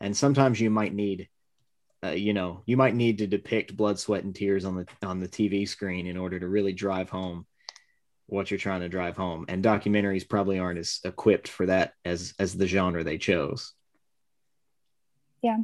And 0.00 0.16
sometimes 0.16 0.60
you 0.60 0.70
might 0.70 0.94
need 0.94 1.28
uh, 2.04 2.10
you 2.10 2.32
know, 2.32 2.62
you 2.66 2.76
might 2.76 2.96
need 2.96 3.18
to 3.18 3.26
depict 3.26 3.76
blood, 3.76 3.98
sweat, 3.98 4.24
and 4.24 4.34
tears 4.34 4.64
on 4.64 4.74
the 4.74 4.86
on 5.06 5.20
the 5.20 5.28
TV 5.28 5.68
screen 5.68 6.06
in 6.06 6.16
order 6.16 6.40
to 6.40 6.48
really 6.48 6.72
drive 6.72 7.08
home 7.08 7.46
what 8.32 8.50
you're 8.50 8.58
trying 8.58 8.80
to 8.80 8.88
drive 8.88 9.16
home. 9.16 9.44
And 9.48 9.62
documentaries 9.62 10.28
probably 10.28 10.58
aren't 10.58 10.78
as 10.78 11.00
equipped 11.04 11.48
for 11.48 11.66
that 11.66 11.92
as 12.04 12.34
as 12.38 12.56
the 12.56 12.66
genre 12.66 13.04
they 13.04 13.18
chose. 13.18 13.74
Yeah. 15.42 15.58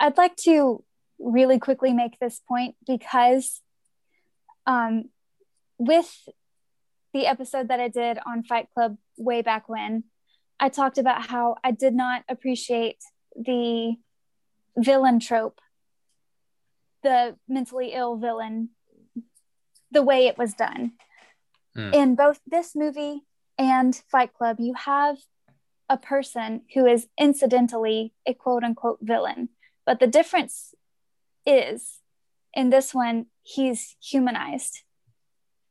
I'd 0.00 0.16
like 0.16 0.36
to 0.44 0.82
really 1.18 1.58
quickly 1.58 1.92
make 1.92 2.18
this 2.18 2.40
point 2.48 2.76
because 2.86 3.60
um, 4.66 5.10
with 5.78 6.10
the 7.12 7.26
episode 7.26 7.68
that 7.68 7.80
I 7.80 7.88
did 7.88 8.18
on 8.26 8.42
Fight 8.42 8.68
Club 8.74 8.96
way 9.16 9.42
back 9.42 9.68
when, 9.68 10.04
I 10.58 10.68
talked 10.68 10.98
about 10.98 11.26
how 11.26 11.56
I 11.62 11.70
did 11.70 11.94
not 11.94 12.24
appreciate 12.28 12.98
the 13.34 13.96
villain 14.76 15.20
trope, 15.20 15.60
the 17.02 17.36
mentally 17.48 17.92
ill 17.92 18.16
villain, 18.16 18.70
the 19.90 20.02
way 20.02 20.26
it 20.26 20.38
was 20.38 20.54
done. 20.54 20.92
Hmm. 21.76 21.92
In 21.92 22.14
both 22.14 22.40
this 22.46 22.74
movie 22.74 23.20
and 23.58 23.94
Fight 24.10 24.32
Club, 24.32 24.56
you 24.58 24.72
have 24.74 25.18
a 25.88 25.98
person 25.98 26.62
who 26.74 26.86
is 26.86 27.06
incidentally 27.18 28.14
a 28.26 28.32
quote 28.34 28.64
unquote 28.64 28.98
villain. 29.02 29.50
But 29.84 30.00
the 30.00 30.06
difference 30.06 30.74
is 31.44 32.00
in 32.54 32.70
this 32.70 32.94
one, 32.94 33.26
he's 33.42 33.96
humanized. 34.02 34.80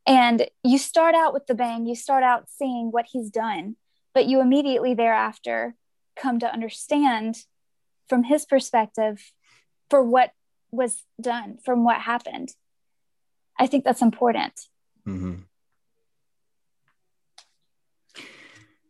And 0.07 0.47
you 0.63 0.77
start 0.77 1.15
out 1.15 1.33
with 1.33 1.47
the 1.47 1.55
bang, 1.55 1.87
you 1.87 1.95
start 1.95 2.23
out 2.23 2.49
seeing 2.49 2.91
what 2.91 3.07
he's 3.11 3.31
done, 3.31 3.75
but 4.13 4.27
you 4.27 4.39
immediately 4.39 4.93
thereafter 4.93 5.75
come 6.15 6.39
to 6.39 6.53
understand 6.53 7.37
from 8.07 8.23
his 8.25 8.45
perspective 8.45 9.31
for 9.89 10.03
what 10.03 10.31
was 10.71 11.03
done, 11.19 11.57
from 11.65 11.83
what 11.83 12.01
happened. 12.01 12.49
I 13.59 13.65
think 13.65 13.83
that's 13.83 14.03
important. 14.03 14.67
Mhm. 15.07 15.45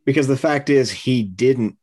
Because 0.05 0.27
the 0.27 0.37
fact 0.37 0.69
is, 0.69 0.91
he 0.91 1.23
didn't 1.23 1.77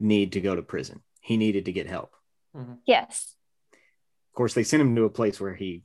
need 0.00 0.32
to 0.32 0.40
go 0.40 0.54
to 0.54 0.62
prison. 0.62 1.02
He 1.20 1.36
needed 1.36 1.66
to 1.66 1.72
get 1.72 1.86
help. 1.86 2.14
Mm-hmm. 2.56 2.74
Yes. 2.86 3.34
Of 3.72 4.34
course, 4.34 4.54
they 4.54 4.64
sent 4.64 4.80
him 4.80 4.96
to 4.96 5.04
a 5.04 5.10
place 5.10 5.40
where 5.40 5.54
he. 5.54 5.82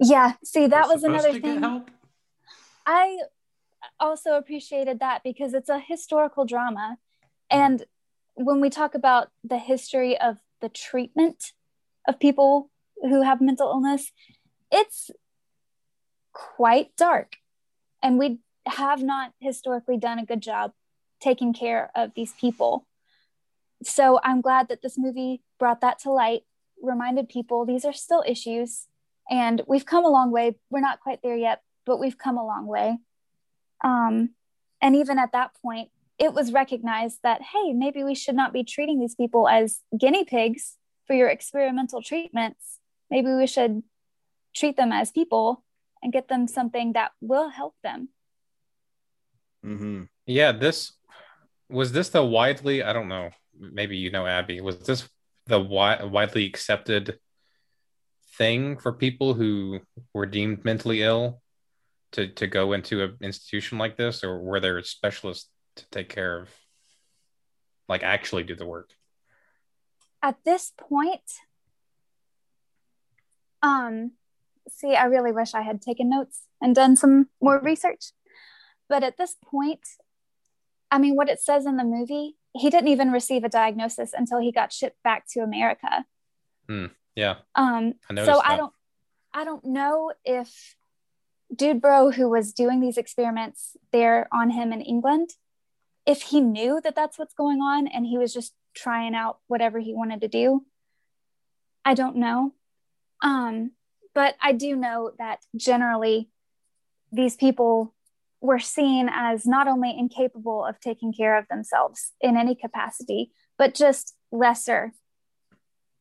Yeah. 0.00 0.34
See, 0.44 0.66
that 0.66 0.88
We're 0.88 0.94
was 0.94 1.04
another 1.04 1.38
thing. 1.38 1.60
help? 1.60 1.90
I 2.86 3.18
also 4.00 4.36
appreciated 4.36 5.00
that 5.00 5.22
because 5.22 5.54
it's 5.54 5.68
a 5.68 5.78
historical 5.78 6.44
drama. 6.44 6.96
Mm-hmm. 7.52 7.60
And 7.60 7.84
when 8.34 8.60
we 8.60 8.70
talk 8.70 8.94
about 8.94 9.28
the 9.44 9.58
history 9.58 10.18
of 10.18 10.38
the 10.60 10.68
treatment 10.68 11.52
of 12.06 12.18
people 12.18 12.70
who 13.02 13.22
have 13.22 13.40
mental 13.40 13.68
illness, 13.68 14.10
it's 14.70 15.10
quite 16.32 16.96
dark. 16.96 17.36
And 18.02 18.18
we 18.18 18.38
have 18.68 19.02
not 19.02 19.32
historically 19.40 19.96
done 19.96 20.18
a 20.18 20.26
good 20.26 20.40
job 20.40 20.72
taking 21.20 21.52
care 21.52 21.90
of 21.94 22.12
these 22.14 22.32
people. 22.40 22.86
So 23.82 24.20
I'm 24.22 24.40
glad 24.40 24.68
that 24.68 24.82
this 24.82 24.98
movie 24.98 25.42
brought 25.58 25.80
that 25.80 25.98
to 26.00 26.10
light, 26.10 26.42
reminded 26.82 27.28
people 27.28 27.64
these 27.64 27.84
are 27.84 27.92
still 27.92 28.24
issues. 28.26 28.86
And 29.30 29.62
we've 29.66 29.86
come 29.86 30.04
a 30.04 30.10
long 30.10 30.30
way. 30.30 30.56
We're 30.70 30.80
not 30.80 31.00
quite 31.00 31.20
there 31.22 31.36
yet, 31.36 31.62
but 31.84 31.98
we've 31.98 32.18
come 32.18 32.38
a 32.38 32.46
long 32.46 32.66
way. 32.66 32.98
Um, 33.84 34.30
and 34.80 34.96
even 34.96 35.18
at 35.18 35.32
that 35.32 35.52
point, 35.62 35.90
it 36.18 36.32
was 36.32 36.52
recognized 36.52 37.18
that, 37.22 37.42
hey, 37.42 37.72
maybe 37.72 38.02
we 38.02 38.14
should 38.14 38.34
not 38.34 38.52
be 38.52 38.64
treating 38.64 38.98
these 38.98 39.14
people 39.14 39.48
as 39.48 39.80
guinea 39.96 40.24
pigs 40.24 40.76
for 41.06 41.14
your 41.14 41.28
experimental 41.28 42.02
treatments. 42.02 42.80
Maybe 43.10 43.32
we 43.32 43.46
should 43.46 43.82
treat 44.54 44.76
them 44.76 44.92
as 44.92 45.12
people 45.12 45.64
and 46.02 46.12
get 46.12 46.28
them 46.28 46.46
something 46.46 46.92
that 46.94 47.12
will 47.20 47.50
help 47.50 47.74
them. 47.82 48.08
Hmm 49.62 50.02
Yeah, 50.26 50.52
this 50.52 50.92
was 51.68 51.92
this 51.92 52.08
the 52.10 52.24
widely, 52.24 52.82
I 52.82 52.92
don't 52.92 53.08
know, 53.08 53.30
maybe 53.58 53.96
you 53.96 54.10
know 54.10 54.26
Abby, 54.26 54.60
was 54.60 54.78
this 54.80 55.08
the 55.46 55.58
wi- 55.58 56.04
widely 56.04 56.46
accepted 56.46 57.18
thing 58.36 58.78
for 58.78 58.92
people 58.92 59.34
who 59.34 59.80
were 60.14 60.26
deemed 60.26 60.64
mentally 60.64 61.02
ill 61.02 61.42
to 62.12 62.28
to 62.28 62.46
go 62.46 62.72
into 62.72 63.02
an 63.02 63.16
institution 63.20 63.78
like 63.78 63.96
this 63.96 64.22
or 64.22 64.40
were 64.40 64.60
there 64.60 64.82
specialists 64.82 65.50
to 65.76 65.84
take 65.90 66.08
care 66.08 66.40
of 66.40 66.48
like 67.88 68.02
actually 68.02 68.44
do 68.44 68.54
the 68.54 68.66
work? 68.66 68.90
At 70.22 70.36
this 70.44 70.72
point, 70.76 71.22
um, 73.62 74.12
see, 74.68 74.94
I 74.94 75.04
really 75.04 75.32
wish 75.32 75.54
I 75.54 75.62
had 75.62 75.80
taken 75.80 76.10
notes 76.10 76.42
and 76.60 76.74
done 76.74 76.96
some 76.96 77.28
more 77.40 77.60
research. 77.60 78.12
But 78.88 79.02
at 79.02 79.18
this 79.18 79.36
point, 79.44 79.80
I 80.90 80.98
mean, 80.98 81.16
what 81.16 81.28
it 81.28 81.40
says 81.40 81.66
in 81.66 81.76
the 81.76 81.84
movie, 81.84 82.36
he 82.54 82.70
didn't 82.70 82.88
even 82.88 83.10
receive 83.10 83.44
a 83.44 83.48
diagnosis 83.48 84.12
until 84.12 84.40
he 84.40 84.50
got 84.50 84.72
shipped 84.72 85.02
back 85.02 85.26
to 85.32 85.40
America. 85.40 86.06
Yeah. 87.14 87.36
Um, 87.54 87.94
I 88.10 88.24
so 88.24 88.40
I 88.44 88.56
don't, 88.56 88.72
I 89.34 89.44
don't 89.44 89.64
know 89.64 90.12
if 90.24 90.76
Dude 91.54 91.80
Bro, 91.80 92.12
who 92.12 92.28
was 92.28 92.52
doing 92.52 92.80
these 92.80 92.98
experiments 92.98 93.76
there 93.92 94.28
on 94.32 94.50
him 94.50 94.72
in 94.72 94.80
England, 94.80 95.30
if 96.06 96.22
he 96.22 96.40
knew 96.40 96.80
that 96.82 96.94
that's 96.94 97.18
what's 97.18 97.34
going 97.34 97.60
on 97.60 97.86
and 97.86 98.06
he 98.06 98.16
was 98.18 98.32
just 98.32 98.54
trying 98.74 99.14
out 99.14 99.38
whatever 99.46 99.78
he 99.78 99.94
wanted 99.94 100.20
to 100.22 100.28
do. 100.28 100.64
I 101.84 101.94
don't 101.94 102.16
know. 102.16 102.54
Um, 103.22 103.72
but 104.14 104.36
I 104.40 104.52
do 104.52 104.76
know 104.76 105.12
that 105.18 105.40
generally 105.56 106.28
these 107.12 107.36
people 107.36 107.94
were 108.40 108.58
seen 108.58 109.08
as 109.12 109.46
not 109.46 109.66
only 109.68 109.96
incapable 109.98 110.64
of 110.64 110.78
taking 110.80 111.12
care 111.12 111.36
of 111.36 111.46
themselves 111.48 112.12
in 112.20 112.36
any 112.36 112.54
capacity, 112.54 113.32
but 113.56 113.74
just 113.74 114.14
lesser, 114.30 114.92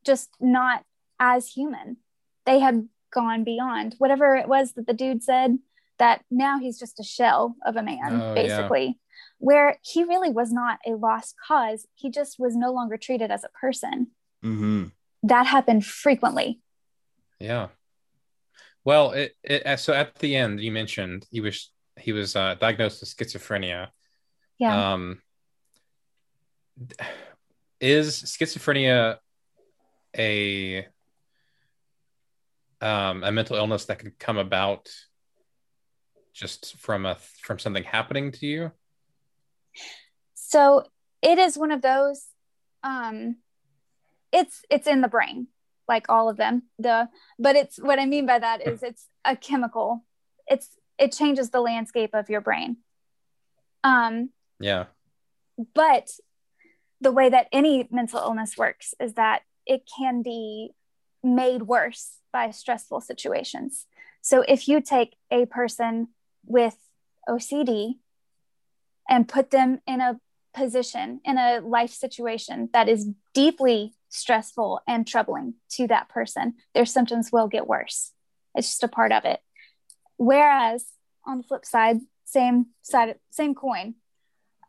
just 0.05 0.29
not 0.39 0.83
as 1.19 1.47
human. 1.47 1.97
They 2.45 2.59
had 2.59 2.87
gone 3.11 3.43
beyond 3.43 3.95
whatever 3.97 4.35
it 4.35 4.47
was 4.47 4.73
that 4.73 4.87
the 4.87 4.93
dude 4.93 5.23
said, 5.23 5.57
that 5.97 6.23
now 6.29 6.59
he's 6.59 6.77
just 6.77 6.99
a 6.99 7.03
shell 7.03 7.55
of 7.65 7.75
a 7.75 7.81
man, 7.81 8.21
Oh, 8.21 8.35
yeah. 8.35 8.35
basically, 8.35 8.99
where 9.39 9.79
he 9.81 10.03
really 10.03 10.29
was 10.29 10.51
not 10.51 10.77
a 10.85 10.91
lost 10.91 11.33
cause. 11.47 11.87
He 11.95 12.11
just 12.11 12.37
was 12.37 12.55
no 12.55 12.71
longer 12.71 12.97
treated 12.97 13.31
as 13.31 13.43
a 13.43 13.49
person. 13.49 14.11
hmm 14.43 14.85
That 15.23 15.47
happened 15.47 15.85
frequently. 15.85 16.61
Yeah. 17.39 17.69
Well, 18.85 19.11
it, 19.11 19.33
it 19.43 19.79
so 19.79 19.93
at 19.93 20.15
the 20.15 20.35
end 20.35 20.59
you 20.61 20.71
mentioned 20.71 21.25
he 21.31 21.41
was 21.41 21.71
he 21.97 22.11
was 22.11 22.35
uh, 22.35 22.55
diagnosed 22.55 23.01
with 23.01 23.15
schizophrenia. 23.15 23.89
Yeah. 24.57 24.93
Um, 24.93 25.21
is 27.79 28.23
schizophrenia 28.23 29.17
a 30.17 30.87
um, 32.81 33.23
a 33.23 33.31
mental 33.31 33.55
illness 33.55 33.85
that 33.85 33.99
could 33.99 34.19
come 34.19 34.37
about 34.37 34.89
just 36.33 36.77
from 36.77 37.05
a 37.05 37.17
from 37.41 37.59
something 37.59 37.83
happening 37.83 38.31
to 38.33 38.45
you? 38.45 38.71
so 40.33 40.83
it 41.21 41.37
is 41.37 41.55
one 41.55 41.71
of 41.71 41.83
those 41.83 42.25
um 42.83 43.35
it's 44.31 44.63
it's 44.71 44.87
in 44.87 45.01
the 45.01 45.07
brain 45.07 45.47
like 45.87 46.09
all 46.09 46.29
of 46.29 46.37
them. 46.37 46.63
The 46.79 47.07
but 47.39 47.55
it's 47.55 47.77
what 47.77 47.99
I 47.99 48.05
mean 48.05 48.25
by 48.25 48.39
that 48.39 48.67
is 48.67 48.83
it's 48.83 49.07
a 49.23 49.35
chemical. 49.35 50.03
It's 50.47 50.69
it 50.97 51.11
changes 51.11 51.49
the 51.49 51.61
landscape 51.61 52.11
of 52.13 52.29
your 52.29 52.41
brain. 52.41 52.77
Um, 53.83 54.29
Yeah. 54.59 54.85
but 55.73 56.09
the 56.99 57.11
way 57.11 57.29
that 57.29 57.47
any 57.51 57.87
mental 57.91 58.19
illness 58.19 58.57
works 58.57 58.93
is 58.99 59.13
that 59.13 59.43
it 59.65 59.87
can 59.97 60.21
be 60.23 60.71
made 61.23 61.63
worse 61.63 62.17
by 62.31 62.49
stressful 62.51 63.01
situations. 63.01 63.85
So 64.21 64.41
if 64.47 64.67
you 64.67 64.81
take 64.81 65.15
a 65.31 65.45
person 65.45 66.09
with 66.45 66.77
OCD 67.29 67.99
and 69.07 69.27
put 69.27 69.51
them 69.51 69.81
in 69.85 70.01
a 70.01 70.19
position, 70.53 71.21
in 71.23 71.37
a 71.37 71.59
life 71.59 71.91
situation 71.91 72.69
that 72.73 72.89
is 72.89 73.09
deeply 73.33 73.93
stressful 74.09 74.81
and 74.87 75.05
troubling 75.07 75.55
to 75.69 75.87
that 75.87 76.09
person, 76.09 76.55
their 76.73 76.85
symptoms 76.85 77.31
will 77.31 77.47
get 77.47 77.67
worse. 77.67 78.13
It's 78.55 78.69
just 78.69 78.83
a 78.83 78.87
part 78.87 79.11
of 79.11 79.23
it. 79.25 79.41
Whereas 80.17 80.85
on 81.25 81.37
the 81.37 81.43
flip 81.43 81.65
side, 81.65 81.97
same 82.25 82.67
side, 82.81 83.15
same 83.29 83.55
coin. 83.55 83.95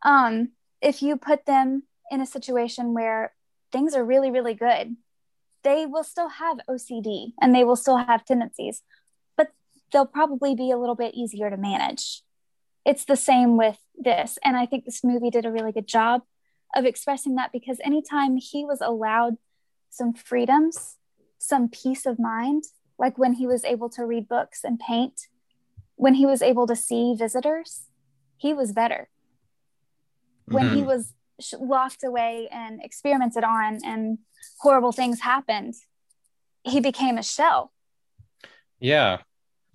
Um, 0.02 0.50
if 0.80 1.02
you 1.02 1.16
put 1.16 1.46
them 1.46 1.84
in 2.10 2.20
a 2.20 2.26
situation 2.26 2.94
where 2.94 3.32
things 3.72 3.94
are 3.94 4.04
really, 4.04 4.30
really 4.30 4.54
good, 4.54 4.96
they 5.64 5.86
will 5.86 6.04
still 6.04 6.28
have 6.28 6.58
OCD 6.68 7.32
and 7.40 7.54
they 7.54 7.64
will 7.64 7.76
still 7.76 7.96
have 7.96 8.24
tendencies, 8.24 8.82
but 9.36 9.48
they'll 9.92 10.06
probably 10.06 10.54
be 10.54 10.70
a 10.70 10.78
little 10.78 10.94
bit 10.94 11.14
easier 11.14 11.50
to 11.50 11.56
manage. 11.56 12.22
It's 12.84 13.04
the 13.04 13.16
same 13.16 13.56
with 13.56 13.78
this. 13.96 14.38
And 14.44 14.56
I 14.56 14.66
think 14.66 14.84
this 14.84 15.04
movie 15.04 15.30
did 15.30 15.44
a 15.44 15.52
really 15.52 15.72
good 15.72 15.88
job 15.88 16.22
of 16.74 16.84
expressing 16.84 17.34
that 17.34 17.52
because 17.52 17.80
anytime 17.84 18.36
he 18.36 18.64
was 18.64 18.80
allowed 18.80 19.36
some 19.90 20.14
freedoms, 20.14 20.96
some 21.38 21.68
peace 21.68 22.06
of 22.06 22.18
mind, 22.18 22.64
like 22.98 23.18
when 23.18 23.34
he 23.34 23.46
was 23.46 23.64
able 23.64 23.88
to 23.90 24.04
read 24.04 24.28
books 24.28 24.60
and 24.64 24.78
paint, 24.78 25.28
when 25.98 26.14
he 26.14 26.24
was 26.26 26.40
able 26.42 26.66
to 26.66 26.76
see 26.76 27.14
visitors, 27.16 27.82
he 28.36 28.54
was 28.54 28.72
better. 28.72 29.08
When 30.46 30.68
he 30.70 30.80
Mhm. 30.82 30.86
was 30.86 31.12
sh- 31.40 31.54
locked 31.60 32.02
away 32.04 32.48
and 32.50 32.80
experimented 32.82 33.44
on 33.44 33.84
and 33.84 34.18
horrible 34.60 34.92
things 34.92 35.20
happened, 35.20 35.74
he 36.62 36.80
became 36.80 37.18
a 37.18 37.22
shell. 37.22 37.72
Yeah. 38.78 39.22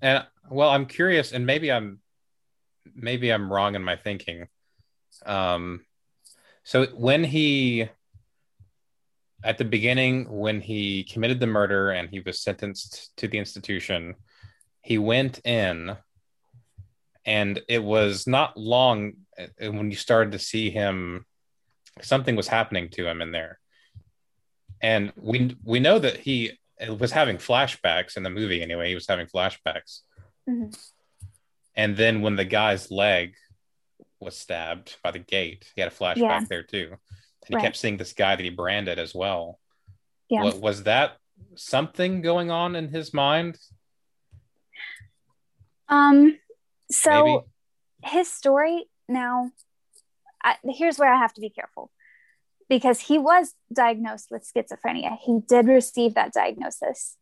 And 0.01 0.25
well, 0.49 0.69
I'm 0.69 0.85
curious, 0.85 1.31
and 1.33 1.45
maybe 1.45 1.71
I'm 1.71 2.01
maybe 2.95 3.31
I'm 3.31 3.51
wrong 3.51 3.75
in 3.75 3.83
my 3.83 3.95
thinking. 3.95 4.47
Um 5.25 5.85
so 6.63 6.85
when 6.87 7.23
he 7.23 7.89
at 9.43 9.57
the 9.57 9.65
beginning, 9.65 10.29
when 10.29 10.61
he 10.61 11.03
committed 11.03 11.39
the 11.41 11.47
murder 11.47 11.91
and 11.91 12.09
he 12.09 12.21
was 12.21 12.39
sentenced 12.41 13.15
to 13.17 13.27
the 13.27 13.37
institution, 13.37 14.15
he 14.81 14.97
went 14.97 15.45
in 15.45 15.97
and 17.25 17.61
it 17.67 17.83
was 17.83 18.27
not 18.27 18.57
long 18.57 19.13
uh, 19.39 19.71
when 19.71 19.89
you 19.91 19.97
started 19.97 20.31
to 20.33 20.39
see 20.39 20.69
him 20.69 21.25
something 22.01 22.35
was 22.35 22.47
happening 22.47 22.89
to 22.89 23.07
him 23.07 23.21
in 23.21 23.31
there 23.31 23.59
and 24.81 25.13
we 25.15 25.55
we 25.63 25.79
know 25.79 25.99
that 25.99 26.17
he 26.17 26.51
was 26.99 27.11
having 27.11 27.37
flashbacks 27.37 28.17
in 28.17 28.23
the 28.23 28.29
movie 28.29 28.61
anyway 28.61 28.89
he 28.89 28.95
was 28.95 29.07
having 29.07 29.27
flashbacks 29.27 30.01
Mhm. 30.49 30.75
and 31.75 31.95
then 31.95 32.21
when 32.21 32.35
the 32.35 32.43
guy's 32.45 32.91
leg 32.91 33.35
was 34.19 34.35
stabbed 34.37 34.97
by 35.03 35.11
the 35.11 35.19
gate 35.19 35.71
he 35.75 35.81
had 35.81 35.91
a 35.91 35.95
flashback 35.95 36.17
Yeah. 36.41 36.45
there 36.49 36.63
too 36.63 36.87
and 36.91 37.47
he 37.47 37.55
Right. 37.55 37.63
kept 37.63 37.77
seeing 37.77 37.97
this 37.97 38.13
guy 38.13 38.35
that 38.35 38.43
he 38.43 38.49
branded 38.49 38.99
as 38.99 39.13
well 39.15 39.59
Yeah. 40.29 40.43
Wa- 40.43 40.55
was 40.55 40.83
that 40.83 41.17
something 41.55 42.21
going 42.21 42.49
on 42.51 42.75
in 42.75 42.89
his 42.89 43.13
mind 43.13 43.57
Um, 45.89 46.39
so 46.93 47.23
maybe 47.23 47.37
his 48.03 48.31
story 48.31 48.85
now, 49.07 49.51
I, 50.43 50.55
here's 50.65 50.97
where 50.97 51.13
I 51.13 51.17
have 51.17 51.33
to 51.33 51.41
be 51.41 51.49
careful 51.49 51.91
because 52.69 52.99
he 52.99 53.17
was 53.17 53.53
diagnosed 53.71 54.29
with 54.31 54.49
schizophrenia. 54.49 55.17
He 55.21 55.39
did 55.47 55.67
receive 55.67 56.15
that 56.15 56.33
diagnosis. 56.33 57.17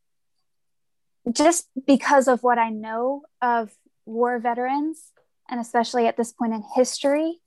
Just 1.32 1.67
because 1.86 2.28
of 2.28 2.41
what 2.41 2.57
I 2.57 2.69
know 2.69 3.24
of 3.41 3.72
war 4.05 4.39
veterans, 4.39 5.11
and 5.49 5.59
especially 5.59 6.07
at 6.07 6.17
this 6.17 6.32
point 6.32 6.53
in 6.53 6.63
history, 6.76 7.39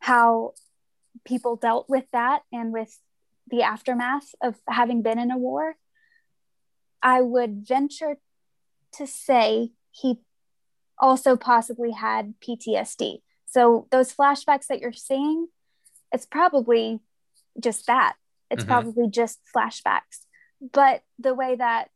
how 0.00 0.52
people 1.24 1.56
dealt 1.56 1.88
with 1.88 2.04
that 2.12 2.42
and 2.52 2.72
with 2.72 2.98
the 3.48 3.62
aftermath 3.62 4.34
of 4.42 4.56
having 4.68 5.02
been 5.02 5.18
in 5.18 5.30
a 5.30 5.38
war, 5.38 5.76
I 7.02 7.20
would 7.20 7.66
venture 7.66 8.16
to 8.94 9.06
say 9.06 9.70
he 9.90 10.20
also 11.02 11.36
possibly 11.36 11.90
had 11.90 12.34
PTSD. 12.40 13.20
So 13.44 13.86
those 13.90 14.14
flashbacks 14.14 14.68
that 14.68 14.80
you're 14.80 14.92
seeing, 14.92 15.48
it's 16.12 16.24
probably 16.24 17.00
just 17.60 17.86
that. 17.88 18.14
It's 18.50 18.64
Mhm. 18.64 18.68
probably 18.68 19.08
just 19.08 19.40
flashbacks. 19.54 20.26
But 20.60 21.02
the 21.18 21.34
way 21.34 21.56
that 21.56 21.90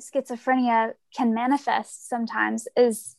schizophrenia 0.00 0.94
can 1.16 1.32
manifest 1.32 2.06
sometimes 2.06 2.68
is 2.76 3.16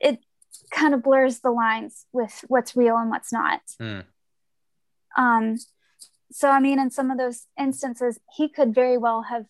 it 0.00 0.24
kind 0.70 0.94
of 0.94 1.02
blurs 1.02 1.40
the 1.40 1.50
lines 1.50 2.06
with 2.12 2.44
what's 2.48 2.74
real 2.76 2.96
and 2.96 3.08
what's 3.08 3.32
not. 3.32 3.62
Hmm. 3.78 4.00
Um, 5.16 5.56
so, 6.32 6.50
I 6.50 6.58
mean, 6.60 6.80
in 6.80 6.90
some 6.90 7.10
of 7.10 7.18
those 7.18 7.46
instances, 7.58 8.18
he 8.34 8.48
could 8.48 8.74
very 8.74 8.98
well 8.98 9.22
have 9.22 9.46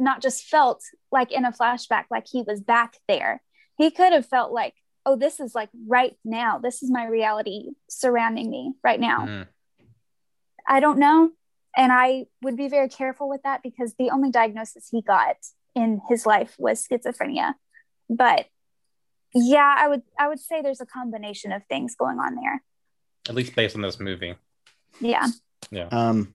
not 0.00 0.22
just 0.22 0.44
felt 0.44 0.82
like 1.12 1.30
in 1.32 1.44
a 1.44 1.52
flashback, 1.52 2.04
like 2.10 2.26
he 2.30 2.42
was 2.42 2.60
back 2.60 2.96
there. 3.08 3.42
He 3.76 3.90
could 3.90 4.12
have 4.12 4.26
felt 4.26 4.52
like, 4.52 4.74
oh, 5.06 5.16
this 5.16 5.40
is 5.40 5.54
like 5.54 5.70
right 5.86 6.16
now. 6.24 6.58
This 6.58 6.82
is 6.82 6.90
my 6.90 7.06
reality 7.06 7.70
surrounding 7.88 8.50
me 8.50 8.74
right 8.82 9.00
now. 9.00 9.26
Hmm. 9.26 9.42
I 10.66 10.80
don't 10.80 10.98
know. 10.98 11.30
And 11.76 11.92
I 11.92 12.26
would 12.42 12.56
be 12.56 12.68
very 12.68 12.88
careful 12.88 13.28
with 13.28 13.42
that 13.42 13.62
because 13.62 13.94
the 13.98 14.10
only 14.10 14.30
diagnosis 14.30 14.88
he 14.90 15.02
got 15.02 15.36
in 15.74 16.00
his 16.08 16.26
life 16.26 16.54
was 16.58 16.86
schizophrenia. 16.86 17.54
But 18.08 18.46
yeah, 19.34 19.74
I 19.78 19.88
would 19.88 20.02
I 20.18 20.28
would 20.28 20.40
say 20.40 20.60
there's 20.60 20.80
a 20.80 20.86
combination 20.86 21.52
of 21.52 21.62
things 21.66 21.94
going 21.94 22.18
on 22.18 22.34
there. 22.34 22.62
at 23.28 23.34
least 23.34 23.54
based 23.54 23.76
on 23.76 23.82
this 23.82 24.00
movie 24.00 24.34
Yeah. 25.00 25.26
Yeah. 25.70 25.88
Um, 25.92 26.34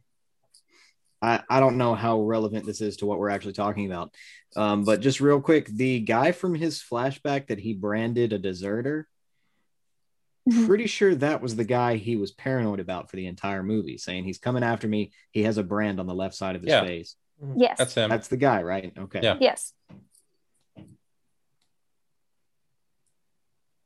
I, 1.25 1.43
I 1.49 1.59
don't 1.59 1.77
know 1.77 1.95
how 1.95 2.21
relevant 2.21 2.65
this 2.65 2.81
is 2.81 2.97
to 2.97 3.05
what 3.05 3.19
we're 3.19 3.29
actually 3.29 3.53
talking 3.53 3.85
about. 3.85 4.13
Um, 4.55 4.83
but 4.83 5.01
just 5.01 5.19
real 5.19 5.41
quick, 5.41 5.67
the 5.67 5.99
guy 5.99 6.31
from 6.31 6.55
his 6.55 6.79
flashback 6.81 7.47
that 7.47 7.59
he 7.59 7.73
branded 7.73 8.31
a 8.33 8.39
deserter, 8.39 9.07
Mhm. 10.49 10.67
pretty 10.67 10.85
sure 10.85 11.15
that 11.15 11.41
was 11.41 11.55
the 11.55 11.63
guy 11.63 11.95
he 11.95 12.15
was 12.17 12.31
paranoid 12.31 12.79
about 12.79 13.09
for 13.09 13.15
the 13.15 13.25
entire 13.25 13.63
movie, 13.63 13.97
saying 13.97 14.25
he's 14.25 14.37
coming 14.37 14.61
after 14.63 14.87
me. 14.87 15.11
He 15.31 15.41
has 15.43 15.57
a 15.57 15.63
brand 15.63 15.99
on 15.99 16.05
the 16.05 16.13
left 16.13 16.35
side 16.35 16.55
of 16.55 16.61
his 16.61 16.69
Yeah. 16.69 16.83
face. 16.85 17.15
Yes. 17.57 17.77
that's 17.79 17.95
him 17.95 18.09
That's 18.09 18.27
the 18.27 18.37
guy, 18.37 18.61
right? 18.61 18.93
Okay. 18.97 19.19
Yeah. 19.23 19.37
yes. 19.41 19.73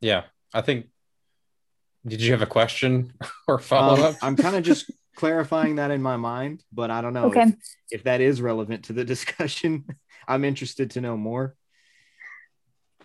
yeah 0.01 0.23
i 0.53 0.61
think 0.61 0.87
did 2.07 2.21
you 2.21 2.31
have 2.31 2.41
a 2.41 2.45
question 2.45 3.11
or 3.47 3.59
follow 3.59 3.95
Um, 3.95 4.03
up 4.03 4.15
I'm 4.21 4.35
kind 4.37 4.55
of 4.55 4.63
just 4.63 4.89
clarifying 5.19 5.75
that 5.75 5.91
in 5.91 6.01
my 6.01 6.15
mind, 6.15 6.63
but 6.71 6.89
I 6.89 7.01
don't 7.01 7.11
know 7.11 7.25
Okay. 7.25 7.41
if, 7.41 7.55
if 7.91 8.03
that 8.05 8.21
is 8.21 8.41
relevant 8.41 8.85
to 8.85 8.93
the 8.93 9.03
discussion. 9.13 9.83
I'm 10.25 10.45
interested 10.45 10.91
to 10.91 11.01
know 11.01 11.17
more. 11.17 11.55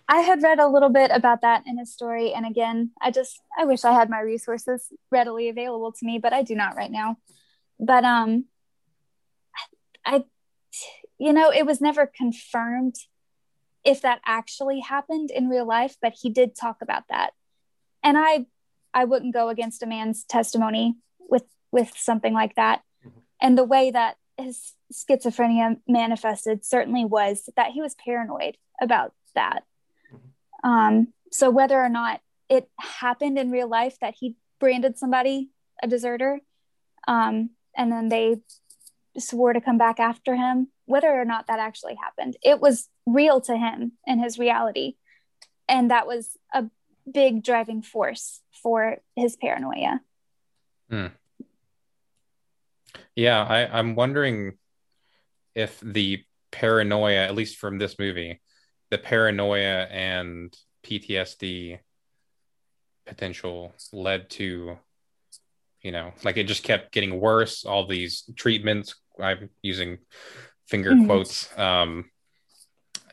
I 0.07 0.21
had 0.21 0.41
read 0.41 0.59
a 0.59 0.67
little 0.69 0.89
bit 0.89 1.11
about 1.13 1.41
that 1.41 1.63
in 1.67 1.77
his 1.77 1.91
story. 1.91 2.31
And 2.31 2.45
again, 2.45 2.91
I 3.01 3.11
just, 3.11 3.41
I 3.59 3.65
wish 3.65 3.83
I 3.83 3.91
had 3.91 4.09
my 4.09 4.21
resources 4.21 4.87
readily 5.11 5.49
available 5.49 5.91
to 5.91 6.05
me, 6.05 6.17
but 6.17 6.31
I 6.31 6.41
do 6.41 6.55
not 6.55 6.77
right 6.77 6.91
now. 6.91 7.17
But, 7.79 8.05
um, 8.05 8.45
I, 10.05 10.23
you 11.17 11.33
know, 11.33 11.51
it 11.51 11.65
was 11.65 11.81
never 11.81 12.05
confirmed 12.05 12.95
if 13.83 14.01
that 14.03 14.21
actually 14.25 14.79
happened 14.79 15.31
in 15.31 15.49
real 15.49 15.67
life, 15.67 15.97
but 16.01 16.13
he 16.21 16.29
did 16.29 16.55
talk 16.55 16.77
about 16.81 17.03
that. 17.09 17.31
And 18.03 18.17
I, 18.17 18.45
I 18.93 19.03
wouldn't 19.03 19.33
go 19.33 19.49
against 19.49 19.83
a 19.83 19.87
man's 19.87 20.23
testimony 20.23 20.95
with, 21.19 21.43
with 21.75 21.91
something 21.97 22.33
like 22.33 22.55
that. 22.55 22.81
And 23.41 23.57
the 23.57 23.65
way 23.65 23.91
that 23.91 24.15
his 24.37 24.73
schizophrenia 24.93 25.77
manifested 25.87 26.63
certainly 26.63 27.03
was 27.03 27.49
that 27.57 27.71
he 27.71 27.81
was 27.81 27.95
paranoid 27.95 28.55
about 28.81 29.13
that. 29.35 29.63
Um, 30.63 31.13
so 31.31 31.49
whether 31.49 31.77
or 31.77 31.89
not 31.89 32.21
it 32.49 32.69
happened 32.79 33.37
in 33.37 33.51
real 33.51 33.67
life 33.67 33.97
that 33.99 34.15
he 34.17 34.37
branded 34.59 34.97
somebody 34.97 35.49
a 35.83 35.87
deserter, 35.87 36.39
um, 37.09 37.49
and 37.75 37.91
then 37.91 38.07
they 38.07 38.37
swore 39.17 39.51
to 39.51 39.59
come 39.59 39.77
back 39.77 39.99
after 39.99 40.35
him, 40.35 40.69
whether 40.85 41.11
or 41.11 41.25
not 41.25 41.47
that 41.47 41.59
actually 41.59 41.95
happened, 41.95 42.37
it 42.41 42.61
was 42.61 42.87
real 43.05 43.41
to 43.41 43.57
him 43.57 43.91
in 44.07 44.23
his 44.23 44.39
reality. 44.39 44.95
And 45.67 45.91
that 45.91 46.07
was 46.07 46.37
a 46.53 46.65
big 47.11 47.43
driving 47.43 47.81
force 47.81 48.39
for 48.63 48.97
his 49.15 49.35
paranoia. 49.35 49.99
Yeah 53.15 53.43
I, 53.43 53.77
i'm 53.77 53.95
wondering 53.95 54.57
if 55.55 55.79
the 55.79 56.23
paranoia, 56.51 57.17
at 57.25 57.35
least 57.35 57.57
from 57.57 57.77
this 57.77 57.97
movie, 57.99 58.41
the 58.89 58.97
paranoia 58.97 59.83
and 59.85 60.55
PTSD 60.85 61.79
potential 63.05 63.73
led 63.91 64.29
to, 64.31 64.77
you 65.81 65.91
know, 65.91 66.13
like 66.23 66.37
it 66.37 66.45
just 66.45 66.63
kept 66.63 66.91
getting 66.91 67.19
worse. 67.19 67.65
All 67.65 67.87
these 67.87 68.23
treatments, 68.35 68.95
I'm 69.19 69.49
using 69.61 69.99
finger 70.67 70.91
Mhm. 70.91 71.05
quotes, 71.05 71.57
um, 71.57 72.09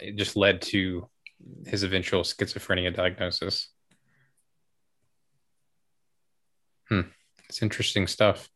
it 0.01 0.17
just 0.17 0.37
led 0.37 0.63
to 0.63 1.09
his 1.67 1.83
eventual 1.83 2.23
schizophrenia 2.23 2.95
diagnosis. 2.95 3.69
Hmm. 6.89 7.03
It's 7.49 7.63
interesting 7.63 8.07
stuff. 8.07 8.49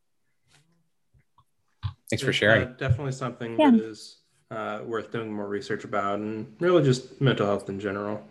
Thanks 2.11 2.23
for 2.23 2.33
sharing. 2.33 2.69
uh, 2.69 2.73
definitely 2.79 3.13
something 3.13 3.59
Yeah. 3.59 3.71
that 3.73 3.81
is 3.81 4.19
uh, 4.51 4.81
worth 4.85 5.11
doing 5.11 5.33
more 5.33 5.49
research 5.49 5.85
about, 5.85 6.21
and 6.21 6.55
really 6.61 6.85
just 6.85 7.21
mental 7.21 7.47
health 7.47 7.69
in 7.69 7.81
general, 7.81 8.23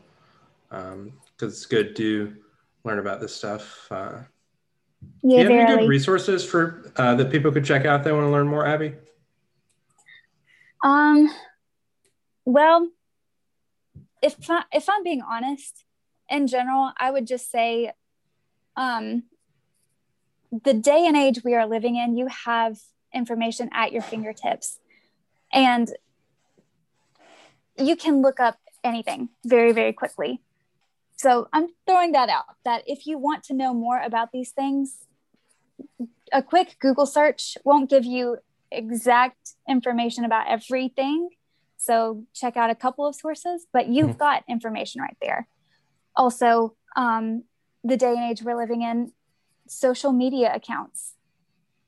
because 0.69 1.11
it's 1.53 1.65
good 1.65 1.95
to 1.97 2.35
learn 2.85 2.99
about 2.99 3.19
this 3.19 3.35
stuff. 3.35 3.87
Uh, 3.91 4.19
do 5.01 5.09
Yeah, 5.23 5.41
you 5.41 5.45
have 5.45 5.57
any 5.57 5.65
good 5.65 5.87
resources 5.89 6.45
for 6.45 6.91
uh, 6.95 7.15
that 7.15 7.31
people 7.31 7.51
could 7.51 7.65
check 7.65 7.85
out? 7.85 7.99
If 7.99 8.05
they 8.05 8.11
want 8.13 8.25
to 8.25 8.31
learn 8.31 8.47
more, 8.47 8.65
Abby. 8.65 8.93
Um, 10.83 11.29
well, 12.45 12.89
if 14.21 14.49
I, 14.49 14.63
if 14.71 14.87
I'm 14.87 15.03
being 15.03 15.21
honest, 15.21 15.83
in 16.29 16.47
general, 16.47 16.91
I 16.97 17.11
would 17.11 17.27
just 17.27 17.51
say, 17.51 17.91
um, 18.77 19.23
the 20.63 20.73
day 20.73 21.05
and 21.05 21.17
age 21.17 21.43
we 21.43 21.55
are 21.55 21.65
living 21.65 21.95
in, 21.95 22.15
you 22.15 22.27
have 22.27 22.79
information 23.15 23.69
at 23.73 23.91
your 23.91 24.01
fingertips, 24.01 24.79
and 25.51 25.91
you 27.77 27.95
can 27.95 28.21
look 28.21 28.39
up 28.39 28.59
anything 28.83 29.29
very, 29.43 29.71
very 29.71 29.93
quickly. 29.93 30.41
So 31.15 31.47
I'm 31.53 31.69
throwing 31.87 32.11
that 32.11 32.29
out. 32.29 32.45
That 32.65 32.83
if 32.85 33.07
you 33.07 33.17
want 33.17 33.43
to 33.45 33.53
know 33.53 33.73
more 33.73 33.99
about 33.99 34.31
these 34.31 34.51
things, 34.51 34.97
a 36.31 36.43
quick 36.43 36.77
Google 36.79 37.05
search 37.05 37.57
won't 37.63 37.89
give 37.89 38.05
you 38.05 38.37
exact 38.71 39.53
information 39.67 40.25
about 40.25 40.47
everything. 40.49 41.29
So 41.77 42.23
check 42.33 42.57
out 42.57 42.69
a 42.69 42.75
couple 42.75 43.07
of 43.07 43.15
sources, 43.15 43.67
but 43.71 43.87
you've 43.87 44.17
got 44.17 44.43
information 44.49 45.01
right 45.01 45.17
there. 45.21 45.47
Also, 46.15 46.75
um, 46.95 47.43
the 47.83 47.97
day 47.97 48.11
and 48.11 48.31
age 48.31 48.41
we're 48.41 48.57
living 48.57 48.81
in, 48.81 49.11
social 49.67 50.11
media 50.11 50.51
accounts 50.53 51.13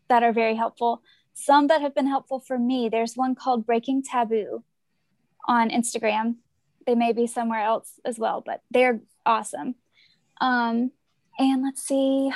that 0.08 0.24
are 0.24 0.34
very 0.34 0.56
helpful. 0.56 1.02
Some 1.40 1.68
that 1.68 1.82
have 1.82 1.94
been 1.94 2.08
helpful 2.08 2.40
for 2.40 2.58
me. 2.58 2.90
There's 2.90 3.16
one 3.16 3.36
called 3.36 3.68
Breaking 3.68 4.02
Taboo 4.02 4.64
on 5.48 5.70
Instagram. 5.70 6.38
They 6.88 6.96
may 6.96 7.14
be 7.14 7.28
somewhere 7.28 7.62
else 7.62 8.00
as 8.04 8.18
well, 8.18 8.42
but 8.44 8.64
they're 8.72 9.02
awesome. 9.24 9.76
Um, 10.42 10.92
and 11.38 11.62
let's 11.62 11.84
see. 11.84 12.32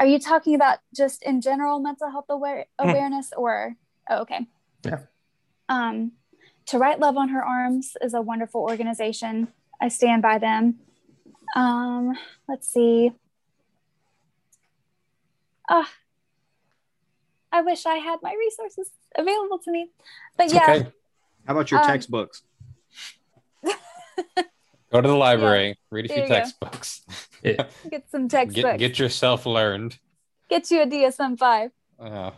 Are 0.00 0.06
you 0.06 0.18
talking 0.18 0.54
about 0.54 0.78
just 0.96 1.22
in 1.22 1.42
general 1.42 1.78
mental 1.78 2.10
health 2.10 2.24
aware- 2.30 2.66
awareness 2.78 3.32
or 3.36 3.76
oh, 4.08 4.22
okay. 4.22 4.46
Yeah. 4.82 5.00
Um, 5.68 6.12
to 6.66 6.78
write 6.78 7.00
love 7.00 7.18
on 7.18 7.28
her 7.28 7.44
arms 7.44 7.98
is 8.00 8.14
a 8.14 8.22
wonderful 8.22 8.62
organization. 8.62 9.48
I 9.78 9.88
stand 9.88 10.22
by 10.22 10.38
them. 10.38 10.78
Um, 11.54 12.16
let's 12.48 12.66
see. 12.66 13.12
Ah, 15.68 15.88
I 17.52 17.62
wish 17.62 17.84
I 17.86 17.96
had 17.96 18.20
my 18.22 18.34
resources 18.38 18.90
available 19.16 19.58
to 19.60 19.70
me. 19.70 19.90
But 20.36 20.44
It's 20.46 20.54
yeah, 20.54 20.62
okay. 20.72 20.92
How 21.46 21.54
about 21.54 21.70
your 21.70 21.80
Um, 21.80 21.86
textbooks? 21.86 22.42
Go 24.92 25.00
to 25.00 25.08
the 25.08 25.14
library, 25.16 25.78
read 25.90 26.06
a 26.06 26.08
there 26.08 26.16
few 26.18 26.26
textbooks, 26.28 27.02
Yeah. 27.42 27.66
get 27.90 28.10
some 28.10 28.28
textbooks. 28.28 28.54
get 28.54 28.78
Get, 28.78 28.78
get 28.78 28.98
yourself 28.98 29.46
learned. 29.46 29.98
Get 30.48 30.70
you 30.70 30.82
a 30.82 30.86
DSM 30.86 31.38
five. 31.38 31.70
Uh, 31.98 32.32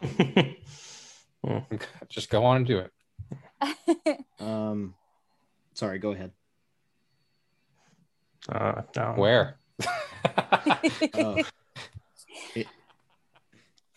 just 2.09 2.29
go 2.29 2.45
on 2.45 2.57
and 2.59 2.67
do 2.67 2.79
it. 2.79 4.19
Um, 4.39 4.95
sorry, 5.73 5.99
go 5.99 6.11
ahead. 6.11 6.33
uh, 8.51 8.83
no. 8.97 9.13
Where? 9.17 9.59
Oh, 11.15 11.43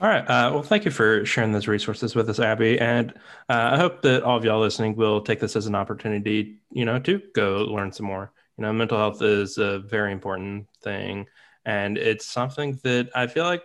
All 0.01 0.09
right. 0.09 0.23
Uh, 0.23 0.51
well, 0.53 0.63
thank 0.63 0.83
you 0.83 0.91
for 0.91 1.25
sharing 1.25 1.53
those 1.53 1.67
resources 1.67 2.15
with 2.15 2.29
us, 2.29 2.39
Abby. 2.39 2.79
And 2.79 3.11
uh, 3.49 3.69
I 3.73 3.77
hope 3.77 4.01
that 4.01 4.23
all 4.23 4.37
of 4.37 4.43
y'all 4.43 4.59
listening 4.59 4.95
will 4.95 5.21
take 5.21 5.39
this 5.39 5.55
as 5.55 5.67
an 5.67 5.75
opportunity, 5.75 6.57
you 6.71 6.83
know, 6.83 6.99
to 6.99 7.21
go 7.33 7.63
learn 7.63 7.93
some 7.93 8.05
more. 8.05 8.33
You 8.57 8.63
know, 8.63 8.73
mental 8.73 8.97
health 8.97 9.21
is 9.21 9.57
a 9.57 9.79
very 9.79 10.11
important 10.11 10.67
thing. 10.83 11.27
And 11.65 11.97
it's 11.97 12.25
something 12.25 12.77
that 12.83 13.09
I 13.15 13.27
feel 13.27 13.45
like 13.45 13.63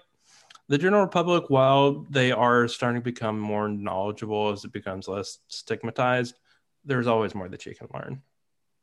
the 0.68 0.78
general 0.78 1.08
public, 1.08 1.50
while 1.50 2.06
they 2.10 2.30
are 2.30 2.68
starting 2.68 3.00
to 3.00 3.04
become 3.04 3.38
more 3.38 3.68
knowledgeable 3.68 4.50
as 4.50 4.64
it 4.64 4.72
becomes 4.72 5.08
less 5.08 5.38
stigmatized, 5.48 6.36
there's 6.84 7.08
always 7.08 7.34
more 7.34 7.48
that 7.48 7.66
you 7.66 7.74
can 7.74 7.88
learn. 7.92 8.22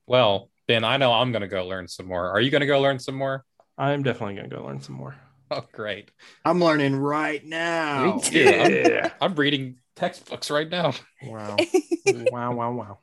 well, 0.06 0.50
Ben, 0.68 0.84
I 0.84 0.98
know 0.98 1.14
I'm 1.14 1.32
gonna 1.32 1.48
go 1.48 1.66
learn 1.66 1.88
some 1.88 2.08
more. 2.08 2.30
Are 2.30 2.42
you 2.42 2.52
gonna 2.52 2.66
go 2.66 2.82
learn 2.82 3.00
some 3.00 3.16
more? 3.16 3.46
I'm 3.78 4.04
definitely 4.04 4.36
going 4.36 4.50
to 4.50 4.56
go 4.56 4.64
learn 4.66 4.82
some 4.82 4.96
more. 4.96 5.16
Oh, 5.52 5.64
great! 5.72 6.12
I'm 6.44 6.60
learning 6.60 6.98
right 6.98 7.46
now. 7.46 8.16
Me 8.16 8.22
too. 8.22 8.50
I'm, 8.50 9.12
I'm 9.22 9.36
reading 9.36 9.78
textbooks 9.96 10.52
right 10.52 10.70
now. 10.70 10.94
Wow. 11.24 11.56
wow, 12.08 12.54
wow, 12.54 12.72
wow. 12.74 13.00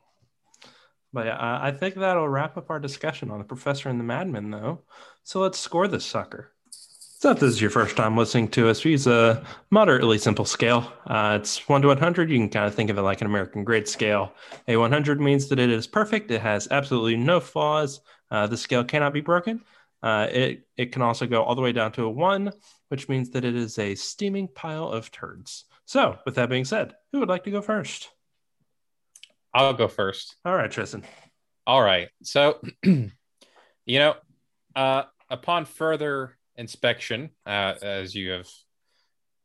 But 1.13 1.27
yeah, 1.27 1.37
I 1.37 1.69
I 1.69 1.71
think 1.73 1.95
that'll 1.95 2.29
wrap 2.29 2.59
up 2.59 2.69
our 2.69 2.79
discussion 2.79 3.31
on 3.31 3.39
the 3.39 3.45
professor 3.45 3.89
and 3.89 3.99
the 3.99 4.05
madman, 4.05 4.51
though. 4.51 4.83
So 5.23 5.41
let's 5.41 5.59
score 5.59 5.89
this 5.89 6.05
sucker. 6.05 6.53
So 6.71 7.31
if 7.31 7.41
this 7.41 7.55
is 7.55 7.61
your 7.63 7.71
first 7.71 7.97
time 7.97 8.19
listening 8.19 8.49
to 8.49 8.69
us, 8.69 8.85
we 8.85 8.91
use 8.91 9.07
a 9.07 9.43
moderately 9.71 10.19
simple 10.19 10.45
scale. 10.45 10.93
Uh, 11.07 11.39
it's 11.41 11.67
1 11.67 11.81
to 11.81 11.89
100. 11.89 12.29
You 12.29 12.37
can 12.37 12.51
kind 12.51 12.67
of 12.67 12.75
think 12.75 12.91
of 12.91 12.99
it 12.99 13.03
like 13.03 13.23
an 13.23 13.27
American 13.27 13.65
grade 13.65 13.89
scale. 13.89 14.35
A 14.69 14.77
100 14.77 15.23
means 15.23 15.49
that 15.49 15.59
it 15.59 15.71
is 15.71 15.87
perfect. 15.87 16.31
It 16.31 16.43
has 16.43 16.69
absolutely 16.71 17.17
no 17.17 17.41
flaws. 17.41 18.01
Uh, 18.31 18.47
the 18.47 18.59
scale 18.59 18.85
cannot 18.85 19.15
be 19.15 19.23
broken. 19.23 19.63
Uh, 20.05 20.29
it, 20.31 20.67
it 20.77 20.93
can 20.93 21.01
also 21.01 21.27
go 21.27 21.43
all 21.43 21.55
the 21.55 21.63
way 21.63 21.73
down 21.73 21.91
to 21.91 22.05
a 22.05 22.11
1, 22.11 22.53
which 22.89 23.09
means 23.09 23.31
that 23.31 23.43
it 23.43 23.57
is 23.57 23.79
a 23.79 23.95
steaming 23.95 24.47
pile 24.47 24.87
of 24.87 25.11
turds. 25.11 25.65
So 25.87 26.19
with 26.27 26.35
that 26.35 26.51
being 26.51 26.67
said, 26.67 26.93
who 27.11 27.21
would 27.21 27.31
like 27.31 27.45
to 27.45 27.51
go 27.51 27.63
first? 27.63 28.11
I'll 29.55 29.73
go 29.73 29.89
first. 29.89 30.37
All 30.45 30.55
right, 30.55 30.71
Tristan. 30.71 31.05
All 31.67 31.81
right. 31.81 32.09
So, 32.23 32.61
you 32.85 33.09
know, 33.87 34.15
uh, 34.77 35.05
upon 35.31 35.65
further 35.65 36.37
inspection, 36.55 37.31
uh, 37.47 37.73
as 37.81 38.15
you 38.15 38.33
have 38.33 38.49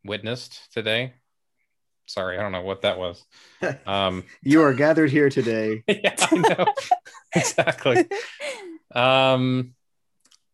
witnessed 0.03 0.73
today, 0.73 1.13
sorry, 2.05 2.37
I 2.37 2.41
don't 2.41 2.51
know 2.51 2.63
what 2.63 2.81
that 2.81 2.97
was. 2.99 3.23
Um, 3.85 4.25
You 4.43 4.63
are 4.63 4.73
gathered 4.73 5.09
here 5.09 5.29
today. 5.29 5.83
yeah, 5.87 6.15
I 6.19 6.35
know 6.35 6.65
exactly. 7.35 8.05
Um, 8.93 9.73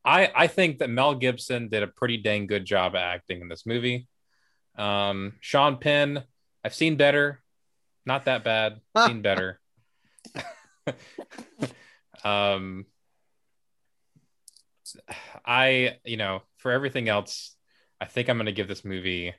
I 0.05 0.31
I 0.35 0.47
think 0.47 0.79
that 0.79 0.89
Mel 0.89 1.15
Gibson 1.15 1.69
did 1.69 1.83
a 1.83 1.87
pretty 1.87 2.17
dang 2.17 2.47
good 2.47 2.65
job 2.65 2.95
acting 2.95 3.41
in 3.41 3.47
this 3.47 3.65
movie. 3.65 4.07
Um, 4.77 5.33
Sean 5.41 5.77
Penn, 5.77 6.23
I've 6.63 6.75
seen 6.75 6.95
better, 6.95 7.41
not 8.05 8.25
that 8.25 8.43
bad. 8.43 8.81
Seen 9.07 9.21
better. 9.21 9.59
um, 12.23 12.85
I 15.45 15.97
you 16.03 16.17
know 16.17 16.41
for 16.57 16.71
everything 16.71 17.09
else, 17.09 17.55
I 17.99 18.05
think 18.05 18.29
I'm 18.29 18.37
going 18.37 18.45
to 18.45 18.51
give 18.51 18.67
this 18.67 18.85
movie 18.85 19.33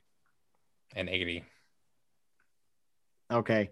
an 0.95 1.09
80. 1.09 1.43
Okay. 3.31 3.69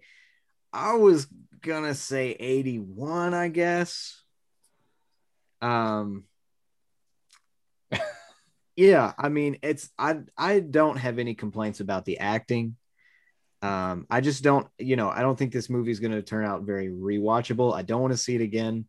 I 0.72 0.96
was 0.96 1.28
gonna 1.62 1.96
say 1.96 2.32
81, 2.32 3.34
I 3.34 3.48
guess. 3.48 4.22
Um 5.62 6.26
yeah, 8.76 9.13
I 9.17 9.30
mean 9.30 9.57
it's 9.61 9.89
I 9.97 10.19
I 10.38 10.59
don't 10.59 10.97
have 10.97 11.19
any 11.19 11.36
complaints 11.36 11.80
about 11.80 12.05
the 12.05 12.19
acting. 12.19 12.76
Um, 13.61 14.05
I 14.11 14.21
just 14.21 14.43
don't, 14.43 14.67
you 14.78 14.95
know, 14.95 15.09
I 15.09 15.21
don't 15.21 15.38
think 15.39 15.51
this 15.51 15.69
movie 15.69 15.91
is 15.91 15.99
gonna 15.99 16.21
turn 16.21 16.45
out 16.45 16.63
very 16.63 16.89
rewatchable. 16.89 17.73
I 17.73 17.82
don't 17.82 18.01
want 18.01 18.13
to 18.13 18.17
see 18.17 18.36
it 18.36 18.41
again. 18.41 18.86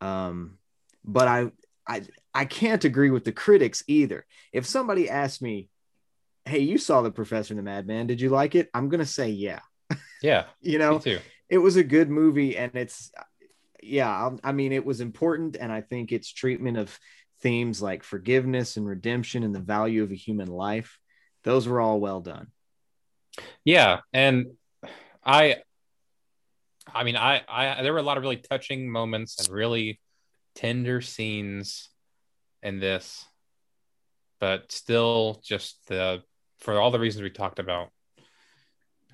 Um, 0.00 0.58
but 1.04 1.28
I 1.28 1.50
I 1.86 2.02
I 2.34 2.44
can't 2.44 2.84
agree 2.84 3.10
with 3.10 3.24
the 3.24 3.32
critics 3.32 3.84
either. 3.86 4.24
If 4.52 4.66
somebody 4.66 5.08
asked 5.10 5.42
me, 5.42 5.68
Hey, 6.44 6.60
you 6.60 6.78
saw 6.78 7.02
the 7.02 7.10
professor 7.10 7.52
and 7.52 7.58
the 7.58 7.62
madman, 7.62 8.06
did 8.06 8.20
you 8.20 8.30
like 8.30 8.54
it? 8.54 8.68
I'm 8.74 8.88
gonna 8.88 9.06
say 9.06 9.30
yeah. 9.30 9.60
Yeah, 10.22 10.44
You 10.60 10.78
know, 10.78 10.98
too. 10.98 11.18
it 11.48 11.58
was 11.58 11.76
a 11.76 11.84
good 11.84 12.10
movie 12.10 12.56
and 12.56 12.72
it's 12.74 13.10
yeah 13.82 14.10
i 14.10 14.50
I 14.50 14.52
mean 14.52 14.72
it 14.72 14.84
was 14.84 15.00
important 15.00 15.56
and 15.56 15.72
i 15.72 15.80
think 15.80 16.12
its 16.12 16.30
treatment 16.30 16.76
of 16.76 16.98
themes 17.40 17.80
like 17.80 18.02
forgiveness 18.02 18.76
and 18.76 18.86
redemption 18.86 19.42
and 19.42 19.54
the 19.54 19.60
value 19.60 20.02
of 20.02 20.10
a 20.10 20.16
human 20.16 20.48
life 20.48 20.98
those 21.44 21.66
were 21.66 21.80
all 21.80 22.00
well 22.00 22.20
done 22.20 22.48
Yeah, 23.64 24.00
and 24.12 24.46
I, 25.24 25.56
I 26.92 27.04
mean, 27.04 27.16
I, 27.16 27.42
I, 27.48 27.82
there 27.82 27.92
were 27.92 27.98
a 27.98 28.02
lot 28.02 28.16
of 28.16 28.22
really 28.22 28.36
touching 28.38 28.90
moments 28.90 29.38
and 29.38 29.48
really 29.48 30.00
tender 30.54 31.00
scenes 31.00 31.88
in 32.62 32.80
this, 32.80 33.24
but 34.40 34.72
still, 34.72 35.40
just 35.44 35.86
the 35.88 36.22
for 36.58 36.80
all 36.80 36.90
the 36.90 36.98
reasons 36.98 37.22
we 37.22 37.30
talked 37.30 37.58
about, 37.58 37.88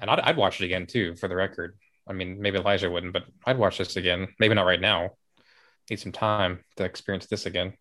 and 0.00 0.10
I'd, 0.10 0.20
I'd 0.20 0.36
watch 0.36 0.60
it 0.60 0.64
again 0.64 0.86
too, 0.86 1.16
for 1.16 1.28
the 1.28 1.36
record. 1.36 1.76
I 2.08 2.12
mean, 2.12 2.40
maybe 2.40 2.58
Elijah 2.58 2.90
wouldn't, 2.90 3.12
but 3.12 3.24
I'd 3.44 3.58
watch 3.58 3.78
this 3.78 3.96
again. 3.96 4.28
Maybe 4.38 4.54
not 4.54 4.66
right 4.66 4.80
now. 4.80 5.10
Need 5.90 6.00
some 6.00 6.12
time 6.12 6.60
to 6.76 6.84
experience 6.84 7.26
this 7.26 7.46
again. 7.46 7.74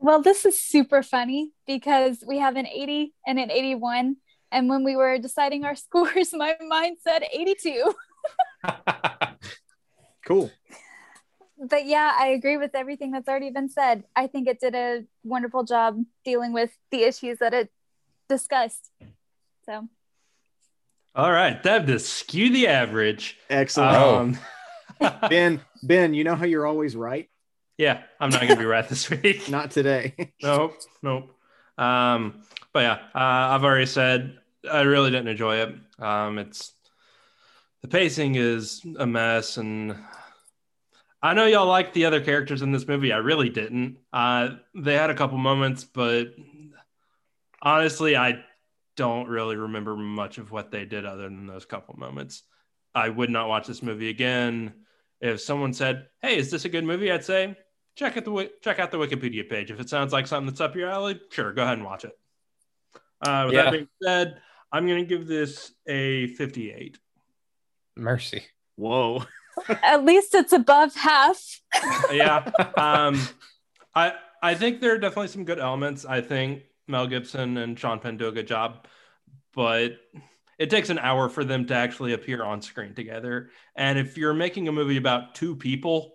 Well, 0.00 0.22
this 0.22 0.44
is 0.44 0.60
super 0.60 1.02
funny 1.02 1.52
because 1.66 2.24
we 2.26 2.38
have 2.38 2.56
an 2.56 2.66
80 2.66 3.14
and 3.26 3.38
an 3.38 3.50
81. 3.50 4.16
And 4.50 4.68
when 4.68 4.82
we 4.82 4.96
were 4.96 5.18
deciding 5.18 5.64
our 5.64 5.76
scores, 5.76 6.32
my 6.32 6.56
mind 6.66 6.96
said 7.02 7.22
82. 7.32 7.94
Cool. 10.30 10.50
But 11.58 11.86
yeah, 11.86 12.12
I 12.16 12.28
agree 12.28 12.56
with 12.56 12.74
everything 12.74 13.10
that's 13.10 13.28
already 13.28 13.50
been 13.50 13.68
said. 13.68 14.04
I 14.14 14.28
think 14.28 14.46
it 14.46 14.60
did 14.60 14.74
a 14.74 15.04
wonderful 15.24 15.64
job 15.64 16.02
dealing 16.24 16.52
with 16.52 16.70
the 16.90 17.02
issues 17.02 17.38
that 17.38 17.52
it 17.52 17.70
discussed. 18.28 18.90
So, 19.66 19.88
All 21.14 21.32
right, 21.32 21.62
that 21.62 21.86
to 21.86 21.98
skew 21.98 22.50
the 22.50 22.68
average. 22.68 23.38
Excellent. 23.50 24.38
Um, 25.00 25.18
ben, 25.28 25.60
Ben, 25.82 26.14
you 26.14 26.22
know 26.22 26.36
how 26.36 26.44
you're 26.44 26.66
always 26.66 26.94
right? 26.94 27.28
Yeah, 27.80 28.02
I'm 28.20 28.28
not 28.28 28.42
gonna 28.42 28.56
be 28.56 28.66
right 28.66 28.86
this 28.86 29.08
week. 29.08 29.48
Not 29.48 29.70
today. 29.70 30.32
nope, 30.42 30.74
nope. 31.02 31.34
Um, 31.78 32.42
but 32.74 32.80
yeah, 32.80 32.98
uh, 33.14 33.54
I've 33.54 33.64
already 33.64 33.86
said 33.86 34.38
I 34.70 34.82
really 34.82 35.10
didn't 35.10 35.28
enjoy 35.28 35.56
it. 35.56 35.74
Um, 35.98 36.38
it's 36.38 36.74
the 37.80 37.88
pacing 37.88 38.34
is 38.34 38.84
a 38.98 39.06
mess, 39.06 39.56
and 39.56 39.96
I 41.22 41.32
know 41.32 41.46
y'all 41.46 41.66
like 41.66 41.94
the 41.94 42.04
other 42.04 42.20
characters 42.20 42.60
in 42.60 42.70
this 42.70 42.86
movie. 42.86 43.14
I 43.14 43.16
really 43.16 43.48
didn't. 43.48 43.96
Uh, 44.12 44.50
they 44.74 44.94
had 44.94 45.08
a 45.08 45.14
couple 45.14 45.38
moments, 45.38 45.82
but 45.82 46.34
honestly, 47.62 48.14
I 48.14 48.44
don't 48.96 49.26
really 49.26 49.56
remember 49.56 49.96
much 49.96 50.36
of 50.36 50.50
what 50.50 50.70
they 50.70 50.84
did 50.84 51.06
other 51.06 51.22
than 51.22 51.46
those 51.46 51.64
couple 51.64 51.94
moments. 51.96 52.42
I 52.94 53.08
would 53.08 53.30
not 53.30 53.48
watch 53.48 53.66
this 53.66 53.82
movie 53.82 54.10
again. 54.10 54.74
If 55.22 55.40
someone 55.40 55.72
said, 55.72 56.08
"Hey, 56.20 56.36
is 56.36 56.50
this 56.50 56.66
a 56.66 56.68
good 56.68 56.84
movie?" 56.84 57.10
I'd 57.10 57.24
say, 57.24 57.56
check 57.96 58.16
out 58.16 58.24
the 58.24 58.50
check 58.62 58.78
out 58.78 58.90
the 58.90 58.98
Wikipedia 58.98 59.48
page. 59.48 59.70
If 59.70 59.80
it 59.80 59.88
sounds 59.88 60.12
like 60.12 60.26
something 60.26 60.46
that's 60.48 60.60
up 60.60 60.74
your 60.76 60.88
alley, 60.88 61.20
sure, 61.30 61.52
go 61.52 61.62
ahead 61.62 61.78
and 61.78 61.84
watch 61.84 62.04
it. 62.04 62.12
Uh, 63.26 63.44
with 63.46 63.54
Yeah. 63.54 63.64
that 63.64 63.72
being 63.72 63.88
said, 64.02 64.40
I'm 64.72 64.86
going 64.86 65.00
to 65.02 65.08
give 65.08 65.26
this 65.26 65.72
a 65.86 66.28
58. 66.34 66.98
Mercy. 67.96 68.42
Whoa. 68.76 69.24
at 69.82 70.04
least 70.04 70.34
it's 70.34 70.52
above 70.52 70.94
half. 70.94 71.60
yeah. 72.12 72.50
Um, 72.76 73.20
I 73.94 74.14
I 74.42 74.54
think 74.54 74.80
there 74.80 74.94
are 74.94 74.98
definitely 74.98 75.28
some 75.28 75.44
good 75.44 75.58
elements. 75.58 76.06
I 76.06 76.20
think 76.22 76.62
Mel 76.88 77.06
Gibson 77.06 77.58
and 77.58 77.78
Sean 77.78 77.98
Penn 77.98 78.16
do 78.16 78.28
a 78.28 78.32
good 78.32 78.46
job, 78.46 78.86
but 79.54 79.92
it 80.58 80.70
takes 80.70 80.88
an 80.90 80.98
hour 80.98 81.28
for 81.28 81.44
them 81.44 81.66
to 81.66 81.74
actually 81.74 82.12
appear 82.14 82.42
on 82.42 82.62
screen 82.62 82.94
together. 82.94 83.50
And 83.76 83.98
if 83.98 84.16
you're 84.16 84.32
making 84.34 84.68
a 84.68 84.72
movie 84.72 84.96
about 84.96 85.34
two 85.34 85.56
people, 85.56 86.14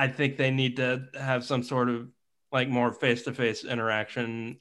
I 0.00 0.08
think 0.08 0.38
they 0.38 0.50
need 0.50 0.76
to 0.76 1.04
have 1.18 1.44
some 1.44 1.62
sort 1.62 1.90
of 1.90 2.08
like 2.50 2.68
more 2.68 2.92
face 2.92 3.22
to 3.24 3.34
face 3.34 3.64
interaction 3.64 4.58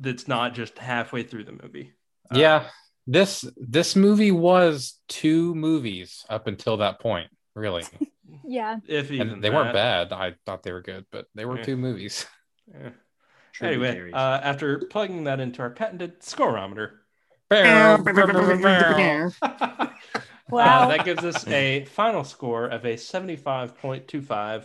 that's 0.00 0.26
not 0.26 0.54
just 0.54 0.78
halfway 0.78 1.22
through 1.22 1.44
the 1.44 1.58
movie. 1.62 1.92
Uh, 2.34 2.38
yeah, 2.38 2.66
this 3.06 3.44
this 3.56 3.94
movie 3.94 4.32
was 4.32 4.98
two 5.08 5.54
movies 5.54 6.24
up 6.30 6.46
until 6.46 6.78
that 6.78 7.00
point, 7.00 7.28
really, 7.54 7.84
Yeah. 8.44 8.78
if 8.86 9.10
even 9.10 9.28
and 9.30 9.44
they 9.44 9.50
weren't 9.50 9.74
bad. 9.74 10.12
I 10.12 10.34
thought 10.46 10.62
they 10.62 10.72
were 10.72 10.82
good, 10.82 11.04
but 11.12 11.26
they 11.34 11.44
were 11.44 11.58
Yeah. 11.58 11.64
two 11.64 11.76
movies. 11.76 12.26
Yeah. 12.70 12.90
Anyway, 13.66 13.86
Tributaries. 13.88 14.14
uh, 14.14 14.40
after 14.42 14.78
plugging 14.90 15.24
that 15.24 15.40
into 15.40 15.62
our 15.62 15.70
patented 15.70 16.20
scoreometer, 16.20 16.98
Wow. 20.50 20.58
Wow. 20.64 20.82
Uh, 20.84 20.88
that 20.96 21.04
gives 21.04 21.24
us 21.24 21.46
a 21.48 21.84
final 21.86 22.24
score 22.24 22.66
of 22.66 22.84
a 22.84 22.94
75.25. 22.94 24.64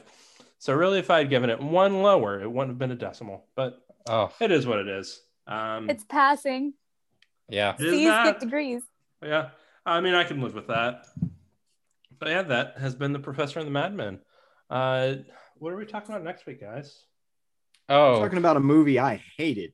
So, 0.59 0.73
really, 0.73 0.99
if 0.99 1.09
I 1.11 1.19
had 1.19 1.29
given 1.29 1.49
it 1.49 1.61
one 1.61 2.01
lower, 2.01 2.41
it 2.41 2.49
wouldn't 2.49 2.69
have 2.71 2.79
been 2.79 2.91
a 2.91 2.95
decimal, 2.95 3.45
but 3.55 3.79
oh, 4.07 4.31
it 4.39 4.51
is 4.51 4.65
what 4.65 4.79
it 4.79 4.87
is. 4.87 5.21
Um, 5.45 5.89
it's 5.89 6.05
passing. 6.05 6.73
yeah. 7.49 7.75
it 7.77 7.85
is 7.85 7.91
C's 7.93 8.07
get 8.07 8.39
degrees. 8.39 8.81
yeah, 9.21 9.49
I 9.85 9.99
mean, 9.99 10.13
I 10.13 10.23
can 10.23 10.41
live 10.41 10.53
with 10.53 10.67
that. 10.67 11.05
But 12.17 12.29
yeah, 12.29 12.43
that 12.43 12.77
has 12.77 12.95
been 12.95 13.11
the 13.11 13.19
Professor 13.19 13.59
and 13.59 13.67
the 13.67 13.71
Madman. 13.71 14.19
Uh, 14.69 15.15
what 15.55 15.73
are 15.73 15.75
we 15.75 15.85
talking 15.85 16.15
about 16.15 16.23
next 16.23 16.45
week, 16.45 16.61
guys? 16.61 17.03
Oh, 17.89 18.21
Talking 18.21 18.37
about 18.37 18.55
a 18.55 18.61
movie 18.61 18.97
I 18.97 19.21
hated. 19.37 19.73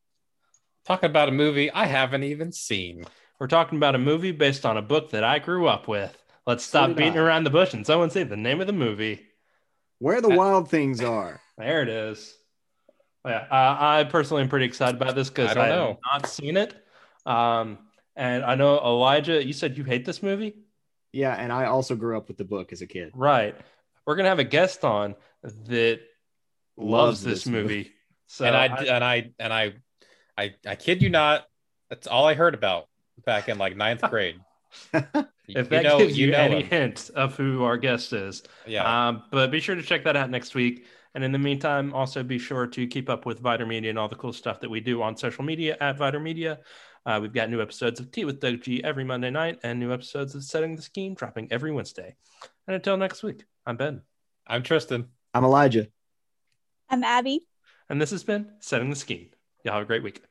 talk 0.86 1.04
about 1.04 1.30
a 1.30 1.32
movie 1.32 1.70
I 1.70 1.86
haven't 1.86 2.24
even 2.24 2.52
seen. 2.52 3.06
We're 3.40 3.48
talking 3.48 3.78
about 3.78 3.96
a 3.96 4.00
movie 4.00 4.32
based 4.32 4.66
on 4.66 4.78
a 4.78 4.82
book 4.82 5.12
that 5.12 5.24
I 5.24 5.40
grew 5.40 5.68
up 5.68 5.88
with. 5.88 6.16
Let's 6.46 6.64
stop 6.64 6.90
did 6.90 6.98
beating 6.98 7.18
I. 7.18 7.22
around 7.22 7.44
the 7.46 7.50
bush 7.50 7.74
and 7.74 7.86
someone 7.86 8.10
say 8.10 8.24
the 8.24 8.36
name 8.38 8.60
of 8.62 8.68
the 8.68 8.74
movie. 8.74 9.26
Where 10.00 10.22
the 10.22 10.30
Uh, 10.30 10.36
wild 10.36 10.70
things 10.70 11.02
are. 11.02 11.42
There 11.58 11.82
it 11.82 11.90
is. 11.90 12.36
Yeah, 13.26 13.46
uh, 13.52 13.78
I 13.80 14.04
personally 14.06 14.44
am 14.44 14.50
pretty 14.50 14.66
excited 14.66 14.96
about 15.02 15.16
this 15.16 15.30
because 15.30 15.52
I 15.52 15.54
don't 15.54 15.66
I, 15.66 15.70
know. 15.70 15.88
have 15.88 16.22
not 16.24 16.30
seen 16.30 16.58
it. 16.58 16.74
Um, 17.26 17.80
and 18.16 18.44
I 18.44 18.56
know 18.56 18.78
Elijah, 18.80 19.44
you 19.46 19.54
said 19.54 19.78
you 19.78 19.84
hate 19.84 20.06
this 20.06 20.24
movie, 20.24 20.56
Yeah, 21.12 21.34
and 21.34 21.52
I 21.52 21.66
also 21.66 21.96
grew 21.96 22.18
up 22.18 22.28
with 22.28 22.38
the 22.38 22.46
book 22.46 22.72
as 22.74 22.82
a 22.82 22.88
kid. 22.88 23.12
right? 23.14 23.56
We're 24.06 24.16
gonna 24.16 24.30
have 24.30 24.40
a 24.40 24.44
guest 24.46 24.84
on 24.84 25.16
that 25.44 26.00
loves, 26.78 27.24
this, 27.24 27.46
movie. 27.46 27.92
So 28.28 28.46
and 28.46 28.56
I, 28.56 28.66
and 28.66 29.04
I 29.04 29.32
and 29.40 29.54
I, 29.54 29.74
I 30.38 30.56
I 30.66 30.76
kid 30.76 31.02
you 31.02 31.10
not, 31.10 31.46
that's 31.90 32.08
all 32.08 32.26
I 32.26 32.34
heard 32.34 32.54
about 32.56 32.89
back 33.30 33.48
in 33.48 33.60
like 33.60 33.78
ninth 33.78 34.02
grade. 34.10 34.40
if 34.92 35.06
you 35.48 35.64
that 35.64 35.84
know, 35.84 36.00
gives 36.00 36.18
you 36.18 36.26
you, 36.28 36.32
know 36.32 36.40
any 36.40 36.62
him. 36.64 36.68
hint 36.68 37.12
of 37.16 37.36
who 37.38 37.64
our 37.64 37.78
guest 37.78 38.12
is, 38.12 38.42
Yeah. 38.66 38.84
Um, 39.10 39.22
but 39.30 39.52
be 39.52 39.60
sure 39.60 39.76
to 39.76 39.84
check 39.84 40.04
that 40.06 40.16
out 40.16 40.32
next 40.32 40.56
week. 40.56 40.86
And 41.14 41.24
in 41.24 41.32
the 41.32 41.38
meantime, 41.38 41.94
also 41.94 42.24
be 42.24 42.40
sure 42.40 42.66
to 42.66 42.88
keep 42.88 43.08
up 43.08 43.28
with 43.28 43.42
Viter 43.44 43.68
Media 43.68 43.92
and 43.92 44.00
all 44.00 44.08
the 44.10 44.16
cool 44.16 44.34
stuff 44.34 44.60
that 44.62 44.70
we 44.70 44.80
do 44.80 45.04
on 45.04 45.16
social 45.16 45.44
media 45.44 45.78
at 45.80 46.00
Viter 46.00 46.20
Media. 46.22 46.58
Uh, 47.06 47.20
we've 47.22 47.34
got 47.34 47.52
new 47.52 47.62
episodes 47.62 48.00
of 48.00 48.12
Tea 48.12 48.26
with 48.26 48.40
Doug 48.40 48.62
G 48.62 48.84
every 48.84 49.04
Monday 49.04 49.30
night 49.30 49.60
and 49.64 49.80
new 49.80 49.94
episodes 49.94 50.34
of 50.34 50.44
Setting 50.44 50.76
the 50.76 50.82
Scheme 50.82 51.14
dropping 51.14 51.52
every 51.52 51.72
Wednesday. 51.72 52.16
And 52.68 52.74
until 52.76 52.98
next 52.98 53.22
week, 53.22 53.44
I'm 53.66 53.78
Ben. 53.78 54.02
I'm 54.48 54.64
Tristan. 54.64 55.08
I'm 55.36 55.44
Elijah. 55.44 55.88
I'm 56.90 57.04
Abby. 57.04 57.48
And 57.90 58.02
this 58.02 58.10
has 58.10 58.24
been 58.24 58.52
Setting 58.60 58.90
the 58.90 58.96
Scheme. 58.96 59.30
Y'all 59.64 59.76
have 59.76 59.84
a 59.84 59.86
great 59.86 60.02
week. 60.04 60.24